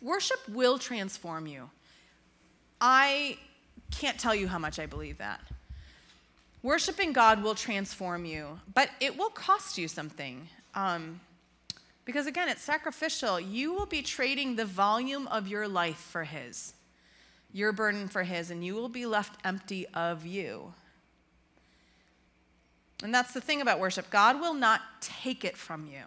Worship 0.03 0.39
will 0.49 0.79
transform 0.79 1.47
you. 1.47 1.71
I 2.81 3.39
can't 3.91 4.19
tell 4.19 4.35
you 4.35 4.49
how 4.49 4.59
much 4.59 4.79
I 4.79 4.87
believe 4.87 5.19
that. 5.19 5.41
Worshiping 6.63 7.13
God 7.13 7.43
will 7.43 7.55
transform 7.55 8.25
you, 8.25 8.59
but 8.75 8.91
it 9.01 9.17
will 9.17 9.31
cost 9.31 9.79
you 9.79 9.89
something. 9.89 10.49
Um, 10.75 11.21
because 12.09 12.27
again, 12.27 12.49
it's 12.49 12.63
sacrificial. 12.63 13.39
You 13.39 13.75
will 13.75 13.85
be 13.85 14.01
trading 14.01 14.57
the 14.57 14.65
volume 14.65 15.29
of 15.29 15.47
your 15.47 15.69
life 15.69 15.99
for 15.99 16.25
His, 16.25 16.73
your 17.53 17.71
burden 17.71 18.09
for 18.09 18.23
His, 18.23 18.51
and 18.51 18.65
you 18.65 18.75
will 18.75 18.89
be 18.89 19.05
left 19.05 19.39
empty 19.45 19.87
of 19.89 20.25
you. 20.25 20.73
And 23.03 23.13
that's 23.13 23.35
the 23.35 23.43
thing 23.43 23.61
about 23.61 23.79
worship 23.79 24.09
God 24.09 24.41
will 24.41 24.55
not 24.55 24.81
take 25.03 25.45
it 25.45 25.55
from 25.55 25.87
you, 25.87 26.05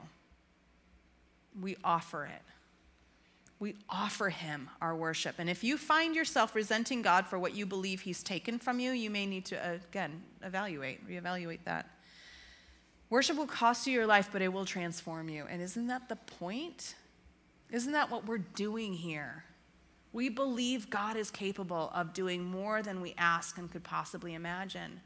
we 1.61 1.77
offer 1.83 2.25
it. 2.25 2.41
We 3.59 3.75
offer 3.87 4.29
him 4.29 4.71
our 4.81 4.95
worship. 4.95 5.35
And 5.37 5.47
if 5.47 5.63
you 5.63 5.77
find 5.77 6.15
yourself 6.15 6.55
resenting 6.55 7.03
God 7.03 7.27
for 7.27 7.37
what 7.37 7.53
you 7.53 7.67
believe 7.67 8.01
he's 8.01 8.23
taken 8.23 8.57
from 8.57 8.79
you, 8.79 8.89
you 8.89 9.11
may 9.11 9.27
need 9.27 9.45
to, 9.45 9.73
again, 9.73 10.23
evaluate, 10.41 11.07
reevaluate 11.07 11.59
that. 11.65 11.87
Worship 13.11 13.35
will 13.35 13.45
cost 13.45 13.85
you 13.85 13.93
your 13.93 14.07
life, 14.07 14.29
but 14.31 14.41
it 14.41 14.53
will 14.53 14.63
transform 14.63 15.27
you. 15.27 15.45
And 15.49 15.61
isn't 15.61 15.87
that 15.87 16.07
the 16.07 16.15
point? 16.15 16.95
Isn't 17.69 17.91
that 17.91 18.09
what 18.09 18.25
we're 18.25 18.37
doing 18.37 18.93
here? 18.93 19.43
We 20.13 20.29
believe 20.29 20.89
God 20.89 21.17
is 21.17 21.29
capable 21.29 21.91
of 21.93 22.13
doing 22.13 22.41
more 22.41 22.81
than 22.81 23.01
we 23.01 23.13
ask 23.17 23.57
and 23.57 23.69
could 23.69 23.83
possibly 23.83 24.33
imagine. 24.33 25.01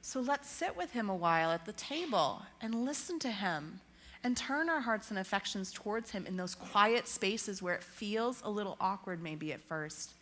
So 0.00 0.20
let's 0.20 0.48
sit 0.48 0.74
with 0.74 0.92
Him 0.92 1.10
a 1.10 1.14
while 1.14 1.50
at 1.50 1.66
the 1.66 1.74
table 1.74 2.42
and 2.62 2.86
listen 2.86 3.18
to 3.20 3.30
Him 3.30 3.80
and 4.24 4.34
turn 4.34 4.70
our 4.70 4.80
hearts 4.80 5.10
and 5.10 5.18
affections 5.18 5.70
towards 5.70 6.12
Him 6.12 6.24
in 6.26 6.38
those 6.38 6.54
quiet 6.54 7.06
spaces 7.06 7.60
where 7.60 7.74
it 7.74 7.84
feels 7.84 8.40
a 8.42 8.50
little 8.50 8.78
awkward, 8.80 9.22
maybe 9.22 9.52
at 9.52 9.62
first. 9.62 10.14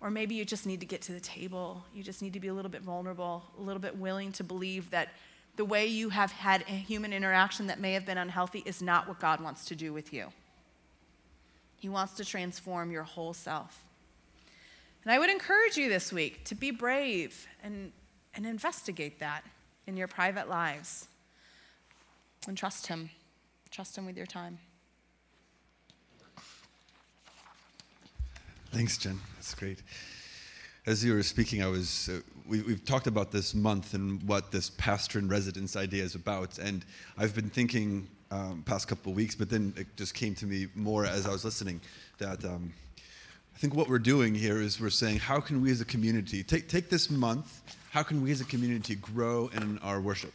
Or 0.00 0.10
maybe 0.10 0.34
you 0.34 0.46
just 0.46 0.66
need 0.66 0.80
to 0.80 0.86
get 0.86 1.02
to 1.02 1.12
the 1.12 1.20
table. 1.20 1.84
You 1.94 2.02
just 2.02 2.22
need 2.22 2.32
to 2.32 2.40
be 2.40 2.48
a 2.48 2.54
little 2.54 2.70
bit 2.70 2.82
vulnerable, 2.82 3.44
a 3.58 3.62
little 3.62 3.82
bit 3.82 3.98
willing 3.98 4.32
to 4.32 4.44
believe 4.44 4.88
that 4.90 5.10
the 5.56 5.64
way 5.64 5.86
you 5.86 6.08
have 6.08 6.32
had 6.32 6.62
a 6.62 6.72
human 6.72 7.12
interaction 7.12 7.66
that 7.66 7.78
may 7.78 7.92
have 7.92 8.06
been 8.06 8.18
unhealthy 8.18 8.62
is 8.64 8.80
not 8.80 9.06
what 9.06 9.20
God 9.20 9.40
wants 9.40 9.66
to 9.66 9.74
do 9.74 9.92
with 9.92 10.12
you. 10.12 10.32
He 11.76 11.88
wants 11.88 12.14
to 12.14 12.24
transform 12.24 12.90
your 12.90 13.02
whole 13.02 13.34
self. 13.34 13.84
And 15.02 15.12
I 15.12 15.18
would 15.18 15.30
encourage 15.30 15.76
you 15.76 15.88
this 15.88 16.12
week 16.12 16.44
to 16.44 16.54
be 16.54 16.70
brave 16.70 17.46
and, 17.62 17.92
and 18.34 18.46
investigate 18.46 19.18
that 19.18 19.44
in 19.86 19.96
your 19.96 20.08
private 20.08 20.48
lives. 20.48 21.08
And 22.46 22.56
trust 22.56 22.86
Him. 22.86 23.10
Trust 23.70 23.98
Him 23.98 24.06
with 24.06 24.16
your 24.16 24.26
time. 24.26 24.58
Thanks, 28.70 28.96
Jen. 28.96 29.20
That's 29.34 29.54
great. 29.54 29.82
As 30.86 31.04
you 31.04 31.14
were 31.14 31.22
speaking, 31.22 31.62
I 31.62 31.66
was. 31.66 32.08
Uh, 32.08 32.20
we, 32.48 32.58
have 32.58 32.84
talked 32.84 33.06
about 33.06 33.30
this 33.30 33.54
month 33.54 33.94
and 33.94 34.22
what 34.24 34.50
this 34.50 34.70
pastor 34.70 35.18
in 35.18 35.28
residence 35.28 35.76
idea 35.76 36.02
is 36.02 36.14
about, 36.14 36.58
and 36.58 36.84
I've 37.16 37.34
been 37.34 37.50
thinking 37.50 38.08
um, 38.30 38.62
past 38.66 38.88
couple 38.88 39.12
of 39.12 39.16
weeks, 39.16 39.34
but 39.34 39.50
then 39.50 39.74
it 39.76 39.86
just 39.96 40.14
came 40.14 40.34
to 40.36 40.46
me 40.46 40.68
more 40.74 41.04
as 41.04 41.26
I 41.26 41.30
was 41.30 41.44
listening 41.44 41.80
that 42.18 42.44
um, 42.44 42.72
I 43.54 43.58
think 43.58 43.74
what 43.74 43.88
we're 43.88 43.98
doing 43.98 44.34
here 44.34 44.60
is 44.60 44.80
we're 44.80 44.90
saying, 44.90 45.18
how 45.18 45.40
can 45.40 45.60
we 45.62 45.70
as 45.70 45.80
a 45.80 45.84
community 45.84 46.42
take 46.42 46.68
take 46.68 46.88
this 46.88 47.10
month? 47.10 47.60
How 47.90 48.02
can 48.02 48.22
we 48.22 48.32
as 48.32 48.40
a 48.40 48.46
community 48.46 48.94
grow 48.94 49.50
in 49.52 49.78
our 49.78 50.00
worship? 50.00 50.32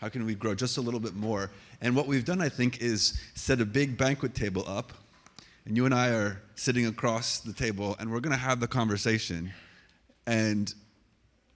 How 0.00 0.08
can 0.08 0.26
we 0.26 0.34
grow 0.34 0.54
just 0.54 0.76
a 0.76 0.80
little 0.80 1.00
bit 1.00 1.14
more? 1.14 1.50
And 1.80 1.96
what 1.96 2.06
we've 2.06 2.24
done, 2.24 2.40
I 2.40 2.48
think, 2.48 2.80
is 2.80 3.20
set 3.34 3.60
a 3.60 3.66
big 3.66 3.96
banquet 3.96 4.34
table 4.34 4.64
up, 4.66 4.92
and 5.64 5.76
you 5.76 5.84
and 5.84 5.94
I 5.94 6.10
are 6.10 6.42
sitting 6.54 6.86
across 6.86 7.40
the 7.40 7.52
table, 7.52 7.96
and 7.98 8.10
we're 8.10 8.20
going 8.20 8.32
to 8.32 8.42
have 8.42 8.60
the 8.60 8.68
conversation 8.68 9.52
and 10.26 10.74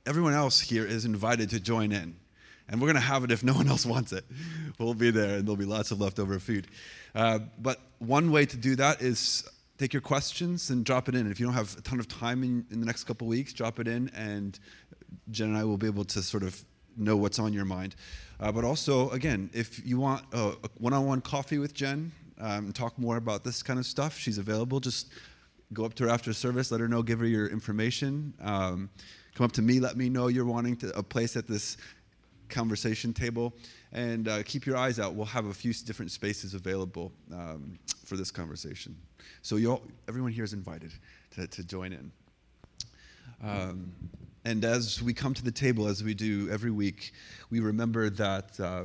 everyone 0.06 0.34
else 0.34 0.60
here 0.60 0.86
is 0.86 1.04
invited 1.04 1.50
to 1.50 1.60
join 1.60 1.92
in. 1.92 2.16
And 2.68 2.80
we're 2.80 2.86
going 2.86 2.94
to 2.94 3.00
have 3.00 3.24
it 3.24 3.30
if 3.30 3.44
no 3.44 3.52
one 3.52 3.68
else 3.68 3.84
wants 3.84 4.12
it. 4.12 4.24
We'll 4.78 4.94
be 4.94 5.10
there, 5.10 5.36
and 5.36 5.46
there'll 5.46 5.56
be 5.56 5.64
lots 5.64 5.90
of 5.90 6.00
leftover 6.00 6.38
food. 6.38 6.66
Uh, 7.14 7.40
but 7.58 7.78
one 7.98 8.30
way 8.30 8.46
to 8.46 8.56
do 8.56 8.74
that 8.76 9.02
is 9.02 9.48
take 9.78 9.92
your 9.92 10.02
questions 10.02 10.70
and 10.70 10.84
drop 10.84 11.08
it 11.08 11.14
in. 11.14 11.30
If 11.30 11.38
you 11.38 11.46
don't 11.46 11.54
have 11.54 11.76
a 11.76 11.82
ton 11.82 12.00
of 12.00 12.08
time 12.08 12.42
in, 12.42 12.66
in 12.70 12.80
the 12.80 12.86
next 12.86 13.04
couple 13.04 13.26
weeks, 13.26 13.52
drop 13.52 13.80
it 13.80 13.88
in, 13.88 14.10
and 14.14 14.58
Jen 15.30 15.48
and 15.48 15.58
I 15.58 15.64
will 15.64 15.76
be 15.76 15.86
able 15.86 16.04
to 16.06 16.22
sort 16.22 16.42
of 16.42 16.64
know 16.96 17.16
what's 17.16 17.38
on 17.38 17.52
your 17.52 17.64
mind. 17.64 17.94
Uh, 18.40 18.50
but 18.50 18.64
also, 18.64 19.10
again, 19.10 19.50
if 19.52 19.84
you 19.86 19.98
want 19.98 20.24
a 20.32 20.54
one 20.78 20.92
on 20.92 21.06
one 21.06 21.20
coffee 21.20 21.58
with 21.58 21.74
Jen, 21.74 22.12
um, 22.38 22.66
and 22.66 22.74
talk 22.74 22.98
more 22.98 23.16
about 23.16 23.44
this 23.44 23.62
kind 23.62 23.78
of 23.78 23.86
stuff, 23.86 24.18
she's 24.18 24.38
available. 24.38 24.80
Just 24.80 25.12
go 25.72 25.84
up 25.84 25.94
to 25.94 26.04
her 26.04 26.10
after 26.10 26.32
service, 26.32 26.70
let 26.70 26.80
her 26.80 26.88
know, 26.88 27.02
give 27.02 27.20
her 27.20 27.26
your 27.26 27.46
information. 27.46 28.34
Um, 28.40 28.90
come 29.34 29.44
up 29.44 29.52
to 29.52 29.62
me, 29.62 29.80
let 29.80 29.96
me 29.96 30.08
know 30.08 30.28
you're 30.28 30.44
wanting 30.44 30.76
to, 30.76 30.96
a 30.96 31.02
place 31.02 31.36
at 31.36 31.46
this 31.46 31.76
conversation 32.48 33.12
table, 33.12 33.52
and 33.92 34.28
uh, 34.28 34.42
keep 34.44 34.66
your 34.66 34.76
eyes 34.76 34.98
out. 34.98 35.14
We'll 35.14 35.26
have 35.26 35.46
a 35.46 35.54
few 35.54 35.72
different 35.72 36.10
spaces 36.10 36.54
available 36.54 37.12
um, 37.32 37.78
for 38.04 38.16
this 38.16 38.30
conversation. 38.30 38.96
So 39.42 39.56
you 39.56 39.80
everyone 40.08 40.32
here 40.32 40.44
is 40.44 40.52
invited 40.52 40.92
to, 41.32 41.46
to 41.46 41.64
join 41.64 41.92
in. 41.92 42.12
Um, 43.42 43.92
and 44.44 44.64
as 44.64 45.02
we 45.02 45.12
come 45.12 45.34
to 45.34 45.44
the 45.44 45.50
table, 45.50 45.86
as 45.86 46.04
we 46.04 46.14
do 46.14 46.48
every 46.50 46.70
week, 46.70 47.12
we 47.50 47.60
remember 47.60 48.10
that 48.10 48.58
uh, 48.60 48.84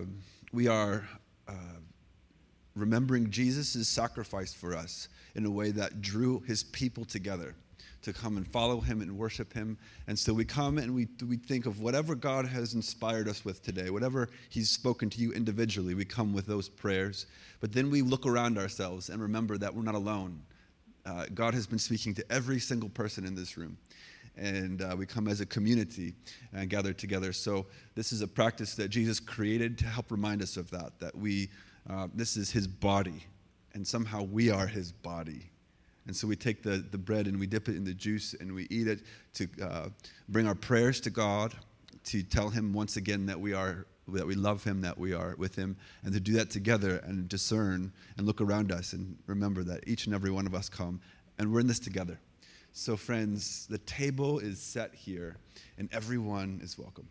we 0.51 0.67
are 0.67 1.07
uh, 1.47 1.53
remembering 2.75 3.29
Jesus' 3.29 3.87
sacrifice 3.87 4.53
for 4.53 4.75
us 4.75 5.09
in 5.35 5.45
a 5.45 5.51
way 5.51 5.71
that 5.71 6.01
drew 6.01 6.39
his 6.41 6.63
people 6.63 7.05
together 7.05 7.55
to 8.01 8.13
come 8.13 8.37
and 8.37 8.47
follow 8.47 8.79
him 8.79 9.01
and 9.01 9.17
worship 9.17 9.53
him. 9.53 9.77
And 10.07 10.17
so 10.17 10.33
we 10.33 10.45
come 10.45 10.77
and 10.77 10.93
we, 10.93 11.07
we 11.27 11.37
think 11.37 11.65
of 11.65 11.81
whatever 11.81 12.15
God 12.15 12.45
has 12.45 12.73
inspired 12.73 13.27
us 13.27 13.43
with 13.43 13.61
today, 13.61 13.89
whatever 13.89 14.29
he's 14.49 14.69
spoken 14.69 15.09
to 15.11 15.19
you 15.19 15.31
individually, 15.31 15.93
we 15.93 16.05
come 16.05 16.33
with 16.33 16.45
those 16.45 16.69
prayers. 16.69 17.25
But 17.59 17.73
then 17.73 17.89
we 17.89 18.01
look 18.01 18.25
around 18.25 18.57
ourselves 18.57 19.09
and 19.09 19.21
remember 19.21 19.57
that 19.57 19.73
we're 19.73 19.83
not 19.83 19.95
alone. 19.95 20.41
Uh, 21.05 21.25
God 21.33 21.53
has 21.53 21.67
been 21.67 21.79
speaking 21.79 22.13
to 22.15 22.31
every 22.31 22.59
single 22.59 22.89
person 22.89 23.25
in 23.25 23.35
this 23.35 23.57
room. 23.57 23.77
And 24.37 24.81
uh, 24.81 24.95
we 24.97 25.05
come 25.05 25.27
as 25.27 25.41
a 25.41 25.45
community 25.45 26.13
and 26.53 26.69
gather 26.69 26.93
together. 26.93 27.33
So, 27.33 27.65
this 27.95 28.13
is 28.13 28.21
a 28.21 28.27
practice 28.27 28.75
that 28.75 28.87
Jesus 28.87 29.19
created 29.19 29.77
to 29.79 29.85
help 29.85 30.11
remind 30.11 30.41
us 30.41 30.55
of 30.55 30.71
that, 30.71 30.97
that 30.99 31.13
we, 31.13 31.49
uh, 31.89 32.07
this 32.13 32.37
is 32.37 32.49
his 32.49 32.65
body 32.65 33.25
and 33.73 33.87
somehow 33.87 34.23
we 34.23 34.49
are 34.49 34.67
his 34.67 34.91
body. 34.91 35.49
And 36.07 36.15
so 36.15 36.27
we 36.27 36.35
take 36.35 36.63
the, 36.63 36.83
the 36.91 36.97
bread 36.97 37.27
and 37.27 37.39
we 37.39 37.47
dip 37.47 37.69
it 37.69 37.75
in 37.75 37.83
the 37.83 37.93
juice 37.93 38.33
and 38.39 38.53
we 38.53 38.67
eat 38.69 38.87
it 38.87 39.01
to 39.35 39.47
uh, 39.61 39.89
bring 40.27 40.47
our 40.47 40.55
prayers 40.55 40.99
to 41.01 41.09
God, 41.09 41.53
to 42.05 42.23
tell 42.23 42.49
him 42.49 42.73
once 42.73 42.97
again 42.97 43.25
that 43.27 43.39
we 43.39 43.53
are 43.53 43.85
that 44.13 44.25
we 44.25 44.33
love 44.33 44.63
him, 44.63 44.81
that 44.81 44.97
we 44.97 45.13
are 45.13 45.35
with 45.37 45.55
him, 45.55 45.77
and 46.03 46.11
to 46.13 46.19
do 46.19 46.33
that 46.33 46.49
together 46.49 46.97
and 47.05 47.29
discern 47.29 47.91
and 48.17 48.25
look 48.25 48.41
around 48.41 48.71
us 48.71 48.93
and 48.93 49.15
remember 49.27 49.63
that 49.63 49.87
each 49.87 50.07
and 50.07 50.15
every 50.15 50.31
one 50.31 50.47
of 50.47 50.55
us 50.55 50.67
come 50.67 50.99
and 51.37 51.51
we're 51.51 51.59
in 51.59 51.67
this 51.67 51.79
together. 51.79 52.19
So, 52.71 52.95
friends, 52.95 53.67
the 53.67 53.77
table 53.79 54.39
is 54.39 54.59
set 54.59 54.93
here 54.93 55.37
and 55.77 55.89
everyone 55.91 56.59
is 56.63 56.77
welcome. 56.77 57.07